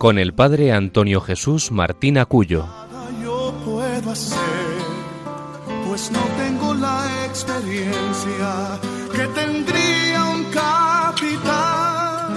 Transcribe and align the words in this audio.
con 0.00 0.16
el 0.16 0.32
padre 0.32 0.72
Antonio 0.72 1.20
Jesús 1.20 1.70
Martín 1.70 2.16
Acuyo. 2.16 2.66
Yo 3.22 3.52
puedo 3.66 4.10
hacer, 4.10 4.38
pues 5.86 6.10
no 6.10 6.22
tengo 6.38 6.72
la 6.72 7.26
experiencia 7.26 8.80
que 9.12 9.26
tendría 9.38 10.24
un 10.24 10.44
capitán 10.44 12.32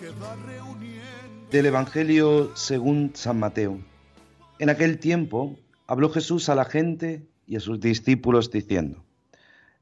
que 0.00 0.08
va 0.08 0.36
reuniendo. 0.46 1.50
Del 1.50 1.66
Evangelio 1.66 2.52
según 2.56 3.10
San 3.12 3.40
Mateo. 3.40 3.78
En 4.58 4.70
aquel 4.70 4.98
tiempo 4.98 5.58
habló 5.86 6.08
Jesús 6.08 6.48
a 6.48 6.54
la 6.54 6.64
gente 6.64 7.28
y 7.46 7.56
a 7.56 7.60
sus 7.60 7.78
discípulos 7.78 8.50
diciendo, 8.50 9.04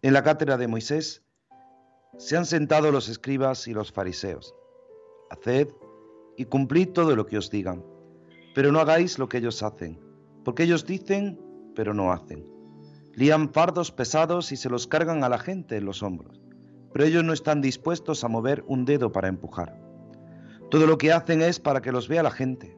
En 0.02 0.14
la 0.14 0.24
cátedra 0.24 0.56
de 0.56 0.66
Moisés 0.66 1.22
se 2.18 2.36
han 2.36 2.44
sentado 2.44 2.90
los 2.90 3.08
escribas 3.08 3.68
y 3.68 3.72
los 3.72 3.92
fariseos. 3.92 4.52
Haced 5.30 5.68
y 6.36 6.44
cumplid 6.46 6.90
todo 6.90 7.16
lo 7.16 7.26
que 7.26 7.38
os 7.38 7.50
digan, 7.50 7.84
pero 8.54 8.72
no 8.72 8.80
hagáis 8.80 9.18
lo 9.18 9.28
que 9.28 9.38
ellos 9.38 9.62
hacen, 9.62 10.00
porque 10.44 10.64
ellos 10.64 10.86
dicen, 10.86 11.40
pero 11.74 11.94
no 11.94 12.12
hacen. 12.12 12.46
Lían 13.14 13.52
fardos 13.52 13.92
pesados 13.92 14.52
y 14.52 14.56
se 14.56 14.68
los 14.68 14.86
cargan 14.86 15.22
a 15.24 15.28
la 15.28 15.38
gente 15.38 15.76
en 15.76 15.84
los 15.84 16.02
hombros, 16.02 16.40
pero 16.92 17.04
ellos 17.04 17.24
no 17.24 17.32
están 17.32 17.60
dispuestos 17.60 18.24
a 18.24 18.28
mover 18.28 18.64
un 18.66 18.84
dedo 18.84 19.12
para 19.12 19.28
empujar. 19.28 19.80
Todo 20.70 20.86
lo 20.86 20.98
que 20.98 21.12
hacen 21.12 21.42
es 21.42 21.60
para 21.60 21.80
que 21.80 21.92
los 21.92 22.08
vea 22.08 22.22
la 22.22 22.30
gente. 22.30 22.76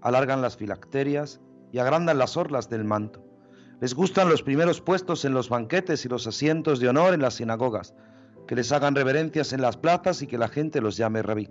Alargan 0.00 0.40
las 0.40 0.56
filacterias 0.56 1.40
y 1.72 1.78
agrandan 1.78 2.18
las 2.18 2.36
orlas 2.36 2.70
del 2.70 2.84
manto. 2.84 3.24
Les 3.80 3.94
gustan 3.94 4.28
los 4.28 4.42
primeros 4.42 4.80
puestos 4.80 5.24
en 5.24 5.34
los 5.34 5.48
banquetes 5.48 6.04
y 6.04 6.08
los 6.08 6.26
asientos 6.26 6.80
de 6.80 6.88
honor 6.88 7.12
en 7.12 7.20
las 7.20 7.34
sinagogas, 7.34 7.94
que 8.46 8.54
les 8.54 8.72
hagan 8.72 8.94
reverencias 8.94 9.52
en 9.52 9.60
las 9.60 9.76
plazas 9.76 10.22
y 10.22 10.26
que 10.26 10.38
la 10.38 10.48
gente 10.48 10.80
los 10.80 10.96
llame 10.96 11.22
rabí. 11.22 11.50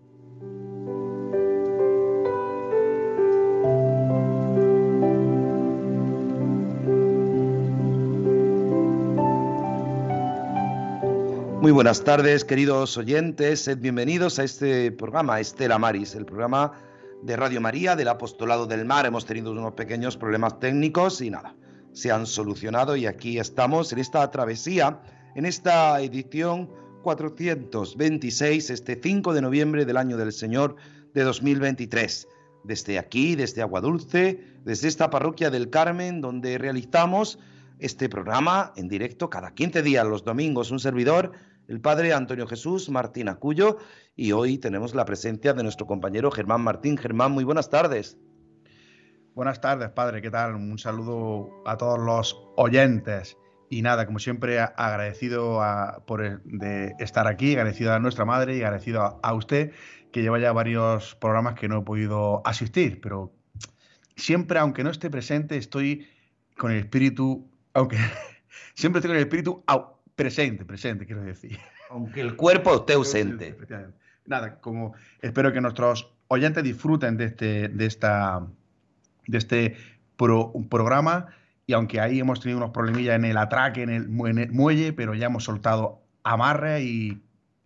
Muy 11.71 11.75
buenas 11.75 12.03
tardes, 12.03 12.43
queridos 12.43 12.97
oyentes. 12.97 13.61
Sed 13.61 13.77
bienvenidos 13.77 14.39
a 14.39 14.43
este 14.43 14.91
programa, 14.91 15.39
Estela 15.39 15.79
Maris, 15.79 16.15
el 16.15 16.25
programa 16.25 16.73
de 17.23 17.37
Radio 17.37 17.61
María 17.61 17.95
del 17.95 18.09
Apostolado 18.09 18.65
del 18.65 18.83
Mar. 18.83 19.05
Hemos 19.05 19.25
tenido 19.25 19.53
unos 19.53 19.71
pequeños 19.75 20.17
problemas 20.17 20.59
técnicos 20.59 21.21
y 21.21 21.29
nada, 21.29 21.55
se 21.93 22.11
han 22.11 22.25
solucionado 22.25 22.97
y 22.97 23.05
aquí 23.05 23.39
estamos 23.39 23.93
en 23.93 23.99
esta 23.99 24.29
travesía, 24.31 24.99
en 25.33 25.45
esta 25.45 26.01
edición 26.01 26.69
426, 27.03 28.69
este 28.69 28.99
5 29.01 29.33
de 29.33 29.41
noviembre 29.41 29.85
del 29.85 29.95
año 29.95 30.17
del 30.17 30.33
Señor 30.33 30.75
de 31.13 31.23
2023. 31.23 32.27
Desde 32.65 32.99
aquí, 32.99 33.35
desde 33.37 33.61
Aguadulce, 33.61 34.43
desde 34.65 34.89
esta 34.89 35.09
parroquia 35.09 35.49
del 35.49 35.69
Carmen, 35.69 36.19
donde 36.19 36.57
realizamos 36.57 37.39
este 37.79 38.09
programa 38.09 38.73
en 38.75 38.89
directo 38.89 39.29
cada 39.29 39.53
15 39.53 39.81
días, 39.83 40.05
los 40.05 40.25
domingos, 40.25 40.69
un 40.69 40.81
servidor, 40.81 41.31
el 41.71 41.79
padre 41.79 42.11
Antonio 42.13 42.47
Jesús 42.47 42.89
Martín 42.89 43.29
Acuyo, 43.29 43.77
y 44.17 44.33
hoy 44.33 44.57
tenemos 44.57 44.93
la 44.93 45.05
presencia 45.05 45.53
de 45.53 45.63
nuestro 45.63 45.87
compañero 45.87 46.29
Germán 46.29 46.59
Martín. 46.59 46.97
Germán, 46.97 47.31
muy 47.31 47.45
buenas 47.45 47.69
tardes. 47.69 48.17
Buenas 49.35 49.61
tardes, 49.61 49.89
padre, 49.91 50.21
¿qué 50.21 50.29
tal? 50.29 50.55
Un 50.55 50.77
saludo 50.77 51.63
a 51.65 51.77
todos 51.77 51.97
los 51.97 52.37
oyentes. 52.57 53.37
Y 53.69 53.83
nada, 53.83 54.05
como 54.05 54.19
siempre, 54.19 54.59
agradecido 54.59 55.61
por 56.05 56.43
de 56.43 56.93
estar 56.99 57.25
aquí, 57.27 57.53
agradecido 57.53 57.93
a 57.93 57.99
nuestra 57.99 58.25
madre 58.25 58.57
y 58.57 58.63
agradecido 58.63 59.03
a, 59.03 59.19
a 59.23 59.33
usted, 59.33 59.71
que 60.11 60.21
lleva 60.21 60.39
ya 60.39 60.51
varios 60.51 61.15
programas 61.15 61.55
que 61.55 61.69
no 61.69 61.79
he 61.79 61.81
podido 61.83 62.41
asistir, 62.45 62.99
pero 62.99 63.31
siempre, 64.17 64.59
aunque 64.59 64.83
no 64.83 64.89
esté 64.89 65.09
presente, 65.09 65.55
estoy 65.55 66.05
con 66.57 66.71
el 66.71 66.79
espíritu, 66.79 67.49
aunque 67.73 67.95
siempre 68.75 68.99
estoy 68.99 69.11
con 69.11 69.15
el 69.15 69.23
espíritu 69.23 69.63
presente, 70.15 70.65
presente, 70.65 71.05
quiero 71.05 71.23
decir. 71.23 71.57
Aunque 71.89 72.21
el 72.21 72.35
cuerpo 72.35 72.75
esté 72.75 72.93
ausente. 72.93 73.57
Nada, 74.25 74.59
como 74.59 74.93
espero 75.21 75.51
que 75.51 75.61
nuestros 75.61 76.13
oyentes 76.27 76.63
disfruten 76.63 77.17
de, 77.17 77.25
este, 77.25 77.67
de, 77.69 77.85
esta, 77.85 78.45
de 79.27 79.37
este 79.37 79.77
programa 80.69 81.27
y 81.65 81.73
aunque 81.73 81.99
ahí 81.99 82.19
hemos 82.19 82.39
tenido 82.39 82.57
unos 82.57 82.71
problemillas 82.71 83.15
en 83.15 83.25
el 83.25 83.37
atraque, 83.37 83.83
en 83.83 83.89
el, 83.89 84.27
en 84.27 84.37
el 84.37 84.51
muelle, 84.51 84.93
pero 84.93 85.13
ya 85.13 85.27
hemos 85.27 85.43
soltado 85.43 86.01
amarre 86.23 86.83
y 86.83 87.21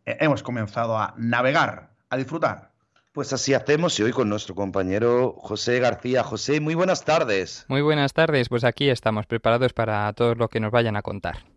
hemos 0.05 0.43
comenzado 0.43 0.97
a 0.97 1.13
navegar, 1.17 1.91
a 2.09 2.17
disfrutar. 2.17 2.71
Pues 3.11 3.31
así 3.31 3.53
hacemos 3.53 3.97
y 3.99 4.03
hoy 4.03 4.11
con 4.11 4.27
nuestro 4.27 4.55
compañero 4.55 5.35
José 5.37 5.79
García. 5.79 6.23
José, 6.23 6.59
muy 6.59 6.75
buenas 6.75 7.05
tardes. 7.05 7.65
Muy 7.69 7.81
buenas 7.81 8.13
tardes, 8.13 8.49
pues 8.49 8.63
aquí 8.63 8.89
estamos 8.89 9.25
preparados 9.25 9.73
para 9.73 10.11
todo 10.13 10.35
lo 10.35 10.49
que 10.49 10.59
nos 10.59 10.71
vayan 10.71 10.97
a 10.97 11.01
contar. 11.01 11.54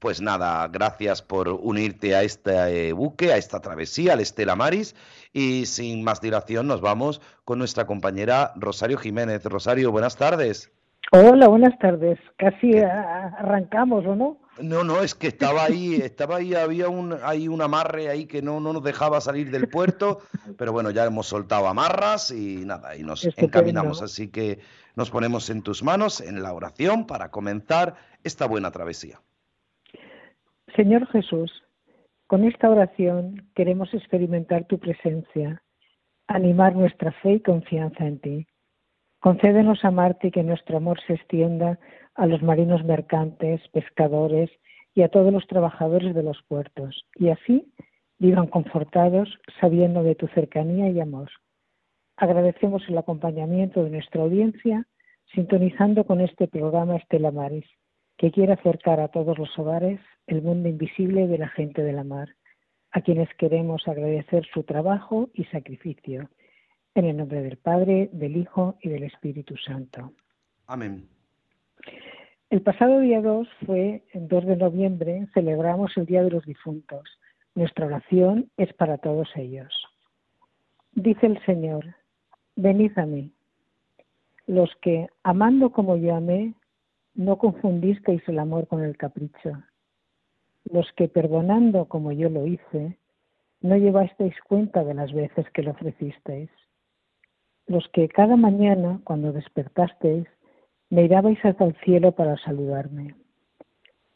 Pues 0.00 0.22
nada, 0.22 0.66
gracias 0.68 1.20
por 1.20 1.48
unirte 1.48 2.14
a 2.16 2.22
este 2.22 2.94
buque, 2.94 3.34
a 3.34 3.36
esta 3.36 3.60
travesía, 3.60 4.14
al 4.14 4.20
Estela 4.20 4.56
Maris. 4.56 4.96
Y 5.34 5.66
sin 5.66 6.02
más 6.02 6.22
dilación 6.22 6.66
nos 6.66 6.80
vamos 6.80 7.20
con 7.44 7.58
nuestra 7.58 7.84
compañera 7.84 8.52
Rosario 8.56 8.96
Jiménez. 8.96 9.44
Rosario, 9.44 9.92
buenas 9.92 10.16
tardes. 10.16 10.72
Hola, 11.12 11.48
buenas 11.48 11.78
tardes. 11.78 12.18
Casi 12.38 12.78
arrancamos, 12.78 14.06
¿o 14.06 14.16
no? 14.16 14.38
No, 14.62 14.84
no, 14.84 15.02
es 15.02 15.14
que 15.14 15.26
estaba 15.26 15.64
ahí, 15.64 15.96
estaba 16.02 16.36
ahí, 16.36 16.54
había 16.54 16.88
un, 16.88 17.18
ahí 17.22 17.46
un 17.46 17.60
amarre 17.60 18.08
ahí 18.08 18.24
que 18.24 18.40
no, 18.40 18.58
no 18.58 18.72
nos 18.72 18.82
dejaba 18.82 19.20
salir 19.20 19.50
del 19.50 19.68
puerto, 19.68 20.20
pero 20.56 20.72
bueno, 20.72 20.90
ya 20.90 21.04
hemos 21.04 21.26
soltado 21.26 21.68
amarras 21.68 22.30
y 22.30 22.64
nada, 22.64 22.96
y 22.96 23.02
nos 23.02 23.22
encaminamos. 23.36 24.00
Así 24.00 24.28
que 24.28 24.60
nos 24.96 25.10
ponemos 25.10 25.50
en 25.50 25.60
tus 25.60 25.82
manos 25.82 26.22
en 26.22 26.42
la 26.42 26.54
oración 26.54 27.06
para 27.06 27.30
comenzar 27.30 27.96
esta 28.24 28.46
buena 28.46 28.70
travesía. 28.70 29.20
Señor 30.76 31.06
Jesús, 31.08 31.50
con 32.26 32.44
esta 32.44 32.70
oración 32.70 33.50
queremos 33.54 33.92
experimentar 33.92 34.66
tu 34.66 34.78
presencia, 34.78 35.62
animar 36.28 36.76
nuestra 36.76 37.10
fe 37.12 37.34
y 37.34 37.40
confianza 37.40 38.06
en 38.06 38.20
ti. 38.20 38.46
Concédenos 39.18 39.84
amarte 39.84 40.28
y 40.28 40.30
que 40.30 40.44
nuestro 40.44 40.76
amor 40.76 41.00
se 41.06 41.14
extienda 41.14 41.78
a 42.14 42.26
los 42.26 42.42
marinos 42.42 42.84
mercantes, 42.84 43.60
pescadores 43.72 44.50
y 44.94 45.02
a 45.02 45.08
todos 45.08 45.32
los 45.32 45.46
trabajadores 45.46 46.14
de 46.14 46.22
los 46.22 46.40
puertos, 46.44 47.04
y 47.16 47.30
así 47.30 47.72
vivan 48.18 48.46
confortados 48.46 49.28
sabiendo 49.60 50.02
de 50.02 50.14
tu 50.14 50.28
cercanía 50.28 50.88
y 50.88 51.00
amor. 51.00 51.30
Agradecemos 52.16 52.82
el 52.88 52.98
acompañamiento 52.98 53.82
de 53.82 53.90
nuestra 53.90 54.22
audiencia 54.22 54.86
sintonizando 55.34 56.04
con 56.04 56.20
este 56.20 56.48
programa 56.48 56.96
Estela 56.96 57.30
Maris, 57.30 57.66
que 58.20 58.30
quiere 58.30 58.52
acercar 58.52 59.00
a 59.00 59.08
todos 59.08 59.38
los 59.38 59.58
hogares 59.58 59.98
el 60.26 60.42
mundo 60.42 60.68
invisible 60.68 61.26
de 61.26 61.38
la 61.38 61.48
gente 61.48 61.82
de 61.82 61.94
la 61.94 62.04
mar, 62.04 62.28
a 62.90 63.00
quienes 63.00 63.34
queremos 63.36 63.88
agradecer 63.88 64.44
su 64.52 64.62
trabajo 64.62 65.30
y 65.32 65.44
sacrificio. 65.44 66.28
En 66.94 67.06
el 67.06 67.16
nombre 67.16 67.40
del 67.40 67.56
Padre, 67.56 68.10
del 68.12 68.36
Hijo 68.36 68.76
y 68.82 68.90
del 68.90 69.04
Espíritu 69.04 69.56
Santo. 69.56 70.12
Amén. 70.66 71.08
El 72.50 72.60
pasado 72.60 73.00
día 73.00 73.22
2 73.22 73.48
fue, 73.64 74.04
el 74.12 74.28
2 74.28 74.44
de 74.44 74.56
noviembre, 74.56 75.26
celebramos 75.32 75.96
el 75.96 76.04
Día 76.04 76.22
de 76.22 76.30
los 76.30 76.44
Difuntos. 76.44 77.08
Nuestra 77.54 77.86
oración 77.86 78.50
es 78.58 78.70
para 78.74 78.98
todos 78.98 79.30
ellos. 79.34 79.72
Dice 80.92 81.24
el 81.24 81.42
Señor, 81.46 81.86
venid 82.54 82.92
a 82.98 83.06
mí. 83.06 83.32
los 84.46 84.70
que, 84.82 85.06
amando 85.22 85.70
como 85.70 85.96
yo 85.96 86.14
amé, 86.14 86.54
no 87.14 87.36
confundisteis 87.38 88.22
el 88.28 88.38
amor 88.38 88.66
con 88.66 88.82
el 88.82 88.96
capricho, 88.96 89.62
los 90.64 90.90
que, 90.92 91.08
perdonando 91.08 91.86
como 91.86 92.12
yo 92.12 92.28
lo 92.28 92.46
hice, 92.46 92.98
no 93.60 93.76
llevasteis 93.76 94.34
cuenta 94.46 94.84
de 94.84 94.94
las 94.94 95.12
veces 95.12 95.48
que 95.50 95.62
lo 95.62 95.72
ofrecisteis, 95.72 96.50
los 97.66 97.88
que 97.92 98.08
cada 98.08 98.36
mañana, 98.36 99.00
cuando 99.04 99.32
despertasteis, 99.32 100.26
me 100.88 101.04
irabais 101.04 101.38
hasta 101.44 101.64
el 101.64 101.76
cielo 101.84 102.12
para 102.12 102.36
saludarme, 102.38 103.14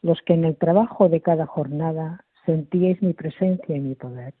los 0.01 0.21
que 0.23 0.33
en 0.33 0.45
el 0.45 0.57
trabajo 0.57 1.09
de 1.09 1.21
cada 1.21 1.45
jornada 1.45 2.25
sentíais 2.45 3.01
mi 3.01 3.13
presencia 3.13 3.75
y 3.75 3.79
mi 3.79 3.95
poder, 3.95 4.33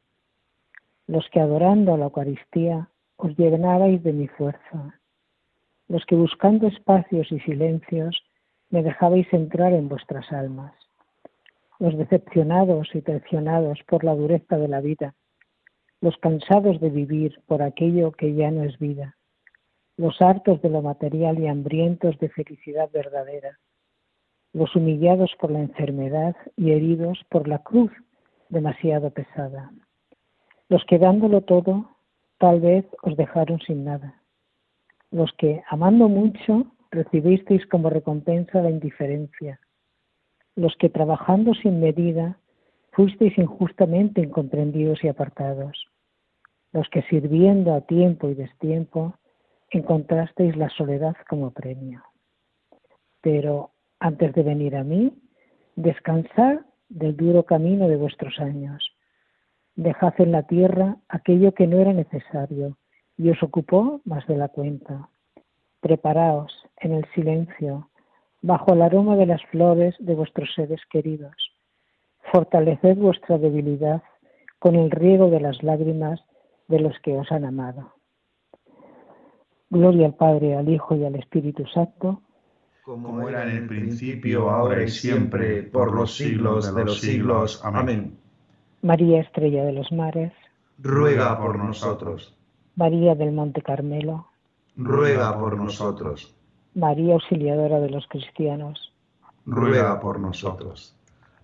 los 1.07 1.27
que 1.29 1.39
adorando 1.39 1.93
a 1.93 1.97
la 1.97 2.05
Eucaristía 2.05 2.89
os 3.17 3.37
llenabais 3.37 4.03
de 4.03 4.13
mi 4.13 4.27
fuerza, 4.27 4.99
los 5.87 6.05
que 6.05 6.15
buscando 6.15 6.67
espacios 6.67 7.31
y 7.31 7.39
silencios 7.41 8.21
me 8.75 8.83
dejabais 8.83 9.25
entrar 9.31 9.71
en 9.71 9.87
vuestras 9.87 10.29
almas, 10.33 10.73
los 11.79 11.97
decepcionados 11.97 12.93
y 12.93 13.01
traicionados 13.01 13.79
por 13.87 14.03
la 14.03 14.13
dureza 14.13 14.57
de 14.57 14.67
la 14.67 14.81
vida, 14.81 15.15
los 16.01 16.17
cansados 16.17 16.81
de 16.81 16.89
vivir 16.89 17.41
por 17.47 17.61
aquello 17.61 18.11
que 18.11 18.33
ya 18.33 18.51
no 18.51 18.63
es 18.63 18.77
vida, 18.77 19.15
los 19.95 20.21
hartos 20.21 20.61
de 20.61 20.69
lo 20.69 20.81
material 20.81 21.39
y 21.39 21.47
hambrientos 21.47 22.19
de 22.19 22.27
felicidad 22.27 22.89
verdadera, 22.91 23.59
los 24.51 24.75
humillados 24.75 25.31
por 25.39 25.51
la 25.51 25.61
enfermedad 25.61 26.35
y 26.57 26.71
heridos 26.71 27.17
por 27.29 27.47
la 27.47 27.59
cruz 27.59 27.93
demasiado 28.49 29.09
pesada, 29.11 29.71
los 30.67 30.83
que 30.83 30.99
dándolo 30.99 31.39
todo 31.39 31.91
tal 32.39 32.59
vez 32.59 32.85
os 33.03 33.15
dejaron 33.15 33.57
sin 33.61 33.85
nada, 33.85 34.21
los 35.11 35.31
que 35.37 35.63
amando 35.69 36.09
mucho 36.09 36.65
recibisteis 36.91 37.65
como 37.67 37.89
recompensa 37.89 38.61
la 38.61 38.69
indiferencia, 38.69 39.59
los 40.55 40.75
que 40.77 40.89
trabajando 40.89 41.53
sin 41.53 41.79
medida 41.79 42.39
fuisteis 42.91 43.37
injustamente 43.37 44.21
incomprendidos 44.21 45.03
y 45.03 45.09
apartados, 45.09 45.87
los 46.71 46.87
que 46.89 47.01
sirviendo 47.03 47.73
a 47.73 47.81
tiempo 47.81 48.29
y 48.29 48.35
destiempo 48.35 49.15
encontrasteis 49.69 50.55
la 50.55 50.69
soledad 50.69 51.15
como 51.27 51.51
premio. 51.51 52.03
Pero 53.21 53.71
antes 53.99 54.33
de 54.33 54.43
venir 54.43 54.75
a 54.75 54.83
mí, 54.83 55.11
descansad 55.75 56.59
del 56.89 57.17
duro 57.17 57.43
camino 57.43 57.87
de 57.87 57.97
vuestros 57.97 58.39
años. 58.39 58.91
Dejad 59.75 60.13
en 60.19 60.31
la 60.31 60.43
tierra 60.43 60.97
aquello 61.09 61.53
que 61.53 61.67
no 61.67 61.79
era 61.79 61.91
necesario 61.91 62.77
y 63.17 63.29
os 63.29 63.41
ocupó 63.43 64.01
más 64.05 64.25
de 64.27 64.37
la 64.37 64.49
cuenta. 64.49 65.09
Preparaos 65.81 66.64
en 66.77 66.93
el 66.93 67.05
silencio, 67.13 67.89
bajo 68.41 68.73
el 68.73 68.81
aroma 68.81 69.15
de 69.15 69.25
las 69.25 69.43
flores 69.45 69.95
de 69.99 70.15
vuestros 70.15 70.49
seres 70.55 70.81
queridos. 70.89 71.35
Fortaleced 72.31 72.97
vuestra 72.97 73.37
debilidad 73.37 74.03
con 74.59 74.75
el 74.75 74.91
riego 74.91 75.29
de 75.29 75.39
las 75.39 75.61
lágrimas 75.63 76.19
de 76.67 76.79
los 76.79 76.97
que 76.99 77.17
os 77.17 77.31
han 77.31 77.45
amado. 77.45 77.93
Gloria 79.69 80.07
al 80.07 80.15
Padre, 80.15 80.55
al 80.55 80.69
Hijo 80.69 80.95
y 80.95 81.05
al 81.05 81.15
Espíritu 81.15 81.65
Santo, 81.67 82.21
como 82.85 83.27
era 83.27 83.41
en 83.49 83.49
el 83.49 83.67
principio, 83.67 84.51
ahora 84.51 84.83
y 84.83 84.89
siempre, 84.89 85.63
por 85.63 85.91
los 85.91 86.15
siglos 86.15 86.73
de 86.75 86.85
los 86.85 87.01
siglos. 87.01 87.59
Amén. 87.65 88.15
María 88.83 89.21
Estrella 89.21 89.65
de 89.65 89.73
los 89.73 89.91
Mares, 89.91 90.31
ruega 90.77 91.35
por 91.39 91.57
nosotros. 91.57 92.37
María 92.75 93.15
del 93.15 93.31
Monte 93.31 93.63
Carmelo, 93.63 94.27
ruega 94.75 95.35
por 95.39 95.57
nosotros. 95.57 96.34
María 96.75 97.13
Auxiliadora 97.13 97.79
de 97.79 97.89
los 97.89 98.05
Cristianos, 98.07 98.93
ruega 99.45 99.99
por 99.99 100.19
nosotros. 100.19 100.95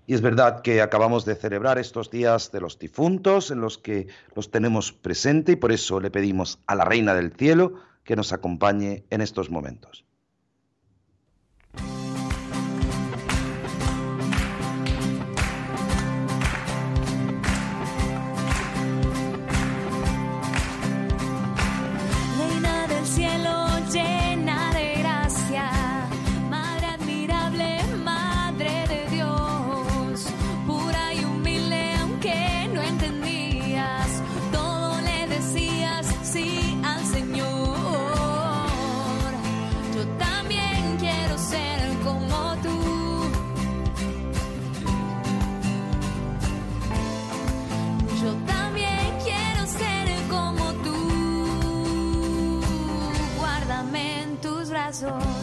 Y 0.05 0.13
es 0.13 0.21
verdad 0.21 0.61
que 0.61 0.81
acabamos 0.81 1.23
de 1.25 1.35
celebrar 1.35 1.77
estos 1.77 2.11
días 2.11 2.51
de 2.51 2.59
los 2.59 2.77
difuntos 2.77 3.49
en 3.49 3.61
los 3.61 3.77
que 3.77 4.07
los 4.35 4.51
tenemos 4.51 4.91
presente 4.91 5.53
y 5.53 5.55
por 5.55 5.71
eso 5.71 5.99
le 5.99 6.11
pedimos 6.11 6.59
a 6.67 6.75
la 6.75 6.85
Reina 6.85 7.13
del 7.13 7.31
Cielo 7.31 7.75
que 8.03 8.15
nos 8.15 8.33
acompañe 8.33 9.05
en 9.09 9.21
estos 9.21 9.49
momentos. 9.49 10.03
做。 54.91 55.40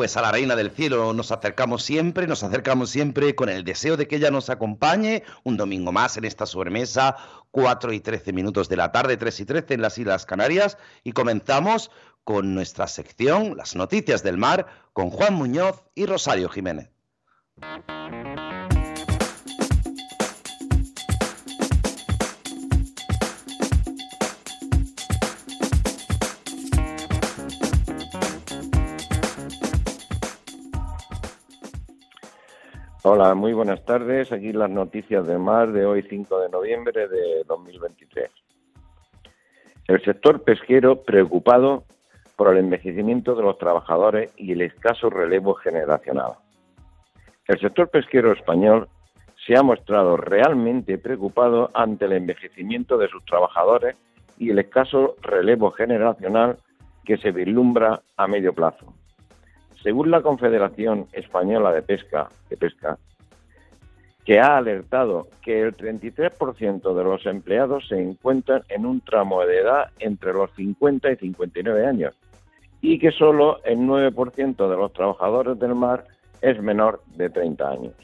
Pues 0.00 0.16
a 0.16 0.22
la 0.22 0.32
Reina 0.32 0.56
del 0.56 0.70
Cielo 0.70 1.12
nos 1.12 1.30
acercamos 1.30 1.82
siempre, 1.82 2.26
nos 2.26 2.42
acercamos 2.42 2.88
siempre 2.88 3.34
con 3.34 3.50
el 3.50 3.64
deseo 3.64 3.98
de 3.98 4.08
que 4.08 4.16
ella 4.16 4.30
nos 4.30 4.48
acompañe 4.48 5.24
un 5.44 5.58
domingo 5.58 5.92
más 5.92 6.16
en 6.16 6.24
esta 6.24 6.46
sobremesa, 6.46 7.18
4 7.50 7.92
y 7.92 8.00
13 8.00 8.32
minutos 8.32 8.70
de 8.70 8.76
la 8.76 8.92
tarde, 8.92 9.18
3 9.18 9.40
y 9.40 9.44
13 9.44 9.74
en 9.74 9.82
las 9.82 9.98
Islas 9.98 10.24
Canarias, 10.24 10.78
y 11.04 11.12
comenzamos 11.12 11.90
con 12.24 12.54
nuestra 12.54 12.86
sección, 12.86 13.58
las 13.58 13.76
noticias 13.76 14.22
del 14.22 14.38
mar, 14.38 14.68
con 14.94 15.10
Juan 15.10 15.34
Muñoz 15.34 15.84
y 15.94 16.06
Rosario 16.06 16.48
Jiménez. 16.48 16.88
Hola, 33.12 33.34
muy 33.34 33.52
buenas 33.52 33.84
tardes. 33.84 34.30
Aquí 34.30 34.52
las 34.52 34.70
noticias 34.70 35.26
de 35.26 35.36
mar 35.36 35.72
de 35.72 35.84
hoy 35.84 36.06
5 36.08 36.42
de 36.42 36.48
noviembre 36.48 37.08
de 37.08 37.42
2023. 37.44 38.30
El 39.88 40.00
sector 40.04 40.44
pesquero 40.44 41.02
preocupado 41.02 41.82
por 42.36 42.52
el 42.52 42.58
envejecimiento 42.58 43.34
de 43.34 43.42
los 43.42 43.58
trabajadores 43.58 44.32
y 44.36 44.52
el 44.52 44.60
escaso 44.60 45.10
relevo 45.10 45.54
generacional. 45.54 46.34
El 47.48 47.58
sector 47.58 47.90
pesquero 47.90 48.30
español 48.30 48.88
se 49.44 49.56
ha 49.56 49.62
mostrado 49.64 50.16
realmente 50.16 50.96
preocupado 50.96 51.68
ante 51.74 52.04
el 52.04 52.12
envejecimiento 52.12 52.96
de 52.96 53.08
sus 53.08 53.24
trabajadores 53.24 53.96
y 54.38 54.50
el 54.50 54.60
escaso 54.60 55.16
relevo 55.20 55.72
generacional 55.72 56.58
que 57.04 57.16
se 57.16 57.32
vislumbra 57.32 58.02
a 58.16 58.28
medio 58.28 58.54
plazo. 58.54 58.94
Según 59.82 60.10
la 60.10 60.20
Confederación 60.20 61.06
Española 61.12 61.72
de 61.72 61.82
Pesca, 61.82 62.28
de 62.48 62.56
Pesca, 62.56 62.98
que 64.24 64.38
ha 64.38 64.58
alertado 64.58 65.28
que 65.42 65.62
el 65.62 65.76
33% 65.76 66.94
de 66.94 67.04
los 67.04 67.24
empleados 67.26 67.88
se 67.88 68.00
encuentran 68.00 68.62
en 68.68 68.84
un 68.84 69.00
tramo 69.00 69.44
de 69.44 69.58
edad 69.58 69.90
entre 69.98 70.32
los 70.32 70.50
50 70.52 71.10
y 71.12 71.16
59 71.16 71.86
años 71.86 72.14
y 72.82 72.98
que 72.98 73.10
solo 73.10 73.62
el 73.64 73.78
9% 73.78 74.68
de 74.68 74.76
los 74.76 74.92
trabajadores 74.92 75.58
del 75.58 75.74
mar 75.74 76.04
es 76.42 76.60
menor 76.62 77.02
de 77.16 77.30
30 77.30 77.68
años. 77.70 77.94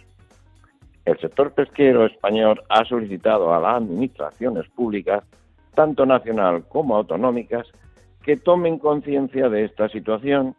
El 1.04 1.18
sector 1.18 1.52
pesquero 1.52 2.06
español 2.06 2.62
ha 2.68 2.84
solicitado 2.84 3.54
a 3.54 3.60
las 3.60 3.76
administraciones 3.76 4.68
públicas, 4.70 5.22
tanto 5.74 6.04
nacional 6.04 6.64
como 6.68 6.96
autonómicas, 6.96 7.66
que 8.24 8.36
tomen 8.36 8.78
conciencia 8.78 9.48
de 9.48 9.64
esta 9.64 9.88
situación 9.88 10.56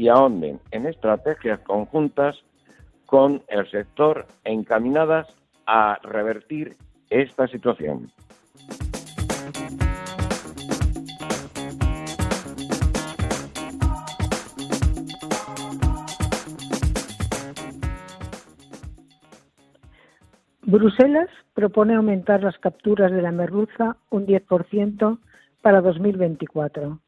y 0.00 0.08
ahonden 0.08 0.58
en 0.70 0.86
estrategias 0.86 1.60
conjuntas 1.60 2.34
con 3.04 3.42
el 3.48 3.70
sector 3.70 4.26
encaminadas 4.44 5.26
a 5.66 5.98
revertir 6.02 6.74
esta 7.10 7.46
situación. 7.48 8.10
Bruselas 20.62 21.28
propone 21.52 21.96
aumentar 21.96 22.42
las 22.42 22.56
capturas 22.56 23.12
de 23.12 23.20
la 23.20 23.32
merluza 23.32 23.98
un 24.08 24.26
10% 24.26 25.18
para 25.60 25.82
2024. 25.82 27.00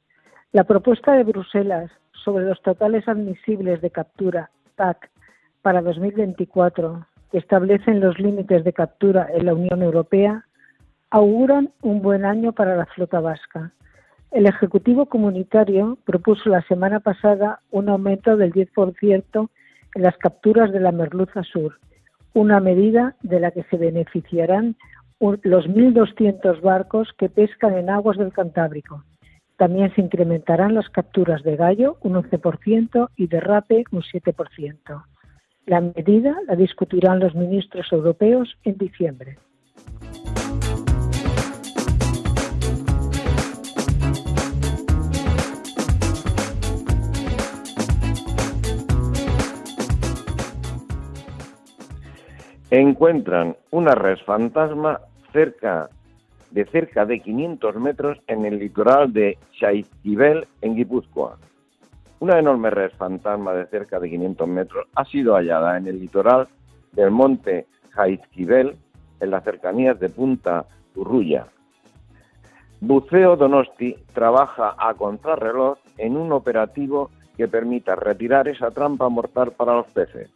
La 0.52 0.64
propuesta 0.64 1.14
de 1.14 1.24
Bruselas 1.24 1.90
sobre 2.24 2.44
los 2.44 2.60
totales 2.62 3.06
admisibles 3.08 3.80
de 3.80 3.90
captura 3.90 4.50
TAC 4.76 5.10
para 5.62 5.82
2024, 5.82 7.06
que 7.30 7.38
establecen 7.38 8.00
los 8.00 8.18
límites 8.18 8.64
de 8.64 8.72
captura 8.72 9.28
en 9.32 9.46
la 9.46 9.54
Unión 9.54 9.82
Europea, 9.82 10.44
auguran 11.10 11.70
un 11.82 12.02
buen 12.02 12.24
año 12.24 12.52
para 12.52 12.76
la 12.76 12.86
flota 12.86 13.20
vasca. 13.20 13.72
El 14.30 14.46
Ejecutivo 14.46 15.06
Comunitario 15.06 15.98
propuso 16.04 16.48
la 16.48 16.62
semana 16.62 17.00
pasada 17.00 17.60
un 17.70 17.88
aumento 17.88 18.36
del 18.36 18.52
10% 18.52 19.48
en 19.94 20.02
las 20.02 20.16
capturas 20.16 20.72
de 20.72 20.80
la 20.80 20.90
merluza 20.90 21.42
sur, 21.42 21.78
una 22.32 22.60
medida 22.60 23.14
de 23.22 23.40
la 23.40 23.50
que 23.50 23.62
se 23.64 23.76
beneficiarán 23.76 24.76
los 25.20 25.68
1.200 25.68 26.60
barcos 26.62 27.12
que 27.16 27.28
pescan 27.28 27.74
en 27.74 27.90
aguas 27.90 28.16
del 28.16 28.32
Cantábrico. 28.32 29.04
También 29.62 29.94
se 29.94 30.00
incrementarán 30.00 30.74
las 30.74 30.88
capturas 30.88 31.44
de 31.44 31.54
gallo 31.54 31.96
un 32.00 32.14
11% 32.14 33.10
y 33.14 33.28
de 33.28 33.38
rape 33.38 33.84
un 33.92 34.02
7%. 34.02 35.04
La 35.66 35.80
medida 35.80 36.36
la 36.48 36.56
discutirán 36.56 37.20
los 37.20 37.32
ministros 37.36 37.86
europeos 37.92 38.58
en 38.64 38.76
diciembre. 38.76 39.38
Encuentran 52.70 53.56
una 53.70 53.94
red 53.94 54.18
fantasma 54.26 55.02
cerca 55.32 55.88
de 56.52 56.64
cerca 56.66 57.06
de 57.06 57.20
500 57.20 57.76
metros 57.76 58.18
en 58.26 58.44
el 58.44 58.58
litoral 58.58 59.12
de 59.12 59.38
Chaizquibel, 59.58 60.46
en 60.60 60.76
Guipúzcoa. 60.76 61.38
Una 62.20 62.38
enorme 62.38 62.70
red 62.70 62.92
fantasma 62.96 63.52
de 63.54 63.66
cerca 63.66 63.98
de 63.98 64.10
500 64.10 64.48
metros 64.48 64.86
ha 64.94 65.04
sido 65.06 65.34
hallada 65.34 65.76
en 65.76 65.86
el 65.86 65.98
litoral 65.98 66.46
del 66.92 67.10
monte 67.10 67.66
Jaizquibel, 67.90 68.76
en 69.20 69.30
las 69.30 69.44
cercanías 69.44 69.98
de 69.98 70.08
Punta 70.08 70.66
Urruya. 70.94 71.46
Buceo 72.80 73.36
Donosti 73.36 73.96
trabaja 74.12 74.74
a 74.76 74.94
contrarreloj 74.94 75.78
en 75.98 76.16
un 76.16 76.32
operativo 76.32 77.10
que 77.36 77.48
permita 77.48 77.94
retirar 77.94 78.48
esa 78.48 78.70
trampa 78.70 79.08
mortal 79.08 79.52
para 79.52 79.76
los 79.76 79.86
peces, 79.86 80.30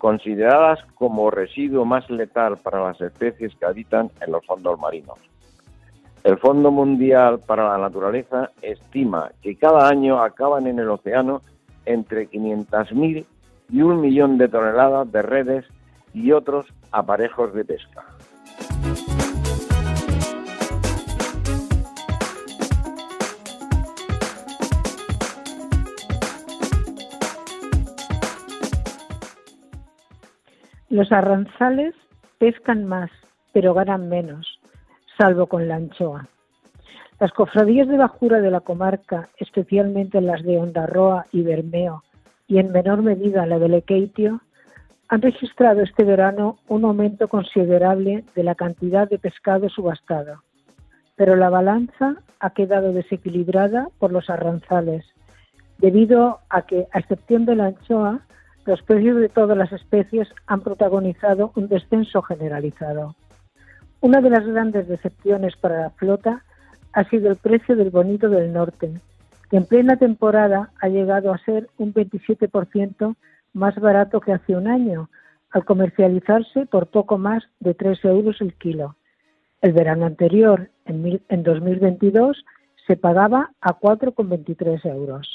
consideradas 0.00 0.80
como 0.94 1.30
residuo 1.30 1.84
más 1.84 2.08
letal 2.08 2.56
para 2.56 2.82
las 2.82 2.98
especies 3.02 3.54
que 3.54 3.66
habitan 3.66 4.10
en 4.22 4.32
los 4.32 4.44
fondos 4.46 4.80
marinos. 4.80 5.18
El 6.24 6.38
Fondo 6.38 6.70
Mundial 6.70 7.38
para 7.46 7.68
la 7.68 7.78
Naturaleza 7.78 8.50
estima 8.62 9.30
que 9.42 9.56
cada 9.56 9.88
año 9.88 10.22
acaban 10.22 10.66
en 10.66 10.78
el 10.78 10.88
océano 10.88 11.42
entre 11.84 12.30
500.000 12.30 13.26
y 13.68 13.82
un 13.82 14.00
millón 14.00 14.38
de 14.38 14.48
toneladas 14.48 15.12
de 15.12 15.22
redes 15.22 15.64
y 16.14 16.32
otros 16.32 16.66
aparejos 16.92 17.52
de 17.52 17.64
pesca. 17.66 18.04
Los 30.90 31.10
arranzales 31.12 31.94
pescan 32.38 32.84
más, 32.84 33.10
pero 33.52 33.72
ganan 33.72 34.08
menos 34.08 34.60
salvo 35.20 35.46
con 35.46 35.68
la 35.68 35.76
anchoa. 35.76 36.28
Las 37.18 37.32
cofradías 37.32 37.86
de 37.88 37.98
bajura 37.98 38.40
de 38.40 38.50
la 38.50 38.60
comarca, 38.60 39.28
especialmente 39.36 40.20
las 40.22 40.42
de 40.42 40.56
Ondarroa 40.56 41.26
y 41.30 41.42
Bermeo, 41.42 42.02
y 42.46 42.58
en 42.58 42.72
menor 42.72 43.02
medida 43.02 43.44
la 43.44 43.58
de 43.58 43.68
Lequeitio, 43.68 44.40
han 45.08 45.20
registrado 45.20 45.82
este 45.82 46.04
verano 46.04 46.56
un 46.68 46.84
aumento 46.84 47.28
considerable 47.28 48.24
de 48.34 48.42
la 48.42 48.54
cantidad 48.54 49.08
de 49.08 49.18
pescado 49.18 49.68
subastado. 49.68 50.42
Pero 51.16 51.36
la 51.36 51.50
balanza 51.50 52.16
ha 52.38 52.50
quedado 52.50 52.92
desequilibrada 52.92 53.88
por 53.98 54.12
los 54.12 54.30
arranzales, 54.30 55.04
debido 55.78 56.38
a 56.48 56.62
que, 56.62 56.86
a 56.92 57.00
excepción 57.00 57.44
de 57.44 57.56
la 57.56 57.66
anchoa, 57.66 58.20
los 58.66 58.82
precios 58.82 59.16
de 59.20 59.28
todas 59.28 59.56
las 59.56 59.72
especies 59.72 60.28
han 60.46 60.60
protagonizado 60.60 61.52
un 61.56 61.68
descenso 61.68 62.22
generalizado. 62.22 63.16
Una 64.00 64.20
de 64.20 64.30
las 64.30 64.46
grandes 64.46 64.88
decepciones 64.88 65.56
para 65.56 65.80
la 65.80 65.90
flota 65.90 66.44
ha 66.92 67.04
sido 67.04 67.30
el 67.30 67.36
precio 67.36 67.76
del 67.76 67.90
bonito 67.90 68.28
del 68.28 68.52
norte, 68.52 69.00
que 69.50 69.56
en 69.56 69.66
plena 69.66 69.96
temporada 69.96 70.70
ha 70.80 70.88
llegado 70.88 71.32
a 71.32 71.38
ser 71.38 71.68
un 71.78 71.92
27% 71.92 73.16
más 73.52 73.74
barato 73.76 74.20
que 74.20 74.32
hace 74.32 74.56
un 74.56 74.68
año, 74.68 75.10
al 75.50 75.64
comercializarse 75.64 76.66
por 76.66 76.86
poco 76.86 77.18
más 77.18 77.42
de 77.58 77.74
3 77.74 78.04
euros 78.04 78.40
el 78.40 78.54
kilo. 78.54 78.96
El 79.60 79.72
verano 79.72 80.06
anterior, 80.06 80.70
en, 80.84 81.20
en 81.28 81.42
2022, 81.42 82.44
se 82.86 82.96
pagaba 82.96 83.50
a 83.60 83.78
4,23 83.78 84.84
euros. 84.88 85.34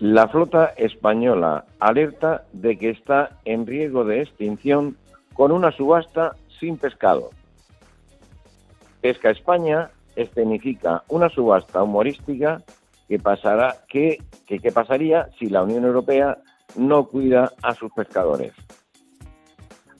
La 0.00 0.28
flota 0.28 0.72
española 0.78 1.66
alerta 1.78 2.46
de 2.54 2.78
que 2.78 2.88
está 2.88 3.38
en 3.44 3.66
riesgo 3.66 4.02
de 4.02 4.22
extinción 4.22 4.96
con 5.34 5.52
una 5.52 5.72
subasta 5.72 6.36
sin 6.58 6.78
pescado. 6.78 7.28
Pesca 9.02 9.28
España 9.28 9.90
escenifica 10.16 11.02
una 11.08 11.28
subasta 11.28 11.82
humorística 11.82 12.62
que, 13.08 13.18
pasará, 13.18 13.76
que, 13.90 14.22
que 14.46 14.72
pasaría 14.72 15.28
si 15.38 15.50
la 15.50 15.64
Unión 15.64 15.84
Europea 15.84 16.38
no 16.76 17.06
cuida 17.06 17.52
a 17.60 17.74
sus 17.74 17.92
pescadores. 17.92 18.54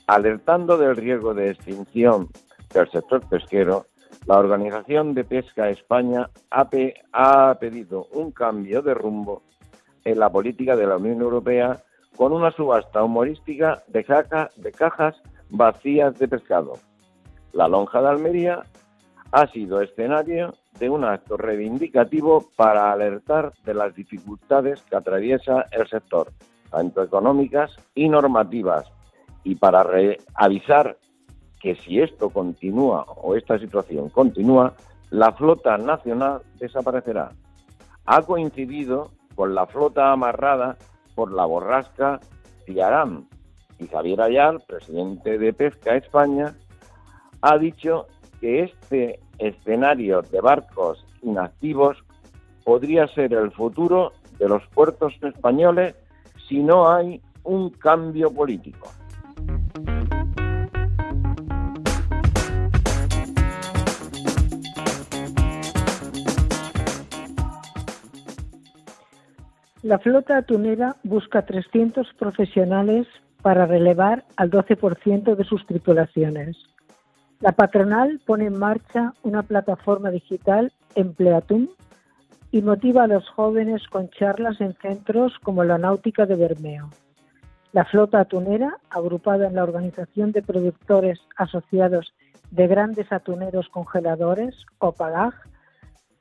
Alertando 0.07 0.79
del 0.79 0.97
riesgo 0.97 1.35
de 1.35 1.51
extinción 1.51 2.31
del 2.73 2.91
sector 2.91 3.29
pesquero, 3.29 3.85
la 4.25 4.39
Organización 4.39 5.13
de 5.13 5.25
Pesca 5.25 5.69
España 5.69 6.31
ha, 6.51 6.71
ha 7.13 7.55
pedido 7.61 8.07
un 8.13 8.31
cambio 8.31 8.81
de 8.81 8.95
rumbo 8.95 9.43
en 10.05 10.19
la 10.19 10.31
política 10.31 10.77
de 10.77 10.87
la 10.87 10.97
Unión 10.97 11.21
Europea 11.21 11.83
con 12.17 12.33
una 12.33 12.51
subasta 12.51 13.03
humorística 13.03 13.83
de, 13.89 14.05
de 14.57 14.73
cajas 14.73 15.17
vacías 15.51 16.19
de 16.19 16.29
pescado. 16.29 16.75
La 17.53 17.69
lonja 17.69 18.01
de 18.01 18.09
Almería 18.09 18.63
ha 19.33 19.47
sido 19.49 19.81
escenario 19.81 20.55
de 20.79 20.91
un 20.91 21.05
acto 21.05 21.37
reivindicativo 21.37 22.49
para 22.57 22.93
alertar 22.93 23.53
de 23.65 23.75
las 23.75 23.95
dificultades 23.95 24.83
que 24.83 24.97
atraviesa 24.97 25.67
el 25.73 25.89
sector, 25.89 26.33
tanto 26.71 27.03
económicas 27.03 27.77
y 27.95 28.09
normativas, 28.09 28.91
y 29.45 29.55
para 29.55 29.85
avisar 30.35 30.97
que 31.61 31.75
si 31.77 32.01
esto 32.01 32.31
continúa 32.31 33.05
o 33.05 33.37
esta 33.37 33.59
situación 33.59 34.09
continúa, 34.09 34.75
la 35.11 35.33
flota 35.33 35.77
nacional 35.77 36.43
desaparecerá. 36.59 37.33
Ha 38.07 38.23
coincidido 38.23 39.11
con 39.35 39.55
la 39.55 39.67
flota 39.67 40.13
amarrada 40.13 40.77
por 41.15 41.33
la 41.33 41.45
borrasca 41.45 42.21
Ciarán. 42.65 43.29
Y 43.79 43.87
Javier 43.87 44.21
Ayal, 44.21 44.63
presidente 44.67 45.39
de 45.39 45.53
Pesca 45.53 45.97
España, 45.97 46.55
ha 47.41 47.59
dicho 47.59 48.07
que 48.41 48.65
este 48.65 49.21
escenarios 49.39 50.31
de 50.31 50.41
barcos 50.41 51.05
inactivos 51.23 51.97
podría 52.65 53.07
ser 53.09 53.33
el 53.33 53.51
futuro 53.53 54.13
de 54.39 54.49
los 54.49 54.67
puertos 54.69 55.15
españoles 55.23 55.95
si 56.49 56.63
no 56.63 56.91
hay 56.91 57.23
un 57.43 57.71
cambio 57.71 58.31
político. 58.31 58.89
La 69.91 69.99
flota 69.99 70.37
atunera 70.37 70.95
busca 71.03 71.43
300 71.43 72.15
profesionales 72.17 73.09
para 73.43 73.67
relevar 73.67 74.25
al 74.37 74.49
12% 74.49 75.35
de 75.35 75.43
sus 75.43 75.67
tripulaciones. 75.67 76.57
La 77.41 77.51
patronal 77.51 78.21
pone 78.25 78.47
en 78.47 78.57
marcha 78.57 79.15
una 79.25 79.43
plataforma 79.43 80.13
digital 80.13 80.73
Empleatum 80.95 81.67
y 82.53 82.63
motiva 82.63 83.03
a 83.03 83.07
los 83.09 83.29
jóvenes 83.31 83.83
con 83.89 84.11
charlas 84.11 84.61
en 84.61 84.75
centros 84.75 85.37
como 85.43 85.65
la 85.65 85.77
Náutica 85.77 86.25
de 86.25 86.37
Bermeo. 86.37 86.91
La 87.73 87.85
flota 87.85 88.21
atunera, 88.21 88.79
agrupada 88.91 89.49
en 89.49 89.57
la 89.57 89.65
Organización 89.65 90.31
de 90.31 90.43
Productores 90.43 91.19
Asociados 91.37 92.15
de 92.53 92.69
Grandes 92.69 93.11
Atuneros 93.11 93.69
Congeladores, 93.71 94.55
OPAGAG, 94.79 95.35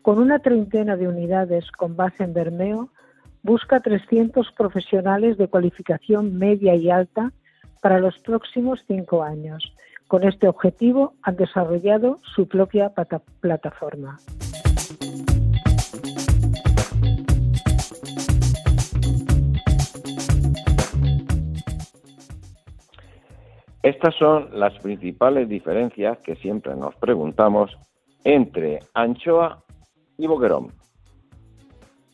con 0.01 0.17
una 0.17 0.39
treintena 0.39 0.95
de 0.95 1.07
unidades 1.07 1.69
con 1.69 1.95
base 1.95 2.23
en 2.23 2.33
Bermeo, 2.33 2.89
busca 3.43 3.79
300 3.79 4.51
profesionales 4.51 5.37
de 5.37 5.47
cualificación 5.47 6.37
media 6.37 6.75
y 6.75 6.89
alta 6.89 7.31
para 7.81 7.99
los 7.99 8.17
próximos 8.19 8.83
cinco 8.87 9.23
años. 9.23 9.73
Con 10.07 10.23
este 10.23 10.47
objetivo 10.47 11.13
han 11.21 11.35
desarrollado 11.35 12.19
su 12.23 12.47
propia 12.47 12.91
plataforma. 13.39 14.17
Estas 23.81 24.13
son 24.15 24.49
las 24.59 24.77
principales 24.79 25.47
diferencias 25.47 26.17
que 26.19 26.35
siempre 26.35 26.75
nos 26.75 26.95
preguntamos 26.95 27.71
entre 28.23 28.79
anchoa 28.93 29.63
y 30.17 30.27
boquerón. 30.27 30.78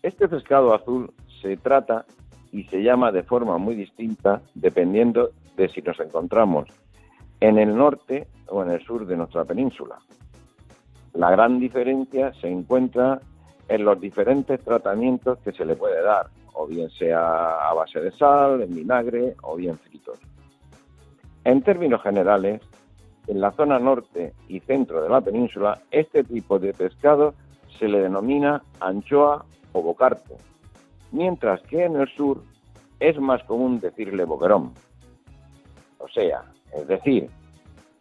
Este 0.05 0.27
pescado 0.27 0.75
azul 0.75 1.11
se 1.41 1.57
trata 1.57 2.05
y 2.51 2.65
se 2.65 2.83
llama 2.83 3.11
de 3.11 3.23
forma 3.23 3.57
muy 3.57 3.73
distinta 3.73 4.39
dependiendo 4.53 5.31
de 5.57 5.67
si 5.67 5.81
nos 5.81 5.99
encontramos 5.99 6.69
en 7.39 7.57
el 7.57 7.75
norte 7.75 8.27
o 8.49 8.61
en 8.61 8.69
el 8.69 8.85
sur 8.85 9.07
de 9.07 9.17
nuestra 9.17 9.45
península. 9.45 9.97
La 11.15 11.31
gran 11.31 11.59
diferencia 11.59 12.31
se 12.39 12.47
encuentra 12.47 13.19
en 13.67 13.83
los 13.83 13.99
diferentes 13.99 14.63
tratamientos 14.63 15.39
que 15.39 15.53
se 15.53 15.65
le 15.65 15.75
puede 15.75 16.03
dar, 16.03 16.27
o 16.53 16.67
bien 16.67 16.91
sea 16.91 17.67
a 17.67 17.73
base 17.73 17.99
de 17.99 18.11
sal, 18.11 18.61
en 18.61 18.75
vinagre 18.75 19.33
o 19.41 19.55
bien 19.55 19.75
fritos. 19.75 20.19
En 21.43 21.63
términos 21.63 22.03
generales, 22.03 22.61
en 23.25 23.41
la 23.41 23.53
zona 23.53 23.79
norte 23.79 24.35
y 24.49 24.59
centro 24.59 25.01
de 25.01 25.09
la 25.09 25.21
península, 25.21 25.79
este 25.89 26.23
tipo 26.23 26.59
de 26.59 26.75
pescado 26.75 27.33
se 27.79 27.87
le 27.87 28.01
denomina 28.01 28.61
anchoa 28.79 29.45
o 29.75 29.95
mientras 31.11 31.61
que 31.63 31.83
en 31.83 31.95
el 31.97 32.07
sur 32.15 32.41
es 32.99 33.19
más 33.19 33.43
común 33.43 33.79
decirle 33.79 34.23
boquerón. 34.23 34.73
O 35.97 36.07
sea, 36.07 36.43
es 36.73 36.87
decir, 36.87 37.29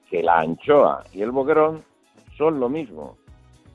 que 0.09 0.23
la 0.23 0.40
anchoa 0.40 1.04
y 1.12 1.23
el 1.23 1.31
boquerón 1.31 1.83
son 2.37 2.61
lo 2.61 2.69
mismo 2.69 3.16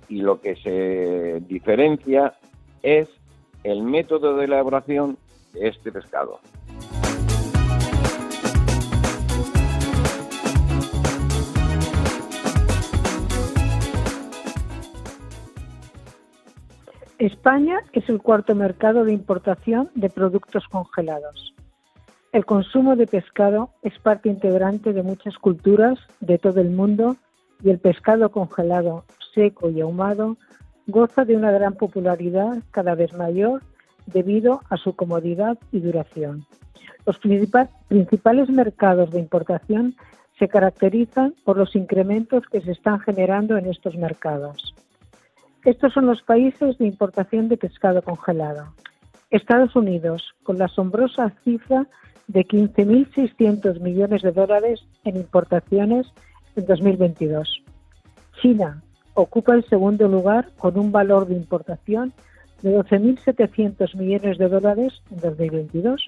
y 0.08 0.22
lo 0.22 0.40
que 0.40 0.56
se 0.56 1.42
diferencia 1.48 2.34
es 2.82 3.08
el 3.64 3.84
método 3.84 4.38
de 4.38 4.46
elaboración 4.46 5.18
de 5.54 5.68
este 5.68 5.92
pescado. 5.92 6.40
España 17.20 17.82
es 17.92 18.08
el 18.08 18.22
cuarto 18.22 18.56
mercado 18.56 19.04
de 19.04 19.12
importación 19.12 19.90
de 19.94 20.10
productos 20.10 20.66
congelados. 20.70 21.54
El 22.32 22.46
consumo 22.46 22.96
de 22.96 23.08
pescado 23.08 23.72
es 23.82 24.00
parte 24.00 24.30
integrante 24.30 24.94
de 24.94 25.04
muchas 25.04 25.38
culturas 25.38 26.00
de 26.22 26.38
todo 26.38 26.62
el 26.62 26.70
mundo 26.70 27.18
y 27.62 27.72
el 27.72 27.80
pescado 27.80 28.32
congelado, 28.32 29.04
seco 29.36 29.70
y 29.70 29.82
ahumado 29.82 30.38
goza 30.88 31.26
de 31.26 31.36
una 31.36 31.52
gran 31.52 31.74
popularidad 31.74 32.60
cada 32.72 32.96
vez 32.96 33.14
mayor 33.14 33.64
debido 34.06 34.62
a 34.70 34.78
su 34.78 34.96
comodidad 34.96 35.58
y 35.74 35.82
duración. 35.82 36.46
Los 37.06 37.18
principales 37.18 38.50
mercados 38.50 39.12
de 39.12 39.20
importación 39.20 39.98
se 40.40 40.48
caracterizan 40.48 41.36
por 41.44 41.58
los 41.58 41.76
incrementos 41.76 42.44
que 42.50 42.62
se 42.62 42.72
están 42.72 43.02
generando 43.02 43.58
en 43.58 43.66
estos 43.66 43.96
mercados. 43.98 44.74
Estos 45.66 45.94
son 45.94 46.06
los 46.06 46.22
países 46.22 46.78
de 46.78 46.88
importación 46.88 47.50
de 47.50 47.58
pescado 47.58 48.02
congelado. 48.02 48.74
Estados 49.30 49.76
Unidos, 49.76 50.34
con 50.44 50.58
la 50.58 50.66
asombrosa 50.66 51.34
cifra 51.44 51.86
de 52.28 52.46
15.600 52.46 53.80
millones 53.82 54.22
de 54.22 54.32
dólares 54.32 54.86
en 55.04 55.18
importaciones 55.18 56.08
en 56.56 56.66
2022. 56.66 57.62
China 58.42 58.82
ocupa 59.16 59.54
el 59.54 59.66
segundo 59.66 60.08
lugar 60.08 60.50
con 60.58 60.80
un 60.80 60.92
valor 60.92 61.28
de 61.28 61.36
importación 61.36 62.14
de 62.62 62.78
12.700 62.78 63.96
millones 63.96 64.38
de 64.38 64.48
dólares 64.48 64.94
en 65.12 65.18
2022. 65.18 66.06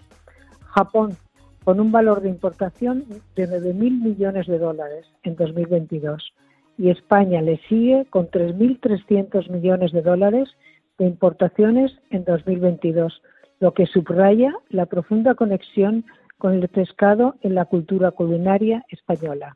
Japón 0.65 1.17
con 1.65 1.79
un 1.79 1.91
valor 1.91 2.21
de 2.21 2.29
importación 2.29 3.05
de 3.35 3.47
9.000 3.47 4.01
millones 4.01 4.47
de 4.47 4.57
dólares 4.57 5.05
en 5.23 5.35
2022 5.35 6.33
y 6.81 6.89
España 6.89 7.43
le 7.43 7.59
sigue 7.69 8.07
con 8.09 8.27
3.300 8.31 9.51
millones 9.51 9.91
de 9.91 10.01
dólares 10.01 10.49
de 10.97 11.05
importaciones 11.05 11.91
en 12.09 12.23
2022, 12.23 13.21
lo 13.59 13.75
que 13.75 13.85
subraya 13.85 14.51
la 14.69 14.87
profunda 14.87 15.35
conexión 15.35 16.05
con 16.39 16.53
el 16.53 16.67
pescado 16.69 17.35
en 17.41 17.53
la 17.53 17.65
cultura 17.65 18.09
culinaria 18.09 18.83
española. 18.89 19.55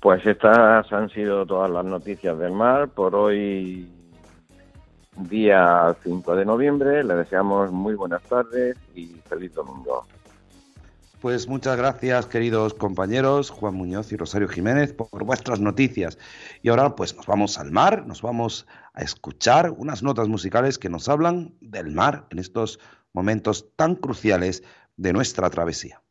Pues 0.00 0.26
estas 0.26 0.92
han 0.92 1.08
sido 1.10 1.46
todas 1.46 1.70
las 1.70 1.84
noticias 1.84 2.36
del 2.36 2.50
mar 2.50 2.88
por 2.88 3.14
hoy 3.14 3.88
día 5.16 5.96
5 6.02 6.36
de 6.36 6.44
noviembre. 6.44 7.04
Le 7.04 7.14
deseamos 7.14 7.72
muy 7.72 7.94
buenas 7.94 8.22
tardes 8.22 8.76
y 8.94 9.06
feliz 9.28 9.54
domingo. 9.54 10.06
Pues 11.20 11.48
muchas 11.48 11.76
gracias, 11.76 12.26
queridos 12.26 12.74
compañeros 12.74 13.50
Juan 13.50 13.74
Muñoz 13.74 14.12
y 14.12 14.16
Rosario 14.16 14.48
Jiménez, 14.48 14.92
por 14.92 15.24
vuestras 15.24 15.60
noticias. 15.60 16.18
Y 16.62 16.68
ahora 16.68 16.94
pues 16.94 17.16
nos 17.16 17.26
vamos 17.26 17.58
al 17.58 17.72
mar, 17.72 18.06
nos 18.06 18.20
vamos 18.20 18.66
a 18.92 19.02
escuchar 19.02 19.70
unas 19.70 20.02
notas 20.02 20.28
musicales 20.28 20.78
que 20.78 20.90
nos 20.90 21.08
hablan 21.08 21.54
del 21.60 21.90
mar 21.90 22.26
en 22.30 22.38
estos 22.38 22.78
momentos 23.12 23.66
tan 23.76 23.94
cruciales 23.94 24.62
de 24.96 25.12
nuestra 25.14 25.48
travesía. 25.48 26.02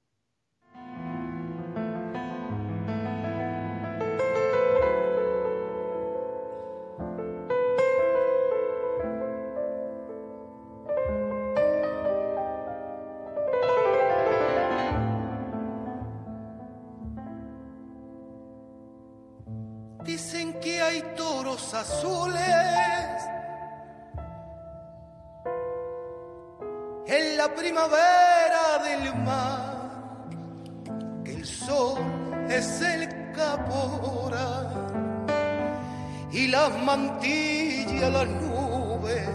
las 36.56 36.72
mantilla 36.89 38.10
las 38.10 38.28
nubes, 38.28 39.28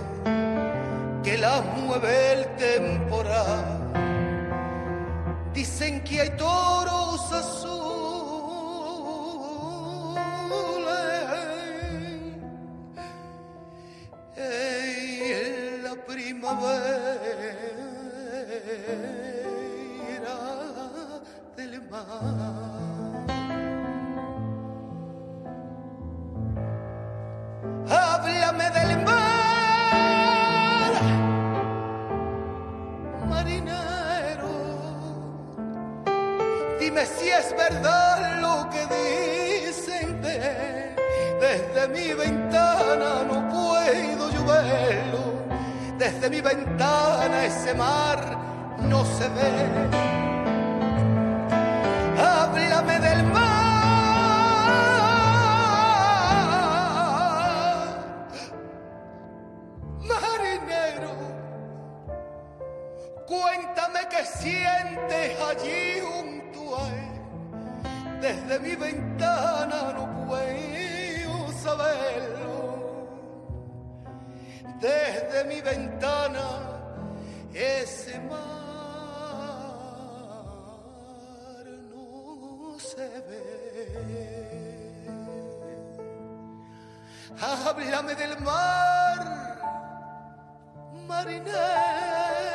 que 1.22 1.36
las 1.36 1.62
mueve 1.76 2.12
el 2.32 2.42
temporal. 2.56 3.64
Dicen 5.52 6.02
que 6.02 6.22
hay 6.22 6.30
toros 6.30 7.20
azules 7.30 8.00
en 14.36 15.84
la 15.84 15.94
primavera 16.10 16.80
del 21.56 21.72
mar. 21.90 22.49
Es 37.40 37.56
verdad 37.56 38.40
lo 38.40 38.68
que 38.68 38.82
dicen 38.96 40.20
de, 40.20 40.94
desde 41.40 41.88
mi 41.88 42.12
ventana 42.12 43.24
no 43.30 43.48
puedo 43.48 44.30
lloverlo. 44.30 45.20
Desde 45.96 46.28
mi 46.30 46.40
ventana 46.40 47.44
ese 47.44 47.74
mar 47.74 48.18
no 48.80 49.04
se 49.04 49.28
ve. 49.28 49.52
Háblame 52.18 53.00
del 53.00 53.22
mar. 53.24 53.50
Marinero, 60.10 61.12
cuéntame 63.26 64.00
qué 64.10 64.24
sientes 64.24 64.59
Desde 68.50 68.68
mi 68.68 68.74
ventana 68.74 69.92
no 69.92 70.26
puedo 70.26 71.52
saberlo. 71.62 73.06
Desde 74.80 75.44
mi 75.44 75.60
ventana 75.60 76.46
ese 77.54 78.18
mar 78.22 78.40
no 81.92 82.76
se 82.76 83.08
ve. 83.28 83.46
Háblame 87.40 88.16
del 88.16 88.36
mar, 88.40 89.22
marinero. 91.06 92.49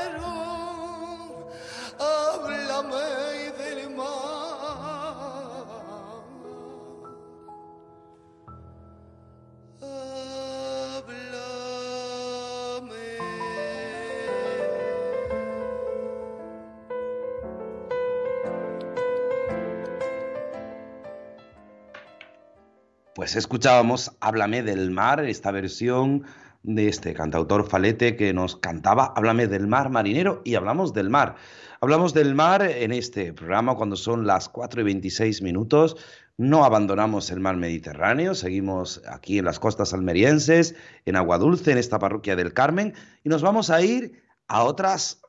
Pues 23.26 23.38
escuchábamos 23.38 24.16
Háblame 24.20 24.62
del 24.62 24.92
mar, 24.92 25.26
esta 25.26 25.50
versión 25.50 26.26
de 26.62 26.88
este 26.88 27.16
cantautor 27.16 27.68
Falete 27.68 28.16
que 28.16 28.34
nos 28.34 28.56
cantaba 28.56 29.14
Háblame 29.16 29.48
del 29.48 29.66
mar 29.66 29.90
marinero 29.90 30.44
y 30.46 30.54
hablamos 30.54 30.94
del 30.94 31.10
mar. 31.10 31.36
Hablamos 31.82 32.14
del 32.14 32.36
mar 32.36 32.62
en 32.62 32.92
este 32.92 33.34
programa 33.34 33.74
cuando 33.74 33.96
son 33.96 34.28
las 34.28 34.48
4 34.48 34.82
y 34.82 34.84
26 34.84 35.42
minutos. 35.42 35.98
No 36.38 36.66
abandonamos 36.66 37.32
el 37.32 37.40
mar 37.40 37.58
Mediterráneo, 37.58 38.36
seguimos 38.36 39.02
aquí 39.10 39.40
en 39.40 39.46
las 39.46 39.58
costas 39.58 39.96
almerienses, 39.96 40.76
en 41.06 41.16
Agua 41.16 41.40
Dulce, 41.40 41.72
en 41.72 41.80
esta 41.80 41.98
parroquia 41.98 42.36
del 42.36 42.54
Carmen, 42.54 42.94
y 43.24 43.30
nos 43.30 43.42
vamos 43.42 43.72
a 43.72 43.82
ir 43.82 44.22
a 44.48 44.64
otras 44.64 45.24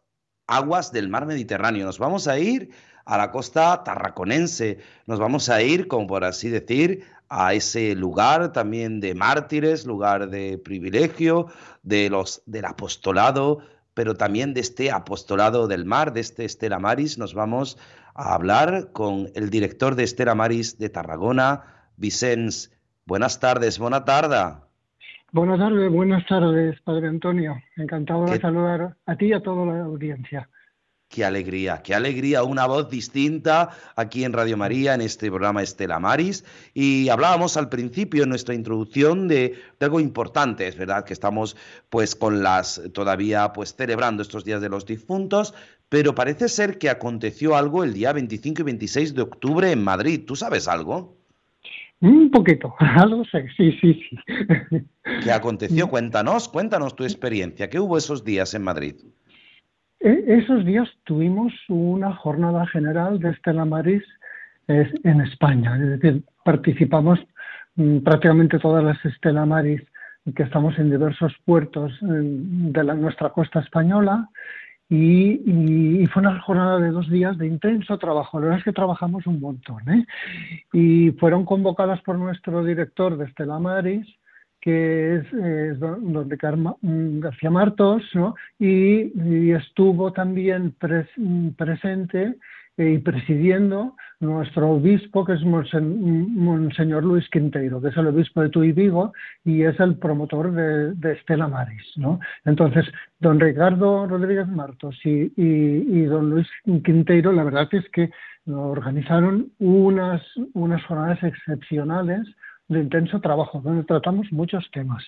aguas 0.46 0.92
del 0.92 1.08
mar 1.08 1.24
Mediterráneo. 1.24 1.86
Nos 1.86 1.98
vamos 1.98 2.28
a 2.28 2.38
ir 2.38 2.72
a 3.06 3.16
la 3.16 3.30
costa 3.30 3.84
tarraconense, 3.84 4.80
nos 5.06 5.20
vamos 5.20 5.48
a 5.48 5.62
ir, 5.62 5.86
como 5.86 6.08
por 6.08 6.24
así 6.24 6.50
decir, 6.50 7.04
a 7.28 7.54
ese 7.54 7.94
lugar 7.94 8.52
también 8.52 9.00
de 9.00 9.14
mártires, 9.14 9.86
lugar 9.86 10.30
de 10.30 10.58
privilegio, 10.58 11.46
de 11.82 12.10
los, 12.10 12.42
del 12.46 12.64
apostolado, 12.64 13.60
pero 13.94 14.14
también 14.14 14.54
de 14.54 14.60
este 14.60 14.90
apostolado 14.90 15.68
del 15.68 15.84
mar, 15.84 16.12
de 16.12 16.20
este 16.20 16.44
Estela 16.44 16.78
Maris, 16.78 17.18
nos 17.18 17.34
vamos 17.34 17.78
a 18.14 18.34
hablar 18.34 18.92
con 18.92 19.28
el 19.34 19.50
director 19.50 19.94
de 19.94 20.04
Estela 20.04 20.34
Maris 20.34 20.78
de 20.78 20.88
Tarragona, 20.88 21.62
Vicens. 21.96 22.72
Buenas 23.06 23.40
tardes, 23.40 23.78
buena 23.78 24.04
tarde. 24.04 24.60
Buenas 25.32 25.58
tardes, 25.58 25.92
buenas 25.92 26.26
tardes, 26.26 26.80
Padre 26.82 27.08
Antonio. 27.08 27.56
Encantado 27.76 28.26
de 28.26 28.40
saludar 28.40 28.96
a 29.04 29.16
ti 29.16 29.26
y 29.26 29.32
a 29.32 29.40
toda 29.40 29.66
la 29.66 29.84
audiencia. 29.84 30.48
Qué 31.08 31.24
alegría, 31.24 31.82
qué 31.82 31.94
alegría, 31.94 32.42
una 32.42 32.66
voz 32.66 32.90
distinta 32.90 33.70
aquí 33.94 34.24
en 34.24 34.32
Radio 34.32 34.56
María, 34.56 34.94
en 34.94 35.00
este 35.00 35.28
programa 35.28 35.62
Estela 35.62 36.00
Maris. 36.00 36.44
Y 36.74 37.08
hablábamos 37.08 37.56
al 37.56 37.68
principio 37.68 38.24
en 38.24 38.28
nuestra 38.28 38.54
introducción 38.54 39.28
de, 39.28 39.54
de, 39.78 39.86
algo 39.86 40.00
importante, 40.00 40.66
es 40.66 40.76
verdad 40.76 41.04
que 41.04 41.12
estamos 41.12 41.56
pues 41.90 42.16
con 42.16 42.42
las 42.42 42.82
todavía 42.92 43.52
pues 43.52 43.74
celebrando 43.76 44.20
estos 44.22 44.44
días 44.44 44.60
de 44.60 44.68
los 44.68 44.84
difuntos, 44.84 45.54
pero 45.88 46.14
parece 46.14 46.48
ser 46.48 46.76
que 46.76 46.90
aconteció 46.90 47.56
algo 47.56 47.84
el 47.84 47.94
día 47.94 48.12
25 48.12 48.62
y 48.62 48.64
26 48.64 49.14
de 49.14 49.22
octubre 49.22 49.70
en 49.70 49.84
Madrid. 49.84 50.24
¿Tú 50.26 50.34
sabes 50.34 50.66
algo? 50.66 51.16
Un 52.00 52.30
poquito, 52.30 52.74
algo 52.78 53.24
sé, 53.26 53.46
sí, 53.56 53.72
sí, 53.80 54.00
sí. 54.10 54.16
¿Qué 55.22 55.30
aconteció? 55.30 55.88
Cuéntanos, 55.88 56.48
cuéntanos 56.48 56.96
tu 56.96 57.04
experiencia. 57.04 57.70
¿Qué 57.70 57.78
hubo 57.78 57.96
esos 57.96 58.24
días 58.24 58.54
en 58.54 58.62
Madrid? 58.62 58.96
Esos 60.00 60.64
días 60.64 60.88
tuvimos 61.04 61.52
una 61.68 62.14
jornada 62.14 62.66
general 62.66 63.18
de 63.18 63.30
Estela 63.30 63.64
Maris 63.64 64.04
en 64.68 65.20
España, 65.20 65.76
es 65.76 66.00
decir, 66.00 66.22
participamos 66.44 67.18
prácticamente 68.04 68.58
todas 68.58 68.84
las 68.84 69.04
Estela 69.04 69.46
Maris 69.46 69.82
que 70.34 70.42
estamos 70.42 70.76
en 70.78 70.90
diversos 70.90 71.34
puertos 71.44 71.92
de 72.00 72.84
la, 72.84 72.94
nuestra 72.94 73.30
costa 73.30 73.60
española 73.60 74.28
y, 74.88 76.06
fue 76.12 76.22
una 76.22 76.40
jornada 76.40 76.78
de 76.78 76.90
dos 76.90 77.08
días 77.10 77.36
de 77.38 77.46
intenso 77.46 77.98
trabajo. 77.98 78.38
La 78.38 78.46
verdad 78.46 78.58
es 78.60 78.64
que 78.64 78.72
trabajamos 78.72 79.26
un 79.26 79.40
montón. 79.40 79.88
¿eh? 79.88 80.06
Y 80.72 81.10
fueron 81.12 81.44
convocadas 81.44 82.00
por 82.02 82.16
nuestro 82.18 82.64
director 82.64 83.16
de 83.16 83.24
Estela 83.26 83.58
Maris, 83.58 84.06
que 84.66 85.14
es, 85.14 85.32
es 85.32 85.78
don 85.78 86.28
Ricardo 86.28 86.76
García 86.82 87.50
Martos, 87.50 88.02
¿no? 88.14 88.34
y, 88.58 89.52
estuvo 89.52 90.12
también 90.12 90.72
pres, 90.72 91.06
presente 91.56 92.34
y 92.76 92.98
presidiendo 92.98 93.94
nuestro 94.18 94.70
obispo, 94.70 95.24
que 95.24 95.34
es 95.34 95.44
Monsen, 95.44 96.34
Monseñor 96.34 97.04
Luis 97.04 97.28
Quinteiro, 97.30 97.80
que 97.80 97.90
es 97.90 97.96
el 97.96 98.08
obispo 98.08 98.40
de 98.40 98.48
Tuy 98.48 98.72
Vigo 98.72 99.12
y 99.44 99.62
es 99.62 99.78
el 99.78 99.98
promotor 99.98 100.50
de, 100.50 101.12
Estela 101.12 101.46
Maris. 101.46 101.86
¿no? 101.94 102.18
Entonces, 102.44 102.86
don 103.20 103.38
Ricardo 103.38 104.08
Rodríguez 104.08 104.48
Martos 104.48 104.98
y, 105.04 105.32
y, 105.36 106.00
y, 106.00 106.04
don 106.06 106.28
Luis 106.28 106.48
Quinteiro, 106.64 107.30
la 107.30 107.44
verdad 107.44 107.68
es 107.70 107.88
que 107.90 108.10
organizaron 108.52 109.52
unas, 109.60 110.22
unas 110.54 110.84
jornadas 110.86 111.22
excepcionales 111.22 112.26
de 112.68 112.80
intenso 112.80 113.20
trabajo, 113.20 113.60
donde 113.62 113.84
tratamos 113.84 114.26
muchos 114.32 114.68
temas. 114.72 115.04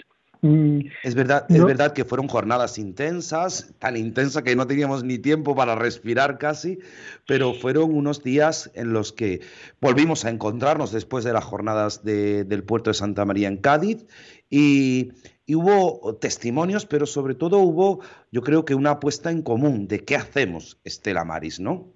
Es 1.02 1.16
verdad, 1.16 1.46
no, 1.48 1.56
es 1.56 1.64
verdad 1.64 1.92
que 1.92 2.04
fueron 2.04 2.28
jornadas 2.28 2.78
intensas, 2.78 3.74
tan 3.80 3.96
intensas 3.96 4.44
que 4.44 4.54
no 4.54 4.68
teníamos 4.68 5.02
ni 5.02 5.18
tiempo 5.18 5.56
para 5.56 5.74
respirar 5.74 6.38
casi, 6.38 6.78
pero 7.26 7.54
fueron 7.54 7.92
unos 7.92 8.22
días 8.22 8.70
en 8.74 8.92
los 8.92 9.12
que 9.12 9.40
volvimos 9.80 10.24
a 10.24 10.30
encontrarnos 10.30 10.92
después 10.92 11.24
de 11.24 11.32
las 11.32 11.42
jornadas 11.42 12.04
de, 12.04 12.44
del 12.44 12.62
puerto 12.62 12.90
de 12.90 12.94
Santa 12.94 13.24
María 13.24 13.48
en 13.48 13.56
Cádiz 13.56 14.06
y, 14.48 15.10
y, 15.44 15.56
hubo 15.56 16.14
testimonios, 16.20 16.86
pero 16.86 17.06
sobre 17.06 17.34
todo 17.34 17.58
hubo, 17.58 18.00
yo 18.30 18.42
creo 18.42 18.64
que 18.64 18.76
una 18.76 18.90
apuesta 18.90 19.32
en 19.32 19.42
común 19.42 19.88
de 19.88 20.04
qué 20.04 20.14
hacemos, 20.14 20.78
Estela 20.84 21.24
Maris, 21.24 21.58
¿no? 21.58 21.88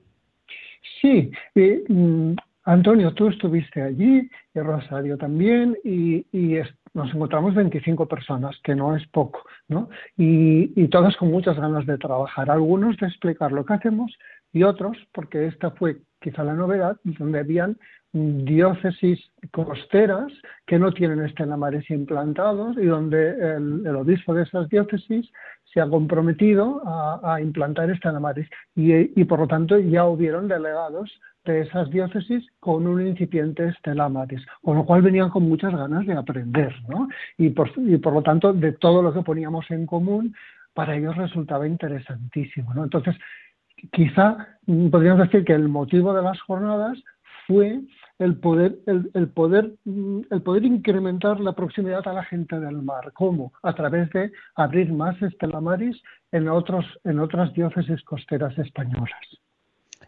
Sí, 1.01 1.31
eh, 1.55 1.85
Antonio, 2.64 3.12
tú 3.14 3.29
estuviste 3.29 3.83
allí, 3.83 4.31
y 4.55 4.61
Rosario 4.61 5.18
también, 5.18 5.77
y, 5.83 6.27
y 6.33 6.61
nos 6.94 7.12
encontramos 7.14 7.55
25 7.55 8.07
personas, 8.07 8.57
que 8.62 8.75
no 8.75 8.94
es 8.96 9.07
poco, 9.09 9.44
¿no? 9.68 9.88
Y, 10.16 10.72
y, 10.81 10.88
todas 10.88 11.16
con 11.16 11.31
muchas 11.31 11.57
ganas 11.57 11.87
de 11.87 11.98
trabajar, 11.98 12.51
algunos 12.51 12.96
de 12.98 13.07
explicar 13.07 13.51
lo 13.51 13.64
que 13.64 13.75
hacemos 13.75 14.16
y 14.53 14.62
otros, 14.62 14.96
porque 15.12 15.46
esta 15.46 15.70
fue 15.72 15.98
quizá 16.20 16.44
la 16.44 16.55
novedad, 16.55 16.96
donde 17.03 17.40
habían 17.40 17.79
diócesis 18.12 19.18
costeras 19.51 20.31
que 20.66 20.79
no 20.79 20.92
tienen 20.92 21.25
estelamares 21.25 21.88
implantados 21.90 22.77
y 22.77 22.85
donde 22.85 23.31
el, 23.31 23.87
el 23.87 23.96
obispo 23.96 24.35
de 24.35 24.42
esas 24.42 24.68
diócesis 24.68 25.31
se 25.72 25.80
ha 25.80 25.88
comprometido 25.88 26.82
a, 26.85 27.40
implantar 27.40 27.90
estelamares 27.90 28.48
y, 28.74 28.92
y 29.20 29.24
por 29.24 29.40
lo 29.40 29.46
tanto 29.46 29.78
ya 29.78 30.04
hubieron 30.06 30.48
delegados 30.48 31.11
de 31.44 31.62
esas 31.62 31.90
diócesis 31.90 32.44
con 32.61 32.87
un 32.87 33.04
incipiente 33.06 33.68
Estela 33.68 34.08
Maris, 34.08 34.44
con 34.62 34.76
lo 34.76 34.85
cual 34.85 35.02
venían 35.02 35.30
con 35.30 35.48
muchas 35.48 35.74
ganas 35.74 36.06
de 36.06 36.14
aprender, 36.14 36.74
¿no? 36.88 37.08
Y 37.37 37.50
por, 37.50 37.70
y 37.76 37.96
por 37.98 38.12
lo 38.12 38.22
tanto, 38.22 38.52
de 38.52 38.72
todo 38.72 39.02
lo 39.02 39.12
que 39.12 39.22
poníamos 39.22 39.68
en 39.70 39.87
común, 39.87 40.35
para 40.74 40.96
ellos 40.96 41.16
resultaba 41.16 41.66
interesantísimo, 41.66 42.72
¿no? 42.74 42.85
Entonces, 42.85 43.16
quizá 43.92 44.58
mm, 44.66 44.88
podríamos 44.88 45.26
decir 45.26 45.44
que 45.44 45.52
el 45.52 45.68
motivo 45.68 46.14
de 46.14 46.22
las 46.22 46.40
jornadas 46.42 47.02
fue 47.46 47.80
el 48.18 48.37
poder, 48.37 48.79
el, 48.87 49.29
poder, 49.29 49.75
mm, 49.85 50.20
el 50.31 50.42
poder 50.42 50.64
incrementar 50.64 51.40
la 51.40 51.55
proximidad 51.55 52.07
a 52.07 52.12
la 52.12 52.25
gente 52.25 52.59
del 52.59 52.83
mar. 52.83 53.12
¿Cómo? 53.14 53.53
A 53.62 53.75
través 53.75 54.11
de 54.11 54.33
abrir 54.55 54.92
más 54.92 55.20
estelamaris 55.22 55.96
en, 56.31 56.48
otros, 56.48 56.85
en 57.05 57.18
otras 57.18 57.53
diócesis 57.55 58.03
costeras 58.05 58.57
españolas. 58.59 59.20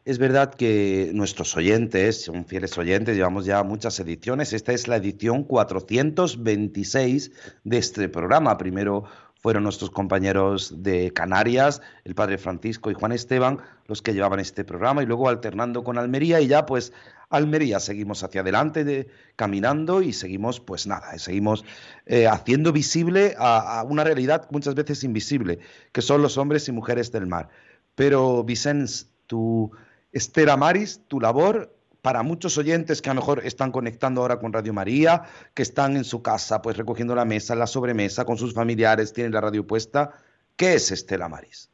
Es 0.04 0.18
verdad 0.18 0.52
que 0.52 1.12
nuestros 1.14 1.56
oyentes 1.56 2.24
son 2.24 2.44
fieles 2.44 2.76
oyentes, 2.76 3.16
llevamos 3.16 3.46
ya 3.46 3.62
muchas 3.62 3.98
ediciones. 4.00 4.52
Esta 4.52 4.72
es 4.72 4.86
la 4.86 4.96
edición 4.96 5.44
426 5.44 7.32
de 7.64 7.78
este 7.78 8.10
programa. 8.10 8.58
Primero 8.58 9.04
fueron 9.44 9.64
nuestros 9.64 9.90
compañeros 9.90 10.82
de 10.82 11.12
Canarias, 11.12 11.82
el 12.04 12.14
padre 12.14 12.38
Francisco 12.38 12.90
y 12.90 12.94
Juan 12.94 13.12
Esteban, 13.12 13.58
los 13.88 14.00
que 14.00 14.14
llevaban 14.14 14.40
este 14.40 14.64
programa 14.64 15.02
y 15.02 15.06
luego 15.06 15.28
alternando 15.28 15.84
con 15.84 15.98
Almería 15.98 16.40
y 16.40 16.46
ya 16.46 16.64
pues 16.64 16.94
Almería 17.28 17.78
seguimos 17.78 18.24
hacia 18.24 18.40
adelante 18.40 18.84
de, 18.84 19.06
caminando 19.36 20.00
y 20.00 20.14
seguimos 20.14 20.60
pues 20.60 20.86
nada, 20.86 21.18
seguimos 21.18 21.62
eh, 22.06 22.26
haciendo 22.26 22.72
visible 22.72 23.34
a, 23.36 23.84
una 23.86 24.02
realidad 24.02 24.48
muchas 24.50 24.74
veces 24.76 25.04
invisible, 25.04 25.58
que 25.92 26.00
son 26.00 26.22
los 26.22 26.38
hombres 26.38 26.66
y 26.68 26.72
mujeres 26.72 27.12
del 27.12 27.26
mar. 27.26 27.50
Pero 27.96 28.44
Vicens, 28.44 29.10
tu 29.26 29.70
Estera 30.10 30.56
Maris, 30.56 31.02
tu 31.06 31.20
labor 31.20 31.70
para 32.04 32.22
muchos 32.22 32.58
oyentes 32.58 33.00
que 33.00 33.08
a 33.08 33.14
lo 33.14 33.22
mejor 33.22 33.40
están 33.46 33.72
conectando 33.72 34.20
ahora 34.20 34.38
con 34.38 34.52
Radio 34.52 34.74
María, 34.74 35.22
que 35.54 35.62
están 35.62 35.96
en 35.96 36.04
su 36.04 36.22
casa, 36.22 36.60
pues 36.60 36.76
recogiendo 36.76 37.14
la 37.14 37.24
mesa, 37.24 37.54
la 37.54 37.66
sobremesa 37.66 38.26
con 38.26 38.36
sus 38.36 38.52
familiares, 38.52 39.14
tienen 39.14 39.32
la 39.32 39.40
radio 39.40 39.66
puesta. 39.66 40.10
¿Qué 40.54 40.74
es 40.74 40.92
Estela 40.92 41.30
Maris? 41.30 41.70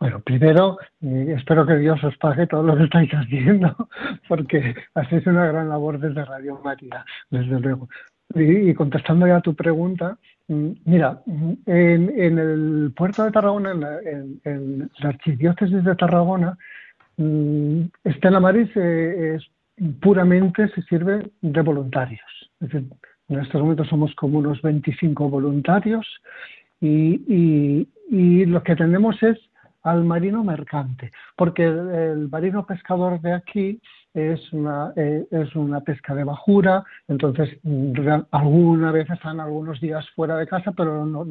Bueno, 0.00 0.20
primero, 0.20 0.78
eh, 1.02 1.34
espero 1.36 1.66
que 1.66 1.76
Dios 1.76 2.02
os 2.04 2.16
pague 2.16 2.46
todo 2.46 2.62
lo 2.62 2.74
que 2.74 2.84
estáis 2.84 3.10
haciendo, 3.10 3.76
porque 4.28 4.74
hacéis 4.94 5.26
una 5.26 5.44
gran 5.44 5.68
labor 5.68 6.00
desde 6.00 6.24
Radio 6.24 6.58
María, 6.64 7.04
desde 7.28 7.60
luego. 7.60 7.86
Y, 8.34 8.72
contestando 8.72 9.26
ya 9.26 9.36
a 9.36 9.42
tu 9.42 9.54
pregunta, 9.54 10.16
mm, 10.46 10.70
mira, 10.86 11.20
en, 11.66 12.38
el 12.38 12.94
puerto 12.96 13.24
de 13.24 13.30
Tarragona, 13.30 13.72
en 14.06 14.40
en 14.44 14.90
la 15.00 15.10
archidiócesis 15.10 15.84
de 15.84 15.96
Tarragona, 15.96 16.56
Mm, 17.18 17.82
Estela 18.04 18.40
Maris 18.40 18.70
eh, 18.76 19.34
es 19.36 19.50
puramente 20.00 20.68
se 20.68 20.82
sirve 20.82 21.30
de 21.40 21.62
voluntarios. 21.62 22.20
En 22.60 23.38
estos 23.40 23.60
momentos 23.60 23.88
somos 23.88 24.14
como 24.14 24.38
unos 24.38 24.62
25 24.62 25.28
voluntarios 25.28 26.06
y, 26.80 27.86
lo 28.46 28.62
que 28.62 28.76
tenemos 28.76 29.22
es 29.22 29.38
al 29.82 30.04
marino 30.04 30.42
mercante, 30.42 31.12
porque 31.36 31.64
el, 31.64 32.28
marino 32.30 32.66
pescador 32.66 33.20
de 33.20 33.32
aquí 33.32 33.80
es 34.14 34.52
una, 34.52 34.92
eh, 34.96 35.26
es 35.30 35.54
una 35.54 35.80
pesca 35.80 36.14
de 36.14 36.24
bajura, 36.24 36.84
entonces 37.06 37.58
alguna 38.30 38.90
vez 38.90 39.08
están 39.10 39.40
algunos 39.40 39.80
días 39.80 40.08
fuera 40.16 40.36
de 40.36 40.46
casa, 40.46 40.72
pero 40.72 41.04
lo, 41.04 41.24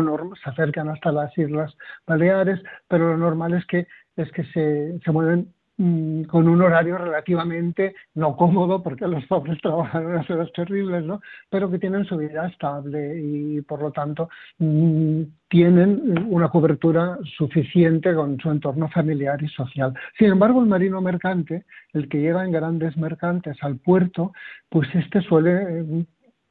lo, 0.00 0.34
se 0.42 0.50
acercan 0.50 0.88
hasta 0.88 1.12
las 1.12 1.36
Islas 1.36 1.76
Baleares, 2.06 2.60
pero 2.88 3.08
lo 3.08 3.16
normal 3.18 3.54
es 3.54 3.66
que 3.66 3.86
es 4.16 4.30
que 4.32 4.44
se, 4.44 4.98
se 5.04 5.12
mueven 5.12 5.52
mm, 5.76 6.22
con 6.24 6.48
un 6.48 6.62
horario 6.62 6.98
relativamente 6.98 7.94
no 8.14 8.36
cómodo, 8.36 8.82
porque 8.82 9.06
los 9.06 9.24
pobres 9.28 9.60
trabajan 9.60 10.06
unas 10.06 10.28
horas 10.30 10.50
terribles, 10.52 11.04
¿no? 11.04 11.20
pero 11.50 11.70
que 11.70 11.78
tienen 11.78 12.04
su 12.04 12.16
vida 12.16 12.46
estable 12.46 13.20
y 13.20 13.60
por 13.62 13.82
lo 13.82 13.92
tanto 13.92 14.28
mm, 14.58 15.22
tienen 15.48 16.26
una 16.28 16.48
cobertura 16.48 17.18
suficiente 17.36 18.14
con 18.14 18.38
su 18.40 18.50
entorno 18.50 18.88
familiar 18.88 19.42
y 19.42 19.48
social. 19.48 19.92
Sin 20.18 20.28
embargo, 20.28 20.60
el 20.60 20.66
marino 20.66 21.00
mercante, 21.00 21.64
el 21.92 22.08
que 22.08 22.20
llega 22.20 22.44
en 22.44 22.52
grandes 22.52 22.96
mercantes 22.96 23.56
al 23.62 23.76
puerto, 23.76 24.32
pues 24.68 24.88
este 24.94 25.20
suele, 25.22 26.06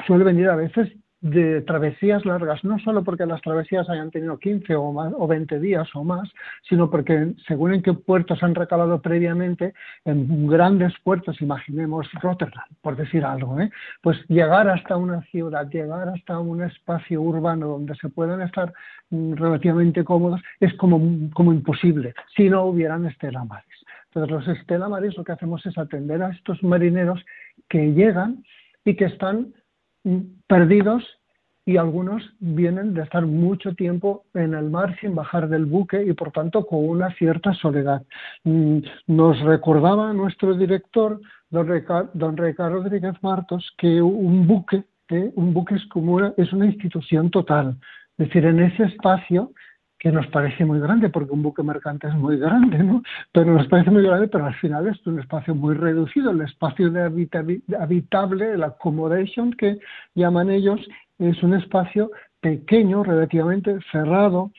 suele 0.06 0.23
venir 0.23 0.49
a 0.49 0.56
veces 0.56 0.89
de 1.25 1.61
travesías 1.61 2.23
largas, 2.23 2.63
no 2.63 2.77
solo 2.77 3.03
porque 3.03 3.25
las 3.25 3.41
travesías 3.41 3.89
hayan 3.89 4.11
tenido 4.11 4.38
15 4.38 4.75
o, 4.75 4.91
más, 4.91 5.11
o 5.17 5.25
20 5.25 5.59
días 5.59 5.89
o 5.95 6.03
más, 6.03 6.31
sino 6.69 6.91
porque 6.91 7.33
según 7.47 7.73
en 7.73 7.81
qué 7.81 7.93
puertos 7.93 8.43
han 8.43 8.53
recalado 8.53 9.01
previamente, 9.01 9.73
en 10.05 10.45
grandes 10.45 10.93
puertos, 11.03 11.41
imaginemos 11.41 12.07
Rotterdam, 12.21 12.65
por 12.83 12.95
decir 12.95 13.25
algo, 13.25 13.59
¿eh? 13.59 13.71
pues 14.01 14.19
llegar 14.27 14.69
hasta 14.69 14.97
una 14.97 15.23
ciudad, 15.31 15.67
llegar 15.67 16.09
hasta 16.09 16.38
un 16.38 16.61
espacio 16.61 17.19
urbano 17.23 17.69
donde 17.69 17.95
se 17.95 18.09
puedan 18.09 18.41
estar 18.41 18.71
mm, 19.09 19.33
relativamente 19.33 20.03
cómodos, 20.03 20.41
es 20.59 20.75
como, 20.75 21.01
como 21.33 21.53
imposible 21.53 22.13
si 22.35 22.51
no 22.51 22.65
hubieran 22.65 23.07
estelamares. 23.07 23.65
Entonces 24.13 24.31
los 24.31 24.57
estelamares 24.59 25.17
lo 25.17 25.23
que 25.23 25.31
hacemos 25.31 25.65
es 25.65 25.75
atender 25.75 26.21
a 26.21 26.29
estos 26.29 26.61
marineros 26.61 27.25
que 27.67 27.93
llegan 27.93 28.43
y 28.85 28.95
que 28.95 29.05
están 29.05 29.55
perdidos 30.47 31.03
y 31.65 31.77
algunos 31.77 32.21
vienen 32.39 32.93
de 32.93 33.01
estar 33.01 33.25
mucho 33.25 33.73
tiempo 33.73 34.25
en 34.35 34.53
el 34.53 34.69
mar 34.69 34.95
sin 35.01 35.15
bajar 35.15 35.49
del 35.49 35.65
buque 35.65 36.03
y 36.03 36.13
por 36.13 36.31
tanto 36.31 36.65
con 36.67 36.87
una 36.87 37.11
cierta 37.15 37.53
soledad. 37.55 38.03
Mm, 38.43 38.79
nos 39.07 39.39
recordaba 39.41 40.13
nuestro 40.13 40.53
director, 40.53 41.19
don 41.49 41.67
Ricardo 42.37 42.83
Rodríguez 42.83 43.15
Martos, 43.23 43.73
que 43.77 44.01
un 44.01 44.45
buque, 44.47 44.83
¿eh? 45.09 45.31
un 45.35 45.53
buque 45.53 45.75
es 45.75 45.85
como 45.87 46.19
es 46.23 46.53
una 46.53 46.67
institución 46.67 47.31
total. 47.31 47.77
Es 48.17 48.27
decir, 48.27 48.45
en 48.45 48.59
ese 48.59 48.83
espacio 48.83 49.51
que 50.05 50.11
nos 50.11 50.27
parece 50.27 50.63
muy 50.65 50.79
grande, 50.79 51.09
porque 51.09 51.31
un 51.31 51.41
buque 51.41 51.63
mercante 51.63 52.07
es 52.07 52.13
muy 52.13 52.37
grande, 52.37 52.77
¿no? 52.77 53.01
Pero 53.31 53.55
nos 53.55 53.65
parece 53.65 53.89
muy 53.89 54.03
grande, 54.03 54.27
pero 54.27 54.45
al 54.45 54.53
final 54.53 54.85
es 54.87 55.03
un 55.07 55.19
espacio 55.19 55.55
muy 55.55 55.73
reducido. 55.73 56.29
El 56.29 56.41
espacio 56.41 56.91
de 56.91 57.01
habitable, 57.01 58.51
el 58.51 58.63
accommodation 58.63 59.51
que 59.53 59.79
llaman 60.13 60.51
ellos, 60.51 60.79
es 61.17 61.41
un 61.41 61.55
espacio 61.55 62.11
pequeño, 62.39 63.03
relativamente 63.03 63.79
cerrado, 63.91 64.51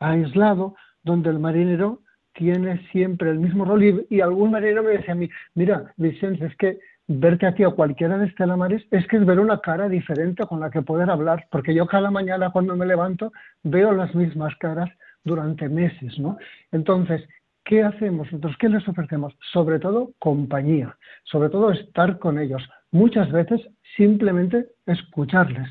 aislado, 0.00 0.74
donde 1.02 1.30
el 1.30 1.38
marinero 1.38 2.00
tiene 2.34 2.86
siempre 2.92 3.30
el 3.30 3.38
mismo 3.38 3.64
rol. 3.64 3.82
Y, 3.82 4.06
y 4.10 4.20
algún 4.20 4.50
marinero 4.50 4.82
me 4.82 4.90
decía 4.90 5.12
a 5.12 5.16
mí, 5.16 5.30
mira, 5.54 5.94
Vicente, 5.96 6.44
es 6.44 6.56
que 6.56 6.78
verte 7.12 7.44
a 7.44 7.66
o 7.66 7.74
cualquiera 7.74 8.18
de 8.18 8.26
Estela 8.26 8.56
Maris 8.56 8.86
es 8.92 9.04
que 9.08 9.16
es 9.16 9.26
ver 9.26 9.40
una 9.40 9.60
cara 9.60 9.88
diferente 9.88 10.46
con 10.46 10.60
la 10.60 10.70
que 10.70 10.80
poder 10.80 11.10
hablar, 11.10 11.48
porque 11.50 11.74
yo 11.74 11.84
cada 11.86 12.08
mañana 12.08 12.50
cuando 12.50 12.76
me 12.76 12.86
levanto 12.86 13.32
veo 13.64 13.90
las 13.90 14.14
mismas 14.14 14.54
caras 14.60 14.88
durante 15.24 15.68
meses, 15.68 16.16
¿no? 16.20 16.38
Entonces, 16.70 17.28
¿qué 17.64 17.82
hacemos 17.82 18.30
nosotros? 18.30 18.56
¿Qué 18.60 18.68
les 18.68 18.86
ofrecemos? 18.86 19.36
Sobre 19.52 19.80
todo 19.80 20.12
compañía, 20.20 20.96
sobre 21.24 21.48
todo 21.48 21.72
estar 21.72 22.20
con 22.20 22.38
ellos. 22.38 22.62
Muchas 22.92 23.32
veces 23.32 23.60
simplemente 23.96 24.68
escucharles, 24.86 25.68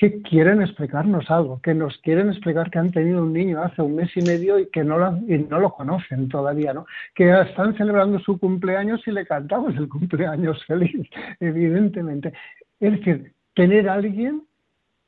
que 0.00 0.22
quieren 0.22 0.62
explicarnos 0.62 1.30
algo, 1.30 1.60
que 1.60 1.74
nos 1.74 1.98
quieren 1.98 2.30
explicar 2.30 2.70
que 2.70 2.78
han 2.78 2.90
tenido 2.90 3.22
un 3.22 3.34
niño 3.34 3.62
hace 3.62 3.82
un 3.82 3.96
mes 3.96 4.10
y 4.16 4.22
medio 4.22 4.58
y 4.58 4.70
que 4.70 4.82
no 4.82 4.96
lo, 4.96 5.18
y 5.28 5.36
no 5.36 5.60
lo 5.60 5.74
conocen 5.74 6.26
todavía, 6.30 6.72
¿no? 6.72 6.86
Que 7.14 7.38
están 7.42 7.76
celebrando 7.76 8.18
su 8.18 8.38
cumpleaños 8.38 9.06
y 9.06 9.10
le 9.10 9.26
cantamos 9.26 9.76
el 9.76 9.90
cumpleaños 9.90 10.64
feliz, 10.66 11.06
evidentemente. 11.38 12.32
Es 12.80 12.92
decir, 12.92 13.34
tener 13.54 13.90
a 13.90 13.94
alguien 13.94 14.44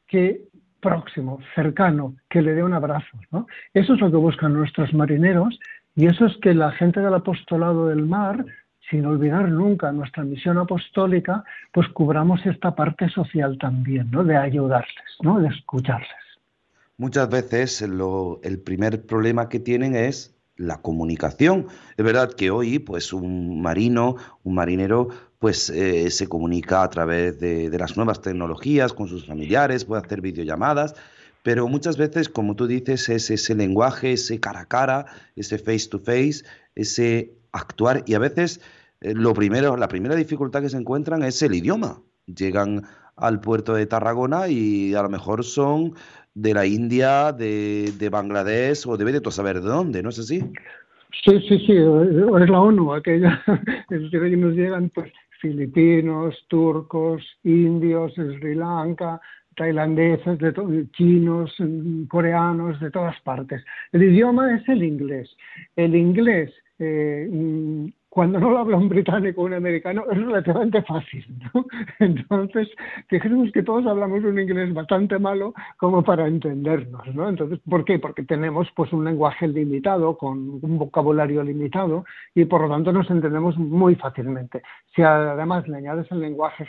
que 0.07 0.43
próximo, 0.83 1.39
cercano, 1.55 2.15
que 2.29 2.43
le 2.43 2.53
dé 2.53 2.63
un 2.63 2.75
abrazo, 2.75 3.19
¿no? 3.31 3.47
Eso 3.73 3.95
es 3.95 4.01
lo 4.01 4.11
que 4.11 4.19
buscan 4.19 4.53
nuestros 4.53 4.93
marineros 4.93 5.59
y 5.97 6.05
eso 6.05 6.27
es 6.27 6.37
que 6.43 6.53
la 6.53 6.71
gente 6.73 7.01
del 7.01 7.15
apostolado 7.15 7.87
del 7.87 8.05
mar 8.05 8.45
sin 8.91 9.07
olvidar 9.07 9.49
nunca 9.49 9.93
nuestra 9.93 10.25
misión 10.25 10.59
apostólica, 10.59 11.45
pues 11.73 11.89
cubramos 11.89 12.45
esta 12.47 12.75
parte 12.75 13.09
social 13.09 13.59
también, 13.59 14.11
¿no? 14.11 14.25
De 14.25 14.37
ayudarles, 14.37 15.17
¿no? 15.23 15.41
De 15.41 15.49
escucharles. 15.49 16.09
Muchas 16.99 17.29
veces 17.31 17.83
el 17.83 18.61
primer 18.61 19.07
problema 19.07 19.49
que 19.49 19.59
tienen 19.59 19.95
es 19.95 20.37
la 20.57 20.81
comunicación. 20.83 21.67
Es 21.97 22.05
verdad 22.05 22.33
que 22.33 22.51
hoy, 22.51 22.79
pues 22.79 23.13
un 23.13 23.63
marino, 23.63 24.17
un 24.45 24.55
marinero, 24.55 25.09
pues 25.39 25.71
eh, 25.71 26.11
se 26.11 26.29
comunica 26.29 26.83
a 26.83 26.91
través 26.91 27.41
de, 27.41 27.71
de, 27.71 27.79
las 27.79 27.97
nuevas 27.97 28.21
tecnologías 28.21 28.93
con 28.93 29.09
sus 29.09 29.27
familiares, 29.27 29.85
puede 29.85 30.03
hacer 30.03 30.21
videollamadas, 30.21 30.95
pero 31.43 31.67
muchas 31.67 31.97
veces, 31.97 32.29
como 32.29 32.55
tú 32.55 32.67
dices, 32.67 33.09
es 33.09 33.31
ese 33.31 33.55
lenguaje, 33.55 34.13
ese 34.13 34.39
cara 34.39 34.61
a 34.61 34.67
cara, 34.67 35.07
ese 35.35 35.59
face 35.59 35.89
to 35.89 35.99
face, 35.99 36.45
ese 36.77 37.33
actuar 37.53 38.03
y 38.07 38.15
a 38.15 38.19
veces 38.19 38.61
eh, 39.01 39.15
lo 39.15 39.35
primero, 39.35 39.77
la 39.77 39.89
primera 39.89 40.15
dificultad 40.15 40.63
que 40.63 40.69
se 40.69 40.79
encuentran 40.79 41.23
es 41.23 41.43
el 41.43 41.55
idioma. 41.55 41.99
Llegan 42.27 42.83
al 43.17 43.41
puerto 43.41 43.75
de 43.75 43.87
Tarragona 43.87 44.49
y 44.49 44.95
a 44.95 45.03
lo 45.03 45.09
mejor 45.09 45.45
son 45.45 45.95
de 46.35 46.55
la 46.55 46.67
India, 46.67 47.33
de, 47.33 47.93
de 47.99 48.09
Bangladesh 48.09 48.87
o 48.87 48.97
de 48.97 49.21
todo 49.21 49.31
saber 49.31 49.61
de 49.61 49.69
dónde, 49.69 50.03
¿no 50.03 50.09
es 50.09 50.19
así? 50.19 50.41
Sí, 51.25 51.39
sí, 51.47 51.59
sí, 51.67 51.73
es 51.73 52.51
la 52.51 52.61
ONU, 52.61 52.95
aquella, 52.95 53.43
nos 53.91 54.55
llegan 54.55 54.89
pues 54.95 55.13
filipinos, 55.41 56.35
turcos, 56.49 57.23
indios, 57.45 58.15
Sri 58.15 58.55
Lanka, 58.55 59.21
tailandeses, 59.57 60.39
de 60.39 60.87
chinos, 60.93 61.55
coreanos, 62.09 62.81
de 62.81 62.91
todas 62.91 63.21
partes. 63.21 63.63
El 63.93 64.05
idioma 64.05 64.57
es 64.57 64.67
el 64.69 64.83
inglés. 64.83 65.29
El 65.77 65.95
inglés 65.95 66.51
eh, 66.83 67.93
cuando 68.13 68.39
no 68.39 68.51
lo 68.51 68.59
habla 68.59 68.77
un 68.77 68.91
británico 68.91 69.41
o 69.41 69.47
un 69.47 69.55
americano 69.55 70.05
es 70.11 70.19
relativamente 70.19 70.83
fácil, 70.83 71.25
¿no? 71.55 71.65
Entonces, 71.99 72.69
fijemos 73.09 73.51
que 73.53 73.63
todos 73.63 73.87
hablamos 73.87 74.23
un 74.23 74.39
inglés 74.39 74.75
bastante 74.75 75.19
malo 75.19 75.55
como 75.79 76.03
para 76.03 76.27
entendernos, 76.27 77.07
¿no? 77.15 77.31
Entonces, 77.31 77.59
¿por 77.61 77.87
qué? 77.87 77.99
Porque 77.99 78.23
tenemos 78.25 78.69
pues 78.77 78.93
un 78.93 79.07
lenguaje 79.07 79.49
limitado, 79.49 80.19
con 80.19 80.61
un 80.61 80.79
vocabulario 80.79 81.43
limitado 81.43 82.05
y 82.35 82.45
por 82.45 82.61
lo 82.61 82.69
tanto 82.69 82.93
nos 82.93 83.11
entendemos 83.11 83.57
muy 83.57 83.95
fácilmente. 83.95 84.61
Si 84.95 85.01
además 85.01 85.67
le 85.67 85.79
añades 85.79 86.07
el 86.13 86.21
lenguaje 86.21 86.67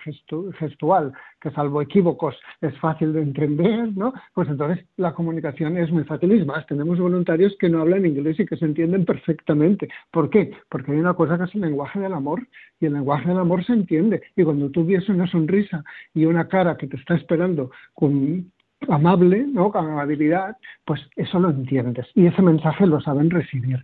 gestual, 0.58 1.12
que 1.42 1.52
salvo 1.52 1.82
equívocos 1.82 2.38
es 2.62 2.80
fácil 2.80 3.12
de 3.12 3.22
entender, 3.22 3.90
¿no? 3.98 4.14
Pues 4.34 4.48
entonces 4.48 4.86
la 4.96 5.14
comunicación 5.14 5.78
es 5.78 5.92
muy 5.92 6.06
fácil. 6.06 6.32
Y 6.32 6.46
más, 6.46 6.66
tenemos 6.68 6.98
voluntarios 6.98 7.54
que 7.60 7.68
no 7.68 7.82
hablan 7.82 8.06
inglés 8.06 8.40
y 8.40 8.46
que 8.46 8.56
se 8.56 8.64
entienden 8.64 9.04
perfectamente. 9.04 9.90
¿Por 10.10 10.30
qué? 10.30 10.54
Porque 10.70 10.94
hay 10.94 11.00
una 11.00 11.14
cosa 11.14 11.33
que 11.38 11.46
es 11.46 11.56
el 11.56 11.62
lenguaje 11.62 12.00
del 12.00 12.14
amor 12.14 12.48
y 12.80 12.86
el 12.86 12.94
lenguaje 12.94 13.30
del 13.30 13.40
amor 13.40 13.66
se 13.66 13.74
entiende. 13.74 14.22
Y 14.36 14.44
cuando 14.44 14.70
tú 14.70 14.86
ves 14.86 15.08
una 15.10 15.28
sonrisa 15.28 15.84
y 16.14 16.26
una 16.26 16.48
cara 16.48 16.78
que 16.78 16.88
te 16.88 16.98
está 16.98 17.16
esperando 17.16 17.72
con 17.94 18.52
amable, 18.90 19.46
¿no? 19.48 19.72
con 19.72 19.90
amabilidad, 19.90 20.58
pues 20.86 21.02
eso 21.16 21.40
lo 21.40 21.50
entiendes 21.50 22.06
y 22.16 22.26
ese 22.26 22.42
mensaje 22.42 22.86
lo 22.86 23.00
saben 23.02 23.30
recibir. 23.30 23.84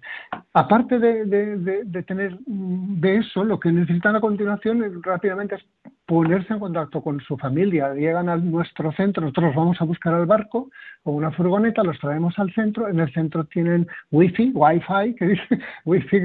Aparte 0.53 0.99
de, 0.99 1.25
de, 1.25 1.83
de, 1.85 2.03
tener 2.03 2.37
de 2.45 3.17
eso, 3.17 3.43
lo 3.43 3.59
que 3.59 3.71
necesitan 3.71 4.15
a 4.15 4.21
continuación 4.21 5.01
rápidamente 5.03 5.55
es 5.55 5.65
ponerse 6.09 6.53
en 6.53 6.59
contacto 6.59 7.03
con 7.03 7.21
su 7.21 7.37
familia. 7.37 7.93
Llegan 7.93 8.29
a 8.29 8.35
nuestro 8.35 8.91
centro, 8.93 9.21
nosotros 9.21 9.53
vamos 9.53 9.79
a 9.79 9.85
buscar 9.85 10.15
al 10.15 10.25
barco 10.25 10.71
o 11.03 11.11
una 11.11 11.29
furgoneta, 11.31 11.83
los 11.83 11.99
traemos 11.99 12.37
al 12.39 12.51
centro. 12.53 12.87
En 12.87 12.99
el 12.99 13.13
centro 13.13 13.43
tienen 13.43 13.87
wifi, 14.09 14.51
wifi, 14.55 15.13
que 15.15 15.27
dice 15.27 15.59
wifi 15.85 16.19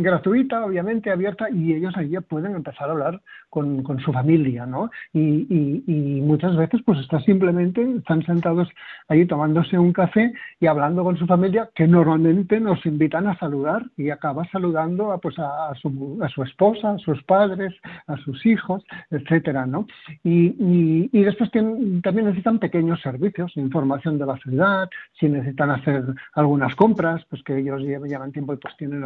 gratuita, 0.00 0.64
obviamente 0.64 1.10
abierta, 1.10 1.50
y 1.50 1.74
ellos 1.74 1.94
allí 1.94 2.16
pueden 2.20 2.54
empezar 2.54 2.88
a 2.88 2.92
hablar 2.92 3.20
con, 3.50 3.82
con 3.82 4.00
su 4.00 4.14
familia, 4.14 4.64
¿no? 4.64 4.90
Y, 5.12 5.20
y, 5.20 5.84
y, 5.86 6.20
muchas 6.22 6.56
veces 6.56 6.80
pues 6.86 6.98
está 7.00 7.20
simplemente, 7.20 7.82
están 7.98 8.24
sentados 8.24 8.66
allí 9.08 9.26
tomándose 9.26 9.78
un 9.78 9.92
café 9.92 10.32
y 10.58 10.66
hablando 10.66 11.04
con 11.04 11.18
su 11.18 11.26
familia, 11.26 11.68
que 11.74 11.86
normalmente 11.86 12.60
nos 12.60 12.84
invitan 12.86 13.26
a 13.26 13.38
saludar 13.38 13.84
y 13.98 14.08
acaba 14.08 14.46
saludando 14.50 15.12
a, 15.12 15.18
pues 15.18 15.38
a, 15.38 15.74
su, 15.74 16.18
a 16.22 16.30
su 16.30 16.42
esposa, 16.42 16.92
a 16.92 16.98
sus 16.98 17.22
padres, 17.24 17.74
a 18.06 18.16
sus 18.16 18.46
hijos 18.46 18.82
etcétera, 19.10 19.66
¿no? 19.66 19.86
Y, 20.22 21.08
y, 21.12 21.22
después 21.22 21.50
también 21.50 22.26
necesitan 22.26 22.58
pequeños 22.58 23.00
servicios, 23.00 23.56
información 23.56 24.18
de 24.18 24.26
la 24.26 24.36
ciudad, 24.38 24.88
si 25.18 25.28
necesitan 25.28 25.70
hacer 25.70 26.04
algunas 26.34 26.74
compras, 26.74 27.24
pues 27.28 27.42
que 27.42 27.58
ellos 27.58 27.80
llevan, 27.82 28.32
tiempo 28.32 28.54
y 28.54 28.56
pues 28.56 28.76
tienen 28.76 29.04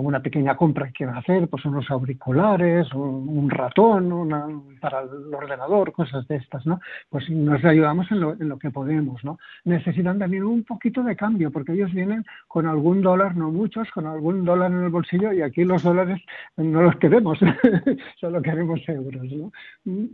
una 0.00 0.20
pequeña 0.20 0.56
compra 0.56 0.86
que 0.86 0.92
quieren 0.92 1.16
hacer, 1.16 1.48
pues 1.48 1.64
unos 1.64 1.90
auriculares, 1.90 2.92
un, 2.94 3.50
ratón 3.50 4.12
una, 4.12 4.46
para 4.80 5.00
el 5.00 5.34
ordenador, 5.34 5.92
cosas 5.92 6.26
de 6.28 6.36
estas, 6.36 6.64
¿no? 6.66 6.80
Pues 7.08 7.28
nos 7.30 7.64
ayudamos 7.64 8.10
en 8.10 8.20
lo, 8.20 8.32
en 8.32 8.48
lo 8.48 8.58
que 8.58 8.70
podemos, 8.70 9.24
¿no? 9.24 9.38
Necesitan 9.64 10.18
también 10.18 10.44
un 10.44 10.64
poquito 10.64 11.02
de 11.02 11.16
cambio, 11.16 11.50
porque 11.50 11.72
ellos 11.72 11.92
vienen 11.92 12.24
con 12.48 12.66
algún 12.66 13.02
dólar, 13.02 13.36
no 13.36 13.50
muchos, 13.50 13.90
con 13.90 14.06
algún 14.06 14.44
dólar 14.44 14.70
en 14.70 14.84
el 14.84 14.90
bolsillo 14.90 15.32
y 15.32 15.42
aquí 15.42 15.64
los 15.64 15.82
dólares 15.82 16.20
no 16.56 16.82
los 16.82 16.96
queremos, 16.96 17.38
solo 18.20 18.42
queremos 18.42 18.80
euros. 18.88 19.19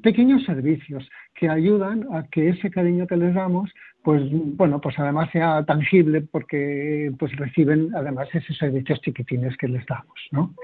Pequeños 0.03 0.45
servicios 0.45 1.09
que 1.35 1.49
ayudan 1.49 2.07
a 2.13 2.25
que 2.25 2.49
ese 2.51 2.71
cariño 2.71 3.07
que 3.07 3.17
les 3.17 3.35
damos, 3.35 3.71
pues 4.03 4.23
bueno, 4.31 4.81
pues 4.81 4.99
además 4.99 5.31
sea 5.33 5.65
tangible 5.65 6.21
porque 6.21 7.13
pues 7.19 7.35
reciben 7.37 7.91
además 7.95 8.29
esos 8.33 8.57
servicios 8.57 9.01
chiquitines 9.01 9.57
que 9.57 9.69
les 9.69 9.85
damos. 9.87 10.55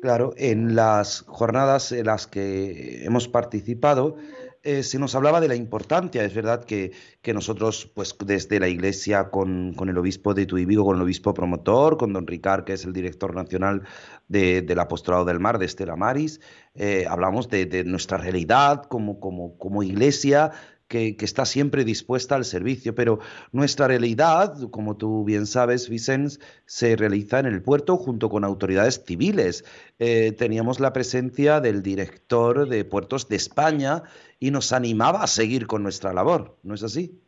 Claro, 0.00 0.34
en 0.36 0.74
las 0.74 1.24
jornadas 1.28 1.90
en 1.92 2.06
las 2.06 2.26
que 2.26 3.04
hemos 3.04 3.26
participado, 3.26 4.16
eh, 4.64 4.82
se 4.82 4.98
nos 4.98 5.14
hablaba 5.14 5.42
de 5.42 5.48
la 5.48 5.54
importancia, 5.54 6.24
es 6.24 6.34
verdad 6.34 6.64
que, 6.64 6.92
nosotros, 7.34 7.90
pues 7.94 8.16
desde 8.24 8.58
la 8.58 8.68
Iglesia, 8.68 9.30
con, 9.30 9.74
el 9.78 9.98
obispo 9.98 10.32
de 10.32 10.46
Tuibigo, 10.46 10.84
con 10.84 10.96
el 10.96 11.02
obispo 11.02 11.34
promotor, 11.34 11.98
con 11.98 12.14
don 12.14 12.26
Ricard, 12.26 12.64
que 12.64 12.72
es 12.72 12.84
el 12.86 12.94
director 12.94 13.34
nacional 13.34 13.82
del 14.28 14.78
Apostolado 14.78 15.26
del 15.26 15.38
Mar, 15.38 15.58
de 15.58 15.66
Estela 15.66 15.96
Maris, 15.96 16.40
eh, 16.74 17.04
hablamos 17.08 17.50
de, 17.50 17.84
nuestra 17.84 18.16
realidad 18.16 18.84
como, 18.84 19.20
como, 19.20 19.58
como 19.58 19.82
Iglesia, 19.82 20.52
que, 20.88 21.16
está 21.20 21.44
siempre 21.44 21.84
dispuesta 21.84 22.34
al 22.34 22.44
servicio, 22.44 22.94
pero 22.94 23.18
nuestra 23.52 23.88
realidad, 23.88 24.54
como 24.70 24.96
tú 24.96 25.24
bien 25.24 25.46
sabes, 25.46 25.88
Vicens, 25.88 26.40
se 26.66 26.96
realiza 26.96 27.38
en 27.38 27.46
el 27.46 27.62
puerto 27.62 27.96
junto 27.96 28.28
con 28.28 28.44
autoridades 28.44 29.02
civiles. 29.06 29.64
Eh, 29.98 30.32
teníamos 30.32 30.80
la 30.80 30.92
presencia 30.92 31.60
del 31.60 31.82
director 31.82 32.68
de 32.68 32.84
Puertos 32.84 33.28
de 33.28 33.36
España 33.36 34.02
y 34.38 34.50
nos 34.50 34.72
animaba 34.72 35.22
a 35.22 35.26
seguir 35.26 35.66
con 35.66 35.82
nuestra 35.82 36.12
labor, 36.12 36.56
¿no 36.62 36.74
es 36.74 36.82
así? 36.82 37.18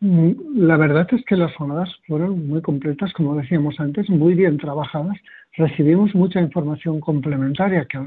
Mm, 0.00 0.32
la 0.66 0.76
verdad 0.78 1.06
es 1.12 1.22
que 1.26 1.36
las 1.36 1.54
jornadas 1.54 1.90
fueron 2.06 2.48
muy 2.48 2.62
completas, 2.62 3.12
como 3.12 3.36
decíamos 3.36 3.78
antes, 3.78 4.08
muy 4.08 4.34
bien 4.34 4.56
trabajadas. 4.56 5.16
Recibimos 5.56 6.14
mucha 6.14 6.40
información 6.40 7.00
complementaria, 7.00 7.84
que 7.84 7.98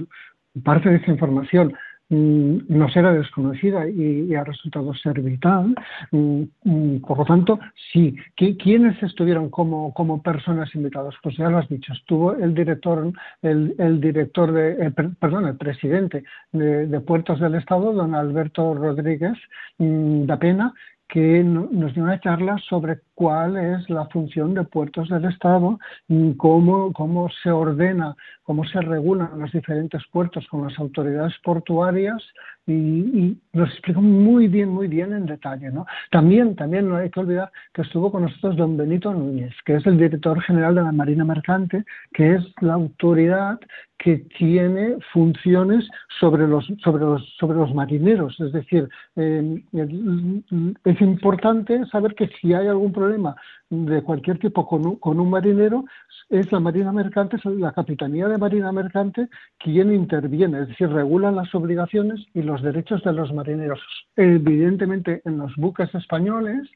parte 0.63 0.89
de 0.89 0.97
esa 0.97 1.11
información 1.11 1.73
nos 2.09 2.95
era 2.95 3.13
desconocida 3.13 3.87
y, 3.89 4.33
ha 4.35 4.43
resultado 4.43 4.93
ser 4.93 5.21
vital. 5.21 5.75
Mm, 6.11 6.43
mm, 6.63 7.01
por 7.01 7.19
lo 7.19 7.25
tanto, 7.25 7.59
sí. 7.91 8.15
¿Quiénes 8.35 9.01
estuvieron 9.01 9.49
como, 9.49 9.93
como 9.93 10.21
personas 10.21 10.73
invitadas? 10.75 11.15
Pues 11.21 11.37
ya 11.37 11.49
lo 11.49 11.57
has 11.57 11.69
dicho. 11.69 11.93
Estuvo 11.93 12.33
el 12.33 12.53
director, 12.53 13.11
el, 13.41 13.75
el 13.77 14.01
director 14.01 14.51
de, 14.51 14.91
perdón, 15.19 15.47
el 15.47 15.57
presidente 15.57 16.23
de, 16.51 16.87
de, 16.87 16.99
Puertos 16.99 17.39
del 17.39 17.55
Estado, 17.55 17.93
don 17.93 18.15
Alberto 18.15 18.73
Rodríguez 18.73 19.37
da 19.77 20.37
Pena, 20.37 20.73
que 21.13 21.43
nos 21.43 21.93
dio 21.93 22.03
una 22.03 22.19
charla 22.19 22.57
sobre 22.67 23.01
cuál 23.13 23.57
es 23.57 23.87
la 23.87 24.07
función 24.07 24.55
de 24.55 24.63
puertos 24.63 25.09
del 25.09 25.25
Estado, 25.25 25.77
cómo, 26.37 26.91
cómo 26.91 27.29
se 27.43 27.51
ordena, 27.51 28.15
cómo 28.43 28.65
se 28.65 28.81
regulan 28.81 29.39
los 29.39 29.51
diferentes 29.51 30.01
puertos 30.11 30.45
con 30.47 30.63
las 30.63 30.77
autoridades 30.77 31.33
portuarias 31.43 32.21
y, 32.65 33.37
nos 33.51 33.69
explicó 33.69 34.01
muy 34.01 34.47
bien, 34.47 34.69
muy 34.69 34.87
bien 34.87 35.13
en 35.13 35.25
detalle. 35.25 35.71
También, 36.11 36.55
también 36.55 36.89
no 36.89 36.95
hay 36.95 37.09
que 37.09 37.19
olvidar 37.19 37.51
que 37.73 37.81
estuvo 37.81 38.11
con 38.11 38.23
nosotros 38.23 38.55
don 38.55 38.77
Benito 38.77 39.13
Núñez, 39.13 39.53
que 39.65 39.75
es 39.75 39.85
el 39.85 39.97
director 39.97 40.41
general 40.41 40.75
de 40.75 40.83
la 40.83 40.91
Marina 40.91 41.25
Mercante, 41.25 41.83
que 42.13 42.35
es 42.35 42.43
la 42.61 42.73
autoridad 42.73 43.59
que 44.03 44.17
tiene 44.37 44.97
funciones 45.13 45.87
sobre 46.19 46.47
los, 46.47 46.65
sobre 46.83 47.03
los, 47.03 47.23
sobre 47.39 47.57
los 47.57 47.73
marineros. 47.73 48.37
Es 48.39 48.51
decir, 48.51 48.89
eh, 49.15 49.63
es 50.83 51.01
importante 51.01 51.85
saber 51.85 52.13
que 52.15 52.27
si 52.41 52.53
hay 52.53 52.67
algún 52.67 52.91
problema 52.91 53.35
de 53.73 54.03
cualquier 54.03 54.37
tipo 54.37 54.67
con 54.67 55.19
un, 55.19 55.29
marinero, 55.29 55.85
es 56.29 56.51
la 56.51 56.59
Marina 56.59 56.91
Mercante, 56.91 57.37
la 57.43 57.71
Capitanía 57.71 58.27
de 58.27 58.37
Marina 58.37 58.71
Mercante 58.71 59.27
quien 59.57 59.91
interviene, 59.91 60.61
es 60.61 60.67
decir, 60.69 60.89
regula 60.89 61.31
las 61.31 61.53
obligaciones 61.55 62.23
y 62.33 62.43
los 62.43 62.61
derechos 62.61 63.03
de 63.03 63.13
los 63.13 63.33
marineros. 63.33 63.79
Evidentemente, 64.15 65.21
en 65.25 65.39
los 65.39 65.55
buques 65.55 65.93
españoles 65.95 66.69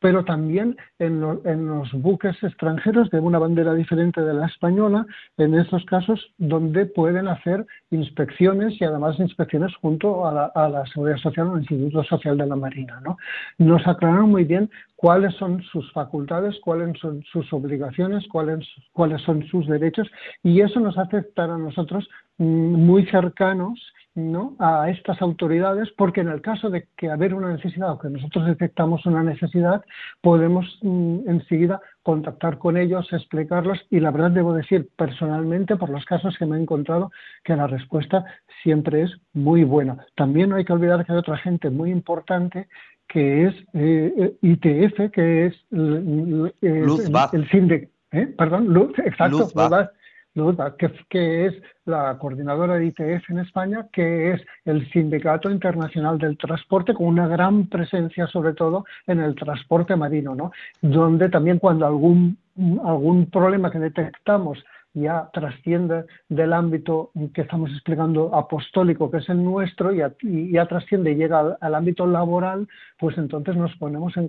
pero 0.00 0.24
también 0.24 0.76
en, 0.98 1.20
los 1.20 1.92
buques 1.92 2.36
extranjeros 2.42 3.10
de 3.10 3.20
una 3.20 3.38
bandera 3.38 3.74
diferente 3.74 4.20
de 4.22 4.34
la 4.34 4.46
española, 4.46 5.06
en 5.36 5.54
esos 5.54 5.84
casos 5.84 6.32
donde 6.38 6.86
pueden 6.86 7.28
hacer 7.28 7.66
inspecciones 7.90 8.80
y 8.80 8.84
además 8.84 9.18
inspecciones 9.18 9.74
junto 9.76 10.26
a 10.26 10.32
la, 10.68 10.86
Seguridad 10.92 11.18
Social 11.18 11.48
o 11.48 11.54
el 11.54 11.60
Instituto 11.60 12.02
Social 12.04 12.38
de 12.38 12.46
la 12.46 12.56
Marina. 12.56 13.00
¿no? 13.04 13.18
Nos 13.58 13.86
aclararon 13.86 14.30
muy 14.30 14.44
bien 14.44 14.70
cuáles 14.96 15.34
son 15.34 15.62
sus 15.64 15.90
facultades, 15.92 16.58
cuáles 16.60 16.98
son 16.98 17.22
sus 17.30 17.52
obligaciones, 17.52 18.26
cuáles, 18.28 18.66
cuáles 18.92 19.20
son 19.22 19.46
sus 19.48 19.66
derechos 19.66 20.10
y 20.42 20.62
eso 20.62 20.80
nos 20.80 20.96
hace 20.98 21.18
estar 21.18 21.50
a 21.50 21.58
nosotros 21.58 22.08
mm, 22.38 22.44
muy 22.44 23.04
cercanos 23.06 23.78
¿no? 24.20 24.56
a 24.58 24.90
estas 24.90 25.20
autoridades 25.22 25.88
porque 25.96 26.20
en 26.20 26.28
el 26.28 26.40
caso 26.40 26.70
de 26.70 26.86
que 26.96 27.10
haber 27.10 27.34
una 27.34 27.52
necesidad 27.52 27.92
o 27.92 27.98
que 27.98 28.08
nosotros 28.08 28.46
detectamos 28.46 29.06
una 29.06 29.22
necesidad 29.22 29.84
podemos 30.20 30.78
mm, 30.82 31.28
enseguida 31.28 31.80
contactar 32.02 32.58
con 32.58 32.76
ellos, 32.76 33.06
explicarlos 33.12 33.78
y 33.90 34.00
la 34.00 34.10
verdad 34.10 34.30
debo 34.30 34.52
decir 34.52 34.88
personalmente 34.96 35.76
por 35.76 35.90
los 35.90 36.04
casos 36.04 36.36
que 36.38 36.46
me 36.46 36.56
he 36.56 36.60
encontrado 36.60 37.10
que 37.44 37.56
la 37.56 37.66
respuesta 37.66 38.24
siempre 38.62 39.02
es 39.02 39.10
muy 39.32 39.64
buena. 39.64 40.06
También 40.16 40.50
no 40.50 40.56
hay 40.56 40.64
que 40.64 40.72
olvidar 40.72 41.04
que 41.04 41.12
hay 41.12 41.18
otra 41.18 41.38
gente 41.38 41.70
muy 41.70 41.90
importante 41.90 42.68
que 43.08 43.46
es 43.46 43.54
eh, 43.74 44.14
eh, 44.16 44.36
ITF, 44.42 45.10
que 45.12 45.46
es, 45.46 45.54
el, 45.72 46.52
el, 46.60 46.86
el, 47.42 47.90
¿eh? 48.12 48.26
perdón, 48.38 48.72
Luz, 48.72 48.92
exacto, 48.98 49.48
que, 51.08 51.46
es 51.46 51.54
la 51.84 52.16
coordinadora 52.18 52.76
de 52.76 52.86
ITF 52.86 53.30
en 53.30 53.38
España, 53.38 53.86
que 53.92 54.32
es 54.32 54.42
el 54.64 54.88
Sindicato 54.92 55.50
Internacional 55.50 56.18
del 56.18 56.38
Transporte, 56.38 56.94
con 56.94 57.06
una 57.06 57.26
gran 57.26 57.66
presencia 57.66 58.26
sobre 58.28 58.54
todo 58.54 58.84
en 59.06 59.20
el 59.20 59.34
transporte 59.34 59.96
marino, 59.96 60.34
¿no? 60.34 60.52
donde 60.80 61.28
también 61.28 61.58
cuando 61.58 61.86
algún, 61.86 62.38
algún 62.84 63.26
problema 63.26 63.70
que 63.70 63.78
detectamos 63.78 64.64
ya 64.94 65.30
trasciende 65.32 66.04
del 66.28 66.52
ámbito 66.52 67.10
que 67.34 67.42
estamos 67.42 67.70
explicando 67.70 68.34
apostólico, 68.34 69.10
que 69.10 69.18
es 69.18 69.28
el 69.28 69.42
nuestro, 69.42 69.92
y 69.92 70.52
ya, 70.52 70.66
trasciende 70.66 71.12
y 71.12 71.16
llega 71.16 71.56
al, 71.60 71.74
ámbito 71.74 72.06
laboral, 72.06 72.66
pues 72.98 73.16
entonces 73.18 73.56
nos 73.56 73.74
ponemos 73.76 74.16
en, 74.16 74.28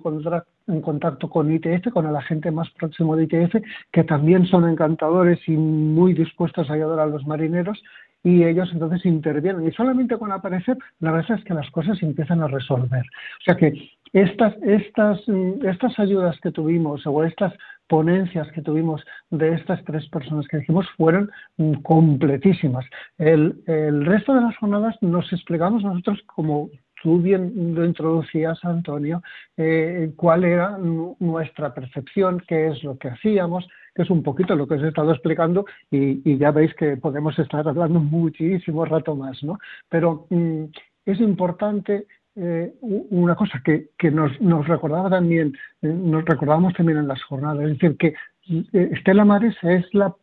en 0.68 0.82
contacto 0.82 1.30
con 1.30 1.52
ITF, 1.52 1.92
con 1.92 2.06
el 2.06 2.16
agente 2.16 2.52
más 2.52 2.70
próximo 2.72 3.16
de 3.16 3.24
ITF, 3.24 3.56
que 3.92 4.04
también 4.04 4.46
son 4.46 4.70
encantadores 4.70 5.40
y 5.48 5.52
muy 5.52 6.14
dispuestos 6.14 6.70
a 6.70 6.74
ayudar 6.74 7.00
a 7.00 7.06
los 7.08 7.26
marineros, 7.26 7.82
y 8.24 8.44
ellos 8.44 8.70
entonces 8.72 9.06
intervienen. 9.06 9.68
Y 9.68 9.72
solamente 9.72 10.18
con 10.18 10.32
aparecer, 10.32 10.78
la 11.00 11.12
verdad 11.12 11.40
es 11.40 11.44
que 11.44 11.54
las 11.54 11.70
cosas 11.72 12.02
empiezan 12.04 12.42
a 12.42 12.48
resolver. 12.48 13.02
O 13.02 13.44
sea 13.44 13.56
que 13.56 13.74
estas, 14.14 14.56
estas, 14.62 15.20
estas 15.64 15.98
ayudas 16.00 16.40
que 16.42 16.52
tuvimos 16.52 17.06
o 17.08 17.24
estas 17.24 17.54
ponencias 17.92 18.50
que 18.54 18.62
tuvimos 18.62 19.04
de 19.32 19.54
estas 19.54 19.84
tres 19.84 20.08
personas 20.08 20.48
que 20.48 20.60
dijimos 20.60 20.88
fueron 20.96 21.30
mm, 21.58 21.74
completísimas. 21.82 22.86
El, 23.18 23.62
resto 24.06 24.34
de 24.34 24.40
las 24.40 24.56
jornadas 24.56 24.96
nos 25.02 25.32
explicamos 25.34 25.84
nosotros 25.84 26.22
como 26.26 26.70
tú 27.04 27.20
bien 27.20 27.76
lo 27.76 27.84
introducías, 27.84 28.64
Antonio, 28.64 29.22
eh, 29.58 30.14
cuál 30.16 30.46
era 30.46 30.78
nuestra 30.78 31.74
percepción, 31.74 32.42
qué 32.48 32.68
es 32.68 32.82
lo 32.82 32.98
que 32.98 33.10
hacíamos, 33.10 33.68
que 33.94 34.04
es 34.04 34.10
un 34.10 34.24
poquito 34.24 34.56
lo 34.56 34.68
que 34.68 34.76
os 34.76 34.84
he 34.84 34.88
estado 34.88 35.12
explicando 35.12 35.66
y, 35.90 36.38
ya 36.38 36.52
veis 36.52 36.74
que 36.76 36.96
podemos 36.96 37.38
estar 37.40 37.68
hablando 37.68 38.00
muchísimo 38.00 38.86
rato 38.86 39.18
más, 39.18 39.44
¿no? 39.44 39.60
Pero 39.90 40.28
mm, 40.30 40.64
es 41.06 41.20
importante 41.20 42.06
eh, 42.36 42.74
una 42.82 43.36
cosa 43.36 43.62
que, 43.64 43.90
nos, 44.12 44.68
recordaba 44.68 45.10
también, 45.10 45.54
eh, 45.82 45.88
nos 45.88 46.24
recordábamos 46.26 46.74
también 46.74 47.00
en 47.00 47.08
las 47.08 47.22
jornadas, 47.24 47.64
es 47.64 47.80
decir, 47.80 47.98
que 47.98 48.14
eh, 48.48 48.90
Estela 48.94 49.26
Maris 49.26 49.56
es 49.64 49.86
la, 49.94 50.16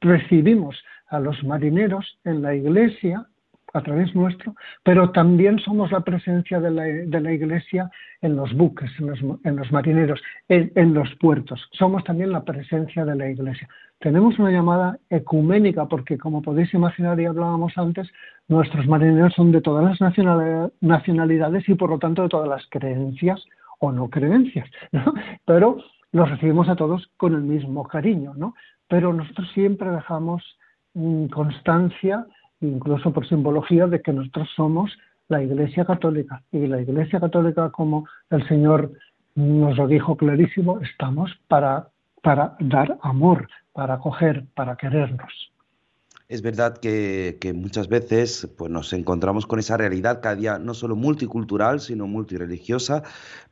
recibimos 0.00 0.76
a 1.08 1.20
los 1.20 1.42
marineros 1.42 2.18
en 2.24 2.42
la 2.42 2.54
iglesia 2.54 3.26
a 3.72 3.82
través 3.82 4.14
nuestro, 4.14 4.54
pero 4.82 5.10
también 5.10 5.58
somos 5.58 5.90
la 5.92 6.00
presencia 6.00 6.60
de 6.60 6.70
la, 6.70 6.82
de 6.82 7.20
la 7.20 7.32
Iglesia 7.32 7.90
en 8.20 8.36
los 8.36 8.52
buques, 8.54 8.90
en 8.98 9.06
los, 9.06 9.20
en 9.44 9.56
los 9.56 9.72
marineros, 9.72 10.20
en, 10.48 10.72
en, 10.74 10.94
los 10.94 11.14
puertos. 11.16 11.68
Somos 11.72 12.04
también 12.04 12.32
la 12.32 12.44
presencia 12.44 13.04
de 13.04 13.16
la 13.16 13.28
Iglesia. 13.28 13.68
Tenemos 13.98 14.38
una 14.38 14.50
llamada 14.50 14.98
ecuménica 15.10 15.86
porque, 15.86 16.18
como 16.18 16.42
podéis 16.42 16.74
imaginar 16.74 17.18
y 17.20 17.24
hablábamos 17.24 17.72
antes, 17.76 18.08
nuestros 18.48 18.86
marineros 18.86 19.32
son 19.34 19.52
de 19.52 19.60
todas 19.60 20.00
las 20.00 20.14
nacionalidades 20.80 21.68
y, 21.68 21.74
por 21.74 21.90
lo 21.90 21.98
tanto, 21.98 22.22
de 22.22 22.28
todas 22.28 22.48
las 22.48 22.66
creencias 22.68 23.44
o 23.78 23.90
no 23.90 24.08
creencias, 24.10 24.68
¿no? 24.92 25.14
Pero 25.44 25.78
los 26.12 26.30
recibimos 26.30 26.68
a 26.68 26.76
todos 26.76 27.10
con 27.16 27.34
el 27.34 27.42
mismo 27.42 27.84
cariño, 27.84 28.34
¿no? 28.36 28.54
Pero 28.88 29.12
nosotros 29.12 29.50
siempre 29.54 29.90
dejamos 29.90 30.42
mm, 30.94 31.26
constancia 31.26 32.26
incluso 32.62 33.12
por 33.12 33.28
simbología 33.28 33.86
de 33.86 34.00
que 34.00 34.12
nosotros 34.12 34.48
somos 34.56 34.90
la 35.28 35.42
Iglesia 35.42 35.84
Católica. 35.84 36.42
Y 36.52 36.66
la 36.66 36.80
Iglesia 36.80 37.20
Católica, 37.20 37.70
como 37.70 38.06
el 38.30 38.46
Señor 38.48 38.92
nos 39.34 39.76
lo 39.76 39.86
dijo 39.86 40.16
clarísimo, 40.16 40.80
estamos 40.80 41.30
para, 41.48 41.88
para 42.22 42.56
dar 42.60 42.98
amor, 43.02 43.48
para 43.72 43.94
acoger, 43.94 44.44
para 44.54 44.76
querernos. 44.76 45.52
Es 46.28 46.40
verdad 46.40 46.78
que, 46.78 47.52
muchas 47.54 47.88
veces 47.88 48.48
pues, 48.56 48.70
nos 48.70 48.94
encontramos 48.94 49.46
con 49.46 49.58
esa 49.58 49.76
realidad 49.76 50.20
cada 50.22 50.34
día 50.34 50.58
no 50.58 50.72
solo 50.72 50.96
multicultural, 50.96 51.80
sino 51.80 52.06
multireligiosa, 52.06 53.02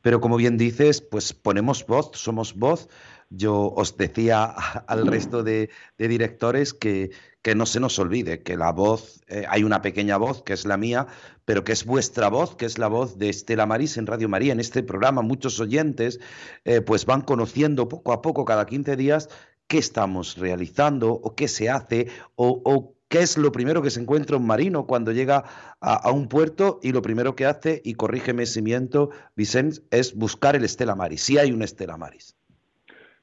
pero 0.01 0.19
como 0.19 0.35
bien 0.35 0.57
dices, 0.57 0.99
pues 0.99 1.31
ponemos 1.31 1.85
voz, 1.85 2.09
somos 2.13 2.55
voz. 2.55 2.89
Yo 3.33 3.73
os 3.73 3.95
decía 3.95 4.43
al 4.87 5.07
resto 5.07 5.41
de, 5.41 5.69
directores 5.97 6.73
que, 6.73 7.11
no 7.55 7.65
se 7.65 7.79
nos 7.79 7.97
olvide 7.97 8.43
que 8.43 8.57
la 8.57 8.71
voz, 8.73 9.21
eh, 9.27 9.45
hay 9.49 9.63
una 9.63 9.81
pequeña 9.81 10.17
voz 10.17 10.43
que 10.43 10.53
es 10.53 10.65
la 10.65 10.75
mía, 10.77 11.07
pero 11.45 11.63
que 11.63 11.71
es 11.71 11.85
vuestra 11.85 12.29
voz, 12.29 12.55
que 12.57 12.65
es 12.65 12.77
la 12.77 12.87
voz 12.87 13.17
de 13.17 13.29
Estela 13.29 13.65
Marís 13.65 13.97
en 13.97 14.05
Radio 14.05 14.27
María. 14.27 14.51
En 14.51 14.59
este 14.59 14.83
programa 14.83 15.21
muchos 15.21 15.59
oyentes 15.61 16.19
eh, 16.65 16.81
pues 16.81 17.05
van 17.05 17.21
conociendo 17.21 17.87
poco 17.87 18.11
a 18.11 18.21
poco, 18.21 18.43
cada 18.43 18.65
15 18.65 18.97
días, 18.97 19.29
qué 19.67 19.77
estamos 19.77 20.35
realizando 20.37 21.13
o 21.13 21.33
qué 21.33 21.47
se 21.47 21.69
hace 21.69 22.09
o, 22.35 22.95
qué 23.07 23.21
es 23.21 23.37
lo 23.37 23.53
primero 23.53 23.81
que 23.81 23.89
se 23.89 24.01
encuentra 24.01 24.35
un 24.35 24.45
marino 24.45 24.85
cuando 24.85 25.13
llega 25.13 25.45
a, 25.79 26.11
un 26.11 26.27
puerto 26.27 26.79
y 26.83 26.91
lo 26.91 27.01
primero 27.01 27.35
que 27.35 27.45
hace, 27.45 27.81
y 27.83 27.93
corrígeme 27.93 28.45
si 28.45 28.61
miento, 28.61 29.11
Vicente, 29.35 29.81
es 29.91 30.15
buscar 30.15 30.57
el 30.57 30.65
Estela 30.65 30.95
Maris, 30.95 31.21
si 31.23 31.37
hay 31.37 31.53
un 31.53 31.61
Estela 31.61 31.95
Maris. 31.95 32.35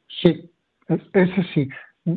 Sí, 0.09 0.51
ese 1.13 1.43
sí 1.55 1.69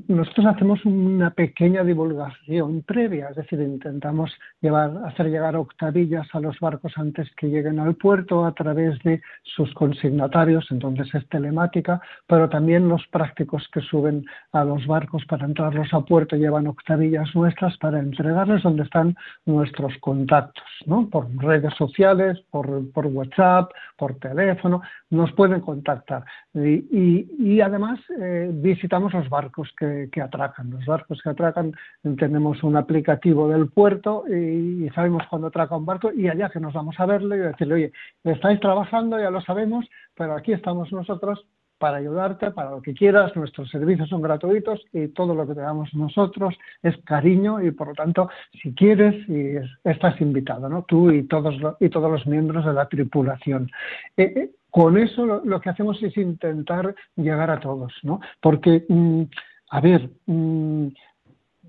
nosotros 0.08 0.46
hacemos 0.46 0.86
una 0.86 1.32
pequeña 1.32 1.84
divulgación 1.84 2.82
previa, 2.84 3.28
es 3.30 3.36
decir, 3.36 3.60
intentamos 3.60 4.32
llevar, 4.62 4.92
hacer 5.06 5.28
llegar 5.28 5.56
octavillas 5.56 6.28
a 6.34 6.39
los 6.39 6.60
barcos 6.60 6.94
antes 6.96 7.30
que 7.36 7.48
lleguen 7.48 7.80
al 7.80 7.96
puerto 7.96 8.46
a 8.46 8.54
través 8.54 8.98
de 9.04 9.22
sus 9.44 9.74
consignatarios, 9.74 10.66
entonces 10.72 11.14
es 11.14 11.28
telemática, 11.28 12.02
pero 12.26 12.48
también 12.50 12.88
los 12.88 13.06
prácticos 13.08 13.68
que 13.74 13.82
suben 13.82 14.26
a 14.54 14.64
los 14.64 14.88
barcos 14.88 15.26
para 15.26 15.46
entrarlos 15.46 15.94
a 15.94 16.02
puerto 16.02 16.36
llevan 16.36 16.68
octavillas 16.68 17.36
nuestras 17.36 17.78
para 17.78 18.00
entregarles 18.00 18.64
donde 18.64 18.84
están 18.84 19.16
nuestros 19.46 19.94
contactos, 20.00 20.64
¿no? 20.86 21.10
Por 21.10 21.28
redes 21.38 21.74
sociales, 21.76 22.39
por, 22.50 22.68
WhatsApp, 23.08 23.72
por 23.98 24.16
teléfono, 24.20 24.82
nos 25.10 25.32
pueden 25.34 25.60
contactar. 25.62 26.24
Y, 26.54 27.60
además 27.62 28.00
eh, 28.20 28.50
visitamos 28.52 29.14
los 29.14 29.30
barcos 29.30 29.70
que, 30.11 30.21
atracan. 30.21 30.69
Los 30.69 30.86
barcos 30.86 31.21
que 31.21 31.29
atracan 31.29 31.73
tenemos 32.17 32.63
un 32.63 32.75
aplicativo 32.75 33.47
del 33.47 33.69
puerto 33.69 34.25
y, 34.27 34.89
sabemos 34.93 35.23
cuándo 35.29 35.47
atraca 35.47 35.75
un 35.75 35.86
barco 35.86 36.11
y 36.11 36.27
allá 36.27 36.49
que 36.49 36.59
nos 36.59 36.73
vamos 36.73 36.99
a 36.99 37.05
verle 37.05 37.38
y 37.38 37.39
decirle, 37.39 37.73
oye, 37.73 37.91
estáis 38.23 38.59
trabajando, 38.59 39.19
ya 39.19 39.32
lo 39.32 39.41
sabemos, 39.41 39.86
pero 40.15 40.36
aquí 40.36 40.53
estamos 40.53 40.91
nosotros 40.91 41.45
para 41.77 41.97
ayudarte, 41.97 42.51
para 42.51 42.69
lo 42.69 42.82
que 42.82 42.93
quieras, 42.93 43.36
nuestros 43.36 43.69
servicios 43.71 44.07
son 44.07 44.21
gratuitos 44.21 44.86
y 44.93 45.07
todo 45.07 45.34
lo 45.34 45.47
que 45.47 45.55
te 45.55 45.61
damos 45.61 45.91
nosotros 45.95 46.53
es 46.84 46.95
cariño 47.05 47.59
y 47.59 47.71
por 47.71 47.88
lo 47.88 47.93
tanto, 47.95 48.29
si 48.61 48.75
quieres, 48.75 49.27
y 49.27 49.55
estás 49.84 50.21
invitado, 50.21 50.69
¿no? 50.69 50.84
Tú 50.84 51.09
y 51.09 51.23
todos, 51.23 51.55
y 51.79 51.89
todos 51.89 52.11
los 52.11 52.27
miembros 52.27 52.65
de 52.65 52.73
la 52.73 52.88
tripulación. 52.88 53.71
Eh, 54.15 54.32
eh, 54.36 54.51
con 54.69 54.97
eso 54.97 55.41
lo, 55.43 55.59
que 55.59 55.69
hacemos 55.69 56.01
es 56.01 56.15
intentar 56.17 56.95
llegar 57.15 57.51
a 57.51 57.59
todos, 57.59 57.93
¿no? 58.03 58.21
Porque 58.39 58.86
mm, 58.88 59.23
a 59.72 59.80
ver, 59.80 60.09
mm, 60.26 60.88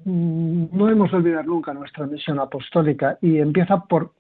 mm, 0.05 0.65
no 0.73 0.89
hemos 0.91 1.13
olvidado 1.13 1.45
nunca 1.45 1.73
nuestra 1.73 2.07
misión 2.07 2.41
apostólica 2.41 3.17
y 3.23 3.39
empieza 3.39 3.85
por, 3.85 4.13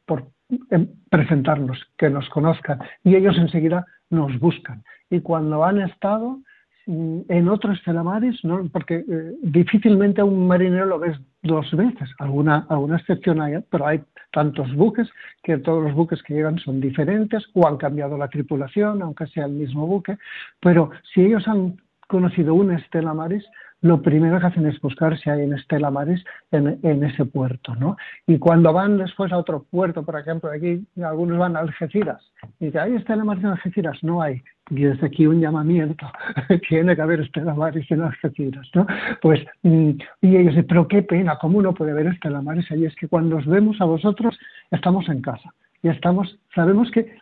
em, 0.70 0.86
presentarnos, 1.10 1.78
que 1.98 2.08
nos 2.08 2.28
conozcan 2.30 2.78
y 3.02 3.16
ellos 3.16 3.36
enseguida 3.36 3.84
nos 4.10 4.38
buscan. 4.38 4.84
Y 5.10 5.20
cuando 5.20 5.64
han 5.64 5.80
estado 5.80 6.38
mm, 6.86 7.20
en 7.28 7.48
otros 7.48 7.82
telamares, 7.84 8.38
¿no? 8.44 8.68
porque 8.72 9.04
eh, 9.08 9.32
difícilmente 9.42 10.20
a 10.20 10.24
un 10.24 10.46
marinero 10.46 10.86
lo 10.86 10.98
ves 11.00 11.18
dos 11.42 11.68
veces, 11.72 12.08
alguna, 12.20 12.66
excepción 12.96 13.40
hay, 13.40 13.54
pero 13.68 13.86
hay 13.86 14.00
tantos 14.32 14.72
buques 14.76 15.08
que 15.42 15.58
todos 15.58 15.82
los 15.82 15.94
buques 15.94 16.22
que 16.22 16.34
llegan 16.34 16.58
son 16.60 16.80
diferentes 16.80 17.44
o 17.54 17.66
han 17.66 17.78
cambiado 17.78 18.16
la 18.16 18.28
tripulación, 18.28 19.02
aunque 19.02 19.26
sea 19.26 19.46
el 19.46 19.52
mismo 19.52 19.86
buque, 19.88 20.18
pero 20.60 20.90
si 21.12 21.22
ellos 21.22 21.48
han 21.48 21.76
conocido 22.08 22.54
un 22.54 22.72
Estela 22.72 23.14
Maris, 23.14 23.44
lo 23.82 24.00
primero 24.00 24.38
que 24.40 24.46
hacen 24.46 24.66
es 24.66 24.80
buscar 24.80 25.18
si 25.18 25.28
hay 25.28 25.42
en 25.42 25.54
Estela 25.54 25.90
Maris 25.90 26.24
en, 26.52 27.04
ese 27.04 27.24
puerto, 27.24 27.74
¿no? 27.74 27.96
Y 28.28 28.38
cuando 28.38 28.72
van 28.72 28.96
después 28.96 29.32
a 29.32 29.38
otro 29.38 29.64
puerto, 29.64 30.04
por 30.04 30.18
ejemplo, 30.18 30.50
aquí 30.50 30.86
algunos 31.02 31.36
van 31.36 31.56
a 31.56 31.60
Algeciras, 31.60 32.22
y 32.60 32.66
dicen, 32.66 32.80
¿hay 32.80 32.94
Estela 32.94 33.24
Maris 33.24 33.42
en 33.42 33.50
Algeciras? 33.50 33.98
No 34.02 34.22
hay. 34.22 34.40
Y 34.70 34.84
desde 34.84 35.06
aquí 35.06 35.26
un 35.26 35.40
llamamiento, 35.40 36.06
tiene 36.68 36.94
que 36.94 37.02
haber 37.02 37.20
Estela 37.20 37.54
Maris 37.54 37.90
en 37.90 38.02
Algeciras, 38.02 38.70
¿no? 38.72 38.86
Pues, 39.20 39.40
mm, 39.62 39.90
y 40.20 40.36
ellos 40.36 40.54
dicen, 40.54 40.66
pero 40.68 40.86
qué 40.86 41.02
pena, 41.02 41.36
¿cómo 41.40 41.60
no 41.60 41.74
puede 41.74 41.90
haber 41.90 42.06
Estela 42.06 42.40
Maris 42.40 42.70
allí? 42.70 42.86
Es 42.86 42.94
que 42.94 43.08
cuando 43.08 43.36
os 43.36 43.46
vemos 43.46 43.80
a 43.80 43.84
vosotros, 43.84 44.38
estamos 44.70 45.08
en 45.08 45.20
casa, 45.22 45.52
y 45.82 45.88
estamos, 45.88 46.38
sabemos 46.54 46.88
que 46.92 47.16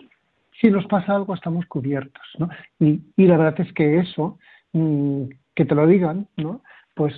si 0.61 0.70
nos 0.70 0.84
pasa 0.86 1.16
algo 1.16 1.34
estamos 1.34 1.64
cubiertos, 1.64 2.22
¿no? 2.38 2.50
Y, 2.78 3.00
y 3.16 3.26
la 3.26 3.38
verdad 3.38 3.66
es 3.66 3.72
que 3.72 3.98
eso 3.98 4.38
mm, 4.74 5.24
que 5.61 5.66
te 5.66 5.74
lo 5.74 5.86
digan, 5.86 6.26
¿no? 6.38 6.62
Pues 6.94 7.12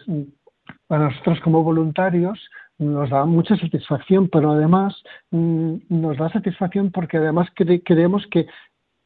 para 0.88 1.04
nosotros 1.04 1.38
como 1.44 1.62
voluntarios 1.62 2.40
nos 2.76 3.08
da 3.08 3.24
mucha 3.24 3.56
satisfacción, 3.56 4.28
pero 4.28 4.50
además 4.50 5.00
mm, 5.30 5.74
nos 5.88 6.16
da 6.16 6.28
satisfacción 6.28 6.90
porque 6.90 7.18
además 7.18 7.48
creemos 7.54 8.26
que 8.32 8.48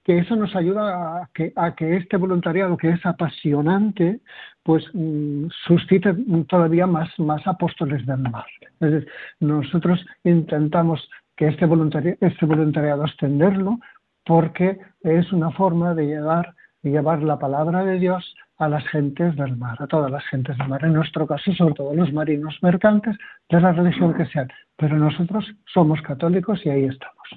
que 0.04 0.18
eso 0.18 0.36
nos 0.36 0.56
ayuda 0.56 1.20
a 1.20 1.30
que, 1.34 1.52
a 1.54 1.74
que 1.74 1.96
este 1.96 2.16
voluntariado 2.16 2.78
que 2.78 2.90
es 2.90 3.04
apasionante, 3.04 4.20
pues 4.62 4.84
mm, 4.94 5.48
suscite 5.66 6.14
todavía 6.48 6.86
más, 6.86 7.10
más 7.18 7.46
apóstoles 7.46 8.06
del 8.06 8.20
mar. 8.20 8.46
Es 8.80 8.90
decir, 8.92 9.08
nosotros 9.40 10.02
intentamos 10.24 11.06
que 11.36 11.48
este 11.48 11.66
voluntariado, 11.66 12.16
este 12.22 12.46
voluntariado 12.46 13.04
extenderlo 13.04 13.80
porque 14.24 14.78
es 15.02 15.30
una 15.30 15.50
forma 15.50 15.92
de 15.94 16.06
llegar, 16.06 16.54
de 16.82 16.92
llevar 16.92 17.22
la 17.22 17.38
palabra 17.38 17.84
de 17.84 17.98
Dios 17.98 18.34
a 18.58 18.68
las 18.68 18.86
gentes 18.88 19.36
del 19.36 19.56
mar, 19.56 19.76
a 19.80 19.86
todas 19.86 20.10
las 20.10 20.24
gentes 20.26 20.56
del 20.56 20.68
mar, 20.68 20.84
en 20.84 20.94
nuestro 20.94 21.26
caso 21.26 21.52
sobre 21.52 21.74
todo 21.74 21.94
los 21.94 22.12
marinos 22.12 22.56
mercantes 22.62 23.16
de 23.48 23.60
la 23.60 23.72
religión 23.72 24.14
que 24.14 24.26
sean, 24.26 24.50
pero 24.76 24.96
nosotros 24.96 25.44
somos 25.72 26.00
católicos 26.02 26.60
y 26.64 26.70
ahí 26.70 26.84
estamos. 26.84 27.28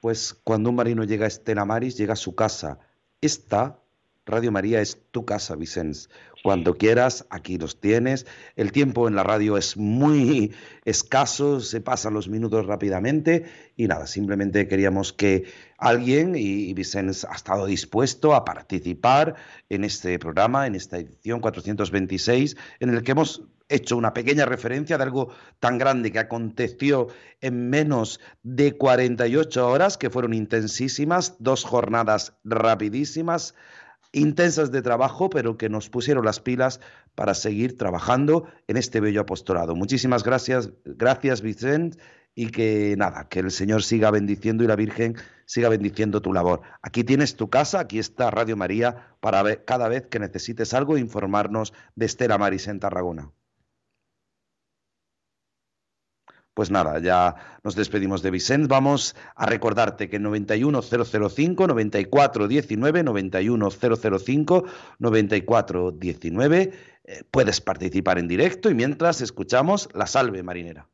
Pues 0.00 0.34
cuando 0.44 0.70
un 0.70 0.76
marino 0.76 1.04
llega 1.04 1.24
a 1.24 1.28
Estela 1.28 1.64
Maris, 1.64 1.96
llega 1.96 2.14
a 2.14 2.16
su 2.16 2.34
casa. 2.34 2.78
Esta 3.20 3.78
Radio 4.26 4.52
María 4.52 4.80
es 4.80 4.98
tu 5.10 5.24
casa, 5.24 5.56
Vicens. 5.56 6.08
Cuando 6.42 6.74
quieras, 6.74 7.24
aquí 7.30 7.56
los 7.56 7.80
tienes. 7.80 8.26
El 8.56 8.72
tiempo 8.72 9.06
en 9.06 9.14
la 9.14 9.22
radio 9.22 9.56
es 9.56 9.76
muy 9.76 10.52
escaso, 10.84 11.60
se 11.60 11.80
pasan 11.80 12.14
los 12.14 12.28
minutos 12.28 12.66
rápidamente 12.66 13.44
y 13.76 13.86
nada, 13.86 14.08
simplemente 14.08 14.66
queríamos 14.66 15.12
que 15.12 15.44
alguien, 15.78 16.34
y 16.34 16.74
Vicens 16.74 17.24
ha 17.24 17.34
estado 17.34 17.66
dispuesto 17.66 18.34
a 18.34 18.44
participar 18.44 19.36
en 19.68 19.84
este 19.84 20.18
programa, 20.18 20.66
en 20.66 20.74
esta 20.74 20.98
edición 20.98 21.40
426, 21.40 22.56
en 22.80 22.90
el 22.90 23.02
que 23.02 23.12
hemos 23.12 23.42
hecho 23.68 23.96
una 23.96 24.12
pequeña 24.12 24.44
referencia 24.44 24.98
de 24.98 25.04
algo 25.04 25.30
tan 25.60 25.78
grande 25.78 26.12
que 26.12 26.18
aconteció 26.18 27.08
en 27.40 27.70
menos 27.70 28.20
de 28.42 28.72
48 28.72 29.68
horas, 29.68 29.96
que 29.96 30.10
fueron 30.10 30.34
intensísimas, 30.34 31.36
dos 31.38 31.64
jornadas 31.64 32.34
rapidísimas, 32.44 33.54
intensas 34.12 34.70
de 34.70 34.82
trabajo, 34.82 35.30
pero 35.30 35.56
que 35.56 35.68
nos 35.68 35.88
pusieron 35.88 36.24
las 36.24 36.40
pilas 36.40 36.80
para 37.14 37.34
seguir 37.34 37.76
trabajando 37.76 38.46
en 38.68 38.76
este 38.76 39.00
bello 39.00 39.22
apostolado. 39.22 39.74
Muchísimas 39.74 40.22
gracias, 40.22 40.70
gracias 40.84 41.40
Vicente, 41.40 41.98
y 42.34 42.50
que 42.50 42.94
nada, 42.96 43.28
que 43.28 43.40
el 43.40 43.50
Señor 43.50 43.82
siga 43.82 44.10
bendiciendo 44.10 44.64
y 44.64 44.66
la 44.66 44.76
Virgen 44.76 45.16
siga 45.44 45.68
bendiciendo 45.68 46.22
tu 46.22 46.32
labor. 46.32 46.62
Aquí 46.82 47.04
tienes 47.04 47.36
tu 47.36 47.50
casa, 47.50 47.80
aquí 47.80 47.98
está 47.98 48.30
Radio 48.30 48.56
María 48.56 49.16
para 49.20 49.42
ver, 49.42 49.64
cada 49.64 49.88
vez 49.88 50.06
que 50.06 50.18
necesites 50.18 50.72
algo 50.72 50.96
informarnos 50.96 51.72
de 51.94 52.06
Estela 52.06 52.38
Maris 52.38 52.68
en 52.68 52.80
Tarragona. 52.80 53.32
Pues 56.54 56.70
nada, 56.70 56.98
ya 56.98 57.34
nos 57.64 57.74
despedimos 57.74 58.22
de 58.22 58.30
Vicente. 58.30 58.68
Vamos 58.68 59.16
a 59.34 59.46
recordarte 59.46 60.10
que 60.10 60.18
91005 60.18 61.66
9419 61.66 63.02
91005 63.02 64.64
9419 64.98 66.72
puedes 67.30 67.60
participar 67.60 68.18
en 68.18 68.28
directo 68.28 68.70
y 68.70 68.74
mientras 68.74 69.20
escuchamos 69.22 69.88
la 69.94 70.06
salve 70.06 70.42
marinera. 70.42 70.88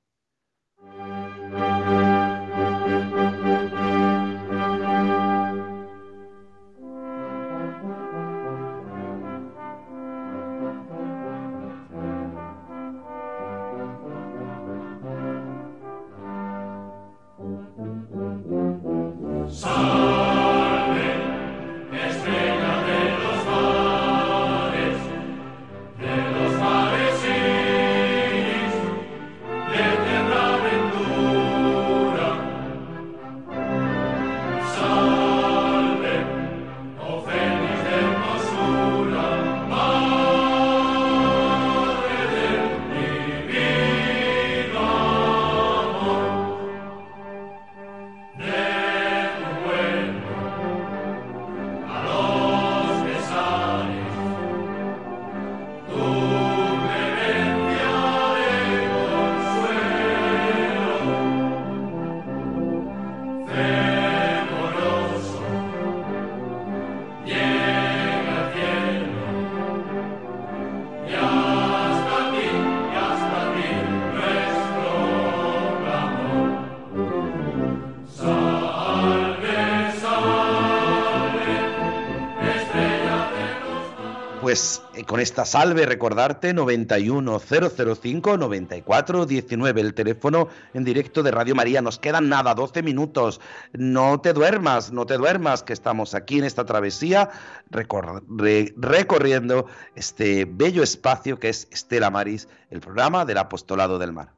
Con 85.07 85.21
esta 85.21 85.45
salve 85.45 85.87
recordarte 85.87 86.53
91005 86.53 88.37
9419 88.37 89.81
el 89.81 89.95
teléfono 89.95 90.49
en 90.75 90.85
directo 90.85 91.23
de 91.23 91.31
Radio 91.31 91.55
María. 91.55 91.83
Nos 91.83 91.99
quedan 91.99 92.29
nada, 92.29 92.55
12 92.55 92.83
minutos. 92.83 93.41
No 93.73 94.21
te 94.21 94.33
duermas, 94.33 94.93
no 94.93 95.07
te 95.07 95.17
duermas, 95.17 95.63
que 95.63 95.73
estamos 95.73 96.15
aquí 96.15 96.39
en 96.39 96.45
esta 96.45 96.65
travesía 96.65 97.31
recorriendo 97.71 99.67
este 99.95 100.45
bello 100.45 100.83
espacio 100.83 101.39
que 101.39 101.51
es 101.51 101.69
Estela 101.71 102.11
Maris, 102.11 102.49
el 102.71 102.81
programa 102.81 103.25
del 103.25 103.39
Apostolado 103.39 103.99
del 103.99 104.13
Mar. 104.13 104.33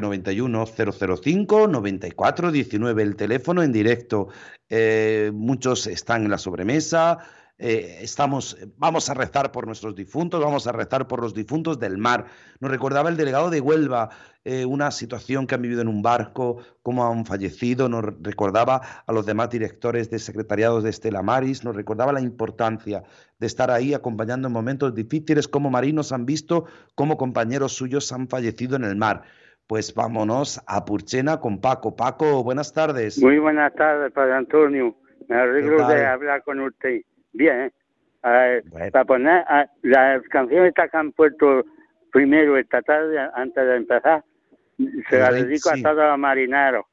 91 0.00 0.66
005 0.66 1.68
94 1.68 2.52
19 2.52 3.02
el 3.02 3.16
teléfono 3.16 3.62
en 3.62 3.72
directo. 3.72 4.28
Eh, 4.68 5.30
muchos 5.34 5.86
están 5.86 6.24
en 6.24 6.30
la 6.30 6.38
sobremesa. 6.38 7.18
Eh, 7.58 8.00
estamos, 8.02 8.58
vamos 8.76 9.08
a 9.08 9.14
rezar 9.14 9.50
por 9.50 9.66
nuestros 9.66 9.94
difuntos, 9.94 10.42
vamos 10.42 10.66
a 10.66 10.72
rezar 10.72 11.08
por 11.08 11.22
los 11.22 11.32
difuntos 11.32 11.78
del 11.78 11.96
mar. 11.96 12.26
Nos 12.60 12.70
recordaba 12.70 13.08
el 13.08 13.16
delegado 13.16 13.48
de 13.48 13.60
Huelva 13.60 14.10
eh, 14.44 14.64
una 14.64 14.90
situación 14.90 15.46
que 15.46 15.54
han 15.54 15.62
vivido 15.62 15.80
en 15.80 15.88
un 15.88 16.02
barco, 16.02 16.58
cómo 16.82 17.04
han 17.10 17.24
fallecido, 17.24 17.88
nos 17.88 18.04
recordaba 18.22 18.80
a 19.06 19.12
los 19.12 19.26
demás 19.26 19.50
directores 19.50 20.10
de 20.10 20.18
secretariados 20.18 20.84
de 20.84 20.90
Estela 20.90 21.22
Maris, 21.22 21.64
nos 21.64 21.74
recordaba 21.74 22.12
la 22.12 22.20
importancia 22.20 23.02
de 23.38 23.46
estar 23.46 23.70
ahí 23.70 23.94
acompañando 23.94 24.48
en 24.48 24.52
momentos 24.52 24.94
difíciles, 24.94 25.48
como 25.48 25.70
marinos 25.70 26.12
han 26.12 26.26
visto 26.26 26.66
cómo 26.94 27.16
compañeros 27.16 27.72
suyos 27.72 28.12
han 28.12 28.28
fallecido 28.28 28.76
en 28.76 28.84
el 28.84 28.96
mar. 28.96 29.22
Pues 29.66 29.94
vámonos 29.94 30.62
a 30.68 30.84
Purchena 30.84 31.40
con 31.40 31.60
Paco. 31.60 31.96
Paco, 31.96 32.44
buenas 32.44 32.72
tardes. 32.72 33.20
Muy 33.20 33.40
buenas 33.40 33.74
tardes, 33.74 34.12
Padre 34.12 34.34
Antonio. 34.34 34.94
Me 35.26 35.34
alegro 35.34 35.88
de 35.88 36.06
hablar 36.06 36.44
con 36.44 36.60
usted. 36.60 37.00
Bien, 37.36 37.72
¿eh? 38.22 38.62
para 38.90 39.04
poner 39.04 39.44
las 39.82 40.22
canciones 40.28 40.72
que 40.74 40.96
han 40.96 41.12
puesto 41.12 41.64
primero 42.10 42.56
esta 42.56 42.80
tarde, 42.82 43.18
antes 43.34 43.66
de 43.66 43.76
empezar, 43.76 44.24
Se 45.08 45.18
la 45.18 45.30
dedico 45.32 45.70
a 45.70 45.74
todos 45.82 45.96
los 45.96 46.18
marineros 46.18 46.86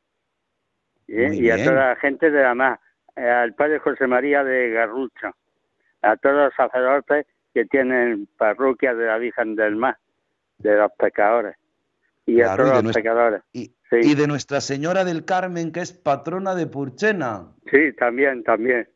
y 1.07 1.49
a 1.49 1.63
toda 1.63 1.89
la 1.89 1.95
gente 1.95 2.29
de 2.29 2.43
la 2.43 2.53
mar, 2.53 2.79
eh, 3.15 3.21
al 3.21 3.53
padre 3.55 3.79
José 3.79 4.05
María 4.05 4.43
de 4.43 4.69
Garrucha, 4.71 5.31
a 6.01 6.17
todos 6.17 6.35
los 6.35 6.53
sacerdotes 6.55 7.25
que 7.53 7.65
tienen 7.65 8.27
parroquia 8.37 8.93
de 8.93 9.05
la 9.05 9.17
Virgen 9.17 9.55
del 9.55 9.75
Mar, 9.75 9.97
de 10.57 10.75
los 10.75 10.91
pecadores, 10.97 11.55
y 12.25 12.41
a 12.41 12.55
todos 12.55 12.83
los 12.83 12.93
pecadores. 12.93 13.41
Y, 13.53 13.73
y 13.91 14.15
de 14.15 14.27
Nuestra 14.27 14.59
Señora 14.59 15.05
del 15.05 15.23
Carmen, 15.23 15.71
que 15.71 15.81
es 15.81 15.93
patrona 15.93 16.55
de 16.55 16.67
Purchena. 16.67 17.47
Sí, 17.69 17.93
también, 17.93 18.43
también. 18.43 18.87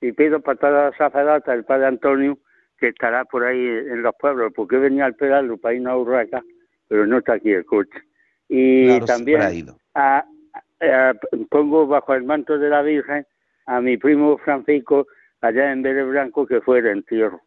Y 0.00 0.12
pido 0.12 0.40
para 0.40 0.58
todos 0.58 0.72
los 0.86 0.96
sacerdotes, 0.96 1.54
el 1.54 1.64
padre 1.64 1.86
Antonio, 1.86 2.38
que 2.78 2.88
estará 2.88 3.24
por 3.24 3.44
ahí 3.44 3.58
en 3.58 4.02
los 4.02 4.14
pueblos, 4.18 4.52
porque 4.54 4.76
venía 4.76 5.06
al 5.06 5.14
pedal 5.14 5.58
para 5.58 5.74
ir 5.74 5.86
a 5.88 5.96
Urraca, 5.96 6.42
pero 6.88 7.06
no 7.06 7.18
está 7.18 7.34
aquí 7.34 7.52
el 7.52 7.64
coche. 7.64 7.98
Y 8.48 9.00
también 9.00 9.40
a, 9.94 10.24
pongo 11.50 11.86
bajo 11.86 12.14
el 12.14 12.24
manto 12.24 12.58
de 12.58 12.68
la 12.68 12.82
Virgen 12.82 13.26
a 13.66 13.80
mi 13.80 13.96
primo 13.96 14.38
Francisco 14.38 15.06
allá 15.40 15.72
en 15.72 15.82
Vélez 15.82 16.06
Blanco 16.06 16.46
que 16.46 16.60
fue 16.60 16.78
el 16.80 16.86
entierro. 16.86 17.40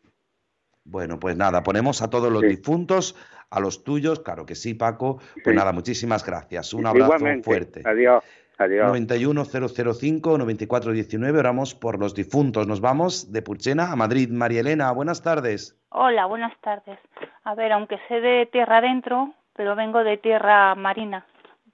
Bueno, 0.84 1.20
pues 1.20 1.38
nada, 1.38 1.62
ponemos 1.62 2.02
a 2.02 2.10
todos 2.10 2.32
los 2.32 2.42
difuntos, 2.42 3.16
a 3.52 3.60
los 3.60 3.84
tuyos, 3.84 4.22
claro 4.22 4.46
que 4.46 4.56
sí, 4.56 4.74
Paco. 4.74 5.20
Pues 5.44 5.56
nada, 5.56 5.72
muchísimas 5.72 6.26
gracias. 6.26 6.74
Un 6.74 6.88
abrazo 6.88 7.26
fuerte. 7.44 7.84
Adiós. 7.86 8.24
Adiós. 8.60 8.92
91005-9419, 8.92 11.40
oramos 11.40 11.74
por 11.74 11.98
los 11.98 12.14
difuntos. 12.14 12.68
Nos 12.68 12.82
vamos 12.82 13.32
de 13.32 13.42
Purchena 13.42 13.90
a 13.90 13.96
Madrid. 13.96 14.30
María 14.30 14.60
Elena, 14.60 14.92
buenas 14.92 15.24
tardes. 15.24 15.80
Hola, 15.92 16.26
buenas 16.26 16.52
tardes. 16.60 17.00
A 17.46 17.56
ver, 17.56 17.72
aunque 17.72 17.98
sé 18.10 18.20
de 18.20 18.48
tierra 18.48 18.80
adentro, 18.80 19.34
pero 19.56 19.78
vengo 19.78 20.04
de 20.04 20.18
tierra 20.18 20.76
marina 20.76 21.26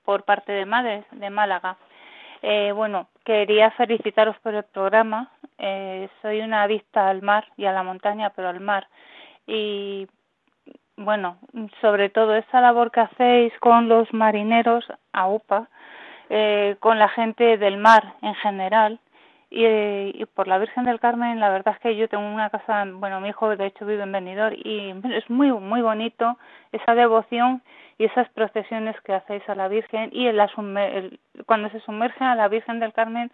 por 0.04 0.26
parte 0.26 0.52
de 0.52 0.68
madres 0.68 1.04
de 1.12 1.32
Málaga. 1.32 1.78
Eh, 2.44 2.72
bueno, 2.72 3.08
quería 3.24 3.72
felicitaros 3.72 4.38
por 4.44 4.54
el 4.54 4.66
programa. 4.66 5.32
Eh, 5.58 6.08
soy 6.22 6.42
una 6.42 6.62
adicta 6.62 7.10
al 7.10 7.24
mar 7.24 7.46
y 7.58 7.66
a 7.66 7.72
la 7.72 7.82
montaña, 7.82 8.30
pero 8.30 8.50
al 8.50 8.60
mar. 8.60 8.88
Y 9.48 10.08
bueno, 10.98 11.40
sobre 11.82 12.10
todo 12.10 12.36
esa 12.36 12.62
labor 12.62 12.92
que 12.92 13.00
hacéis 13.00 13.52
con 13.60 13.90
los 13.90 14.14
marineros 14.14 14.86
a 15.14 15.28
UPA, 15.28 15.68
eh, 16.30 16.76
con 16.80 17.00
la 17.00 17.10
gente 17.10 17.58
del 17.58 17.78
mar 17.78 18.14
en 18.22 18.36
general, 18.36 19.00
y, 19.50 20.26
por 20.34 20.48
la 20.48 20.58
Virgen 20.58 20.84
del 20.86 21.00
Carmen, 21.00 21.40
la 21.40 21.50
verdad 21.50 21.76
es 21.76 21.80
que 21.80 21.96
yo 21.96 22.10
tengo 22.10 22.28
una 22.28 22.50
casa, 22.50 22.84
bueno, 22.86 23.22
mi 23.22 23.30
hijo 23.30 23.56
de 23.56 23.68
hecho 23.68 23.86
vive 23.86 24.04
en 24.04 24.12
Benidorm 24.12 24.56
y 24.58 24.94
es 25.14 25.30
muy 25.30 25.52
muy 25.52 25.82
bonito 25.82 26.38
esa 26.72 26.94
devoción 26.94 27.62
y 27.98 28.06
esas 28.06 28.28
procesiones 28.30 29.00
que 29.02 29.14
hacéis 29.14 29.48
a 29.48 29.56
la 29.56 29.70
Virgen 29.70 30.10
y 30.12 30.28
en 30.28 30.38
la 30.38 30.50
cuando 31.46 31.70
se 31.70 31.80
sumerge 31.82 32.24
a 32.24 32.36
la 32.36 32.50
Virgen 32.50 32.80
del 32.80 32.92
Carmen, 32.92 33.32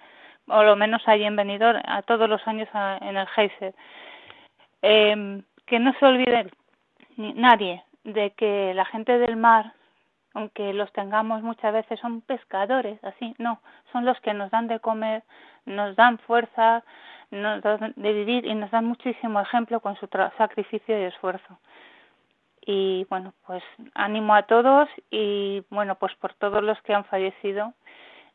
o 0.48 0.64
lo 0.64 0.76
menos 0.76 1.02
allí 1.08 1.24
en 1.24 1.36
Benidorm, 1.36 1.82
a 1.86 2.04
todos 2.04 2.30
los 2.30 2.46
años 2.48 2.70
en 3.02 3.18
el 3.18 3.28
Geyser. 3.28 3.74
Eh, 4.84 5.42
que 5.66 5.80
no 5.80 5.94
se 6.00 6.06
olvide 6.06 6.52
nadie 7.18 7.84
de 8.04 8.32
que 8.32 8.74
la 8.74 8.86
gente 8.86 9.18
del 9.18 9.38
mar 9.38 9.74
aunque 10.34 10.74
los 10.74 10.92
tengamos 10.94 11.42
muchas 11.44 11.74
veces, 11.74 12.00
son 12.00 12.22
pescadores, 12.22 13.04
así, 13.04 13.36
no, 13.38 13.62
son 13.92 14.06
los 14.06 14.20
que 14.22 14.34
nos 14.34 14.52
dan 14.52 14.68
de 14.68 14.80
comer, 14.80 15.24
nos 15.66 15.96
dan 15.96 16.18
fuerza 16.20 16.84
nos 17.32 17.62
dan 17.62 17.94
de 17.96 18.14
vivir 18.14 18.46
y 18.46 18.54
nos 18.54 18.70
dan 18.72 18.86
muchísimo 18.86 19.40
ejemplo 19.40 19.80
con 19.80 19.96
su 19.96 20.08
sacrificio 20.38 21.00
y 21.00 21.04
esfuerzo. 21.04 21.60
Y 22.64 23.06
bueno, 23.10 23.34
pues 23.48 23.64
ánimo 23.96 24.36
a 24.36 24.44
todos 24.44 24.88
y 25.10 25.64
bueno, 25.70 25.96
pues 25.96 26.14
por 26.16 26.34
todos 26.36 26.62
los 26.62 26.80
que 26.84 26.94
han 26.94 27.06
fallecido, 27.06 27.74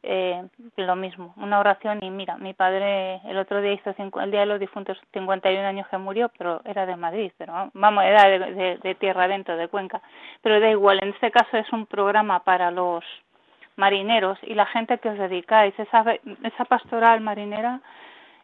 eh, 0.08 0.44
lo 0.76 0.94
mismo, 0.94 1.34
una 1.36 1.58
oración 1.58 1.98
y 2.02 2.10
mira, 2.10 2.36
mi 2.36 2.54
padre 2.54 3.20
el 3.24 3.36
otro 3.38 3.60
día 3.60 3.72
hizo 3.72 3.94
el 4.20 4.30
día 4.30 4.40
de 4.40 4.46
los 4.46 4.60
difuntos 4.60 4.96
51 5.12 5.66
años 5.66 5.88
que 5.88 5.98
murió, 5.98 6.30
pero 6.38 6.60
era 6.64 6.86
de 6.86 6.94
Madrid, 6.96 7.32
pero 7.36 7.70
vamos, 7.74 8.04
era 8.04 8.28
de, 8.28 8.96
tierra 9.00 9.24
adentro, 9.24 9.56
de 9.56 9.68
Cuenca, 9.68 10.00
pero 10.42 10.60
da 10.60 10.70
igual, 10.70 11.00
en 11.02 11.08
este 11.10 11.30
caso 11.32 11.56
es 11.56 11.72
un 11.72 11.86
programa 11.86 12.44
para 12.44 12.70
los 12.70 13.04
marineros 13.74 14.38
y 14.42 14.54
la 14.54 14.66
gente 14.66 14.98
que 14.98 15.08
os 15.08 15.18
dedicáis, 15.18 15.76
esa, 15.78 16.04
esa 16.44 16.64
pastoral 16.66 17.20
marinera 17.20 17.80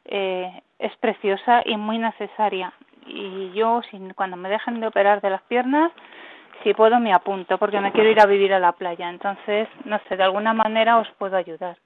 eh, 0.04 0.62
es 0.80 0.96
preciosa 0.96 1.62
y 1.64 1.76
muy 1.76 1.98
necesaria. 1.98 2.72
Y 3.06 3.52
yo 3.52 3.82
sin, 3.90 4.14
cuando 4.14 4.36
me 4.36 4.48
dejen 4.48 4.80
de 4.80 4.86
operar 4.86 5.20
de 5.20 5.30
las 5.30 5.42
piernas 5.42 5.92
si 6.62 6.74
puedo 6.74 6.98
me 7.00 7.12
apunto 7.12 7.58
porque 7.58 7.80
me 7.80 7.92
quiero 7.92 8.10
ir 8.10 8.20
a 8.20 8.26
vivir 8.26 8.52
a 8.52 8.58
la 8.58 8.72
playa. 8.72 9.08
Entonces, 9.08 9.68
no 9.84 9.98
sé, 10.08 10.16
de 10.16 10.22
alguna 10.22 10.52
manera 10.52 10.98
os 10.98 11.08
puedo 11.18 11.36
ayudar. 11.36 11.76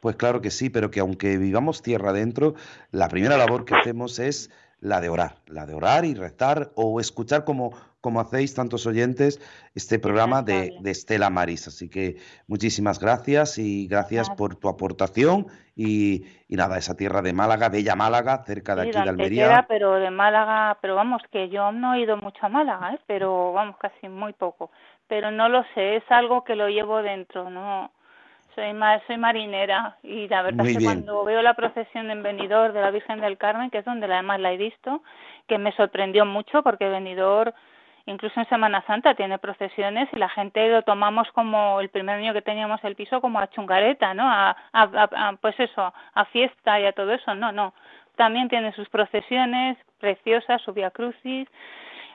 Pues 0.00 0.16
claro 0.16 0.40
que 0.40 0.50
sí, 0.50 0.70
pero 0.70 0.90
que 0.90 1.00
aunque 1.00 1.36
vivamos 1.36 1.82
tierra 1.82 2.10
adentro, 2.10 2.54
la 2.90 3.08
primera 3.08 3.36
labor 3.36 3.64
que 3.64 3.74
hacemos 3.74 4.18
es 4.18 4.50
la 4.80 5.00
de 5.00 5.08
orar, 5.08 5.36
la 5.46 5.66
de 5.66 5.74
orar 5.74 6.04
y 6.04 6.14
rezar 6.14 6.70
o 6.74 7.00
escuchar 7.00 7.44
como, 7.44 7.72
como 8.00 8.20
hacéis 8.20 8.54
tantos 8.54 8.86
oyentes 8.86 9.40
este 9.74 9.98
programa 9.98 10.42
de, 10.42 10.76
de, 10.80 10.90
Estela 10.90 11.30
Maris. 11.30 11.68
Así 11.68 11.88
que 11.90 12.16
muchísimas 12.46 12.98
gracias 12.98 13.58
y 13.58 13.86
gracias 13.86 14.30
por 14.30 14.56
tu 14.56 14.68
aportación 14.68 15.46
y, 15.76 16.24
y, 16.48 16.56
nada, 16.56 16.78
esa 16.78 16.96
tierra 16.96 17.22
de 17.22 17.32
Málaga, 17.32 17.68
bella 17.68 17.94
Málaga, 17.94 18.42
cerca 18.44 18.74
de 18.74 18.82
aquí 18.82 18.92
de 18.92 19.08
Almería. 19.08 19.66
pero 19.68 19.94
de 19.94 20.10
Málaga, 20.10 20.78
pero 20.80 20.94
vamos, 20.94 21.22
que 21.30 21.48
yo 21.50 21.72
no 21.72 21.94
he 21.94 22.00
ido 22.00 22.16
mucho 22.16 22.38
a 22.46 22.48
Málaga, 22.48 22.94
¿eh? 22.94 23.00
pero 23.06 23.52
vamos, 23.52 23.76
casi 23.78 24.08
muy 24.08 24.32
poco. 24.32 24.70
Pero 25.08 25.30
no 25.30 25.48
lo 25.48 25.64
sé, 25.74 25.96
es 25.96 26.04
algo 26.08 26.44
que 26.44 26.54
lo 26.54 26.68
llevo 26.68 27.02
dentro, 27.02 27.50
no 27.50 27.90
soy, 28.54 28.72
soy 29.06 29.16
marinera 29.16 29.96
y 30.02 30.28
la 30.28 30.42
verdad 30.42 30.66
es 30.66 30.78
que 30.78 30.84
cuando 30.84 31.24
veo 31.24 31.42
la 31.42 31.54
procesión 31.54 32.10
en 32.10 32.22
Benidorm 32.22 32.74
de 32.74 32.80
la 32.80 32.90
Virgen 32.90 33.20
del 33.20 33.38
Carmen, 33.38 33.70
que 33.70 33.78
es 33.78 33.84
donde 33.84 34.06
además 34.06 34.40
la 34.40 34.52
he 34.52 34.56
visto, 34.56 35.02
que 35.46 35.58
me 35.58 35.72
sorprendió 35.72 36.24
mucho 36.24 36.62
porque 36.62 36.88
Benidorm 36.88 37.52
incluso 38.06 38.40
en 38.40 38.48
Semana 38.48 38.82
Santa 38.86 39.14
tiene 39.14 39.38
procesiones 39.38 40.08
y 40.12 40.16
la 40.16 40.28
gente 40.28 40.68
lo 40.68 40.82
tomamos 40.82 41.30
como 41.32 41.80
el 41.80 41.88
primer 41.90 42.16
año 42.16 42.32
que 42.32 42.42
teníamos 42.42 42.82
el 42.84 42.96
piso 42.96 43.20
como 43.20 43.38
a 43.38 43.50
chungareta, 43.50 44.14
¿no? 44.14 44.24
A, 44.24 44.56
a, 44.72 45.36
pues 45.40 45.58
eso, 45.58 45.92
a 46.14 46.24
fiesta 46.26 46.80
y 46.80 46.86
a 46.86 46.92
todo 46.92 47.12
eso, 47.12 47.34
no, 47.34 47.52
no. 47.52 47.72
También 48.16 48.48
tiene 48.48 48.72
sus 48.72 48.88
procesiones 48.88 49.76
preciosas, 49.98 50.60
su 50.62 50.72
Via 50.72 50.90
Crucis, 50.90 51.48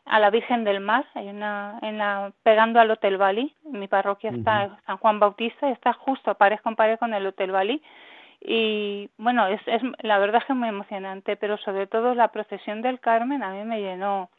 a 0.06 0.20
la 0.20 0.30
Virgen 0.30 0.64
del 0.64 0.80
Mar, 0.80 1.06
hay 1.16 1.30
una 1.30 1.80
en 1.82 1.98
la 1.98 2.32
pegando 2.44 2.80
al 2.80 2.92
Hotel 2.92 3.18
Bali, 3.18 3.54
mi 3.64 3.88
parroquia 3.88 4.32
está 4.32 4.80
San 4.86 4.98
Juan 4.98 5.20
Bautista, 5.20 5.68
y 5.68 5.72
está 5.72 5.94
justo 5.94 6.36
pared 6.36 6.60
con 6.64 6.76
pared 6.76 7.00
con 7.00 7.14
el 7.14 7.26
Hotel 7.26 7.52
Bali. 7.52 7.82
Y 8.42 9.10
bueno, 9.18 9.48
es, 9.48 9.62
es 9.66 9.82
la 10.02 10.20
verdad 10.20 10.42
es 10.42 10.46
que 10.46 10.54
es 10.54 10.60
muy 10.60 10.70
emocionante, 10.70 11.36
pero 11.36 11.58
sobre 11.58 11.88
todo 11.88 12.14
la 12.14 12.28
procesión 12.28 12.82
del 12.82 13.00
Carmen 13.00 13.42
a 13.42 13.52
mí 13.52 13.64
me 13.64 13.82
llenó 13.82 14.30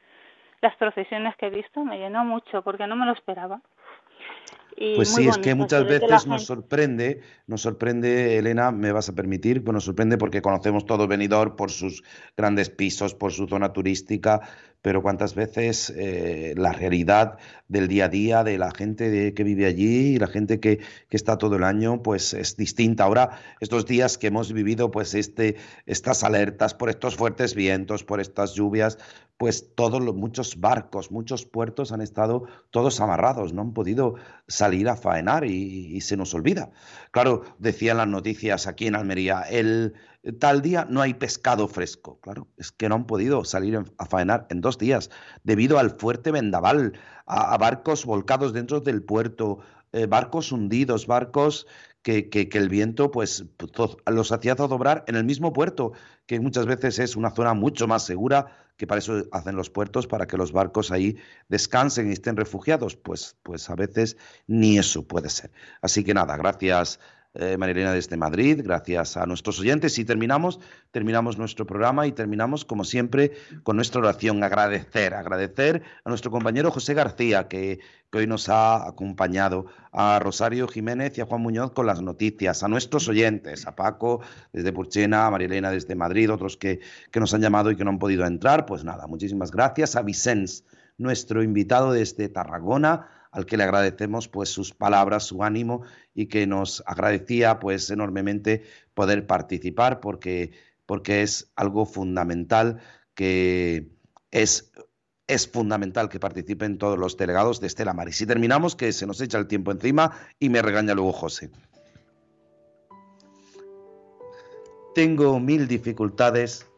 las 0.62 0.76
procesiones 0.76 1.36
que 1.36 1.46
he 1.46 1.50
visto 1.50 1.84
me 1.84 1.98
llenó 1.98 2.24
mucho 2.24 2.62
porque 2.62 2.86
no 2.86 2.96
me 2.96 3.06
lo 3.06 3.12
esperaba. 3.12 3.60
Pues 4.76 5.14
sí, 5.14 5.26
es 5.26 5.38
que 5.38 5.54
muchas 5.54 5.86
veces 5.86 6.26
nos 6.26 6.44
sorprende, 6.44 7.22
nos 7.46 7.62
sorprende, 7.62 8.36
Elena, 8.36 8.70
me 8.72 8.92
vas 8.92 9.08
a 9.08 9.14
permitir, 9.14 9.64
pues 9.64 9.72
nos 9.72 9.84
sorprende 9.84 10.18
porque 10.18 10.42
conocemos 10.42 10.84
todo 10.84 11.08
Benidorm 11.08 11.56
por 11.56 11.70
sus 11.70 12.02
grandes 12.36 12.68
pisos, 12.68 13.14
por 13.14 13.32
su 13.32 13.46
zona 13.46 13.72
turística, 13.72 14.42
pero 14.82 15.02
cuántas 15.02 15.34
veces 15.34 15.92
eh, 15.96 16.54
la 16.56 16.72
realidad 16.72 17.38
del 17.68 17.88
día 17.88 18.04
a 18.04 18.08
día 18.08 18.44
de 18.44 18.58
la 18.58 18.70
gente 18.70 19.34
que 19.34 19.44
vive 19.44 19.66
allí 19.66 20.14
y 20.14 20.18
la 20.18 20.28
gente 20.28 20.60
que, 20.60 20.78
que, 21.08 21.16
está 21.16 21.38
todo 21.38 21.56
el 21.56 21.64
año, 21.64 22.02
pues 22.02 22.34
es 22.34 22.56
distinta. 22.56 23.04
Ahora, 23.04 23.38
estos 23.60 23.86
días 23.86 24.18
que 24.18 24.28
hemos 24.28 24.52
vivido, 24.52 24.90
pues 24.90 25.14
este, 25.14 25.56
estas 25.86 26.22
alertas 26.22 26.74
por 26.74 26.88
estos 26.88 27.16
fuertes 27.16 27.54
vientos, 27.54 28.04
por 28.04 28.20
estas 28.20 28.54
lluvias, 28.54 28.98
pues 29.36 29.74
todos 29.74 30.02
los, 30.02 30.14
muchos 30.14 30.60
barcos, 30.60 31.10
muchos 31.10 31.44
puertos 31.44 31.92
han 31.92 32.00
estado 32.00 32.44
todos 32.70 33.00
amarrados, 33.00 33.52
no 33.52 33.62
han 33.62 33.72
podido 33.74 34.14
salir 34.48 34.88
a 34.88 34.96
faenar 34.96 35.44
y, 35.44 36.00
se 36.00 36.16
nos 36.16 36.34
olvida. 36.34 36.70
Claro, 37.10 37.42
decían 37.58 37.98
las 37.98 38.08
noticias 38.08 38.66
aquí 38.66 38.86
en 38.86 38.94
Almería, 38.94 39.42
el 39.42 39.94
tal 40.32 40.62
día 40.62 40.86
no 40.88 41.00
hay 41.00 41.14
pescado 41.14 41.68
fresco. 41.68 42.18
Claro, 42.20 42.48
es 42.56 42.72
que 42.72 42.88
no 42.88 42.96
han 42.96 43.06
podido 43.06 43.44
salir 43.44 43.78
a 43.98 44.06
faenar 44.06 44.46
en 44.50 44.60
dos 44.60 44.78
días 44.78 45.10
debido 45.44 45.78
al 45.78 45.90
fuerte 45.90 46.30
vendaval, 46.30 46.98
a, 47.26 47.56
barcos 47.58 48.04
volcados 48.04 48.52
dentro 48.52 48.80
del 48.80 49.02
puerto, 49.02 49.58
eh, 49.92 50.06
barcos 50.06 50.52
hundidos, 50.52 51.06
barcos 51.06 51.66
que, 52.02 52.28
que, 52.28 52.48
el 52.52 52.68
viento 52.68 53.10
pues 53.10 53.44
los 54.06 54.30
hacía 54.30 54.54
zozobrar 54.54 55.04
en 55.08 55.16
el 55.16 55.24
mismo 55.24 55.52
puerto, 55.52 55.92
que 56.26 56.38
muchas 56.38 56.66
veces 56.66 57.00
es 57.00 57.16
una 57.16 57.30
zona 57.30 57.54
mucho 57.54 57.88
más 57.88 58.04
segura 58.04 58.46
que 58.76 58.86
para 58.86 58.98
eso 58.98 59.24
hacen 59.32 59.56
los 59.56 59.70
puertos, 59.70 60.06
para 60.06 60.26
que 60.26 60.36
los 60.36 60.52
barcos 60.52 60.90
ahí 60.90 61.16
descansen 61.48 62.08
y 62.10 62.12
estén 62.12 62.36
refugiados. 62.36 62.96
Pues, 62.96 63.36
pues 63.42 63.70
a 63.70 63.74
veces 63.74 64.16
ni 64.46 64.78
eso 64.78 65.06
puede 65.06 65.30
ser. 65.30 65.50
Así 65.80 66.04
que 66.04 66.14
nada, 66.14 66.36
gracias 66.36 67.00
eh, 67.38 67.56
Marilena 67.58 67.92
desde 67.92 68.16
Madrid, 68.16 68.60
gracias 68.64 69.16
a 69.16 69.26
nuestros 69.26 69.60
oyentes. 69.60 69.98
Y 69.98 70.04
terminamos, 70.04 70.58
terminamos 70.90 71.38
nuestro 71.38 71.66
programa 71.66 72.06
y 72.06 72.12
terminamos 72.12 72.64
como 72.64 72.84
siempre 72.84 73.32
con 73.62 73.76
nuestra 73.76 74.00
oración, 74.00 74.42
agradecer, 74.42 75.14
agradecer 75.14 75.82
a 76.04 76.08
nuestro 76.08 76.30
compañero 76.30 76.70
José 76.70 76.94
García 76.94 77.48
que, 77.48 77.80
hoy 78.12 78.26
nos 78.26 78.48
ha 78.48 78.88
acompañado, 78.88 79.66
a 79.92 80.18
Rosario 80.18 80.66
Jiménez 80.68 81.18
y 81.18 81.20
a 81.20 81.26
Juan 81.26 81.42
Muñoz 81.42 81.72
con 81.72 81.84
las 81.84 82.00
noticias, 82.00 82.62
a 82.62 82.68
nuestros 82.68 83.08
oyentes, 83.08 83.66
a 83.66 83.76
Paco 83.76 84.22
desde 84.54 84.72
Purchena, 84.72 85.26
a 85.26 85.30
Marilena 85.30 85.70
desde 85.70 85.94
Madrid, 85.94 86.32
otros 86.32 86.56
que, 86.56 86.80
que 87.10 87.20
nos 87.20 87.34
han 87.34 87.42
llamado 87.42 87.70
y 87.70 87.76
que 87.76 87.84
no 87.84 87.90
han 87.90 87.98
podido 87.98 88.24
entrar, 88.24 88.64
pues 88.64 88.84
nada, 88.84 89.06
muchísimas 89.06 89.50
gracias, 89.50 89.96
a 89.96 90.02
Vicens, 90.02 90.64
nuestro 90.96 91.42
invitado 91.42 91.92
desde 91.92 92.30
Tarragona, 92.30 93.08
al 93.32 93.44
que 93.44 93.58
le 93.58 93.64
agradecemos 93.64 94.28
pues 94.28 94.48
sus 94.48 94.72
palabras, 94.72 95.24
su 95.24 95.44
ánimo 95.44 95.82
y 96.16 96.26
que 96.26 96.46
nos 96.46 96.82
agradecía 96.86 97.60
pues 97.60 97.90
enormemente 97.90 98.64
poder 98.94 99.26
participar 99.26 100.00
porque, 100.00 100.50
porque 100.86 101.22
es 101.22 101.52
algo 101.54 101.86
fundamental 101.86 102.80
que 103.14 103.92
es 104.30 104.72
es 105.28 105.48
fundamental 105.48 106.08
que 106.08 106.20
participen 106.20 106.78
todos 106.78 106.98
los 106.98 107.16
delegados 107.16 107.60
de 107.60 107.66
Estela 107.66 107.92
Maris. 107.92 108.20
Y 108.20 108.26
terminamos, 108.26 108.76
que 108.76 108.92
se 108.92 109.06
nos 109.06 109.20
echa 109.20 109.38
el 109.38 109.48
tiempo 109.48 109.72
encima 109.72 110.12
y 110.38 110.48
me 110.50 110.62
regaña 110.62 110.94
luego 110.94 111.12
José. 111.12 111.50
Tengo 114.94 115.40
mil 115.40 115.66
dificultades. 115.66 116.70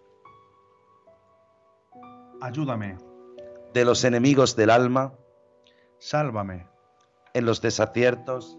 Ayúdame. 2.41 2.97
De 3.75 3.85
los 3.85 4.03
enemigos 4.05 4.57
del 4.57 4.71
alma. 4.71 5.13
Sálvame. 5.99 6.67
En 7.35 7.45
los 7.45 7.61
desaciertos. 7.61 8.59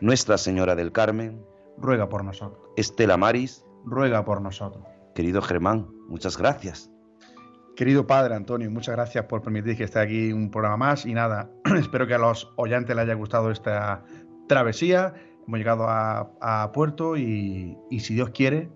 Nuestra 0.00 0.38
Señora 0.38 0.74
del 0.74 0.92
Carmen. 0.92 1.44
Ruega 1.76 2.08
por 2.08 2.24
nosotros. 2.24 2.68
Estela 2.76 3.16
Maris. 3.16 3.64
Ruega 3.84 4.24
por 4.24 4.40
nosotros. 4.40 4.84
Querido 5.14 5.42
Germán, 5.42 5.88
muchas 6.08 6.36
gracias. 6.36 6.90
Querido 7.74 8.06
Padre 8.06 8.34
Antonio, 8.34 8.70
muchas 8.70 8.94
gracias 8.96 9.24
por 9.26 9.42
permitir 9.42 9.76
que 9.76 9.84
esté 9.84 10.00
aquí 10.00 10.32
un 10.32 10.50
programa 10.50 10.76
más 10.76 11.06
y 11.06 11.14
nada, 11.14 11.50
espero 11.78 12.06
que 12.06 12.14
a 12.14 12.18
los 12.18 12.52
oyentes 12.56 12.94
les 12.94 13.04
haya 13.04 13.14
gustado 13.14 13.50
esta 13.50 14.04
travesía. 14.48 15.14
Hemos 15.46 15.58
llegado 15.58 15.88
a, 15.88 16.30
a 16.40 16.72
puerto 16.72 17.16
y, 17.16 17.76
y 17.90 18.00
si 18.00 18.14
Dios 18.14 18.30
quiere, 18.30 18.68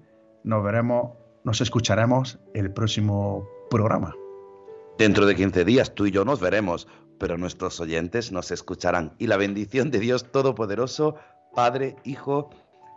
nos 0.44 0.64
veremos, 0.64 1.12
nos 1.44 1.60
escucharemos 1.60 2.38
el 2.54 2.72
próximo 2.72 3.48
programa. 3.70 4.14
Dentro 4.98 5.26
de 5.26 5.34
15 5.34 5.64
días 5.64 5.94
tú 5.94 6.06
y 6.06 6.10
yo 6.10 6.24
nos 6.24 6.40
veremos, 6.40 6.86
pero 7.22 7.38
nuestros 7.38 7.78
oyentes 7.78 8.32
nos 8.32 8.50
escucharán. 8.50 9.14
Y 9.16 9.28
la 9.28 9.36
bendición 9.36 9.92
de 9.92 10.00
Dios 10.00 10.32
Todopoderoso, 10.32 11.14
Padre, 11.54 11.94
Hijo 12.02 12.50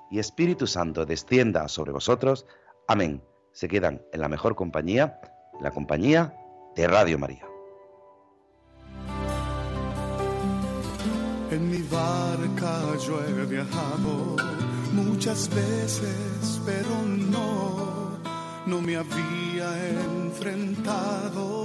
y 0.09 0.17
Espíritu 0.17 0.65
Santo 0.65 1.05
descienda 1.05 1.67
sobre 1.67 1.91
vosotros. 1.91 2.47
Amén. 2.87 3.21
Se 3.51 3.67
quedan 3.67 4.01
en 4.11 4.21
la 4.21 4.27
mejor 4.27 4.55
compañía, 4.55 5.21
la 5.61 5.69
compañía 5.69 6.33
de 6.75 6.87
Radio 6.87 7.19
María. 7.19 7.45
En 11.51 11.69
mi 11.69 11.83
barca 11.83 12.97
yo 13.05 13.19
he 13.23 13.45
viajado 13.45 14.37
muchas 14.91 15.47
veces, 15.53 16.61
pero 16.65 16.89
no, 17.05 18.17
no 18.65 18.81
me 18.81 18.95
había 18.95 19.87
enfrentado 19.87 21.64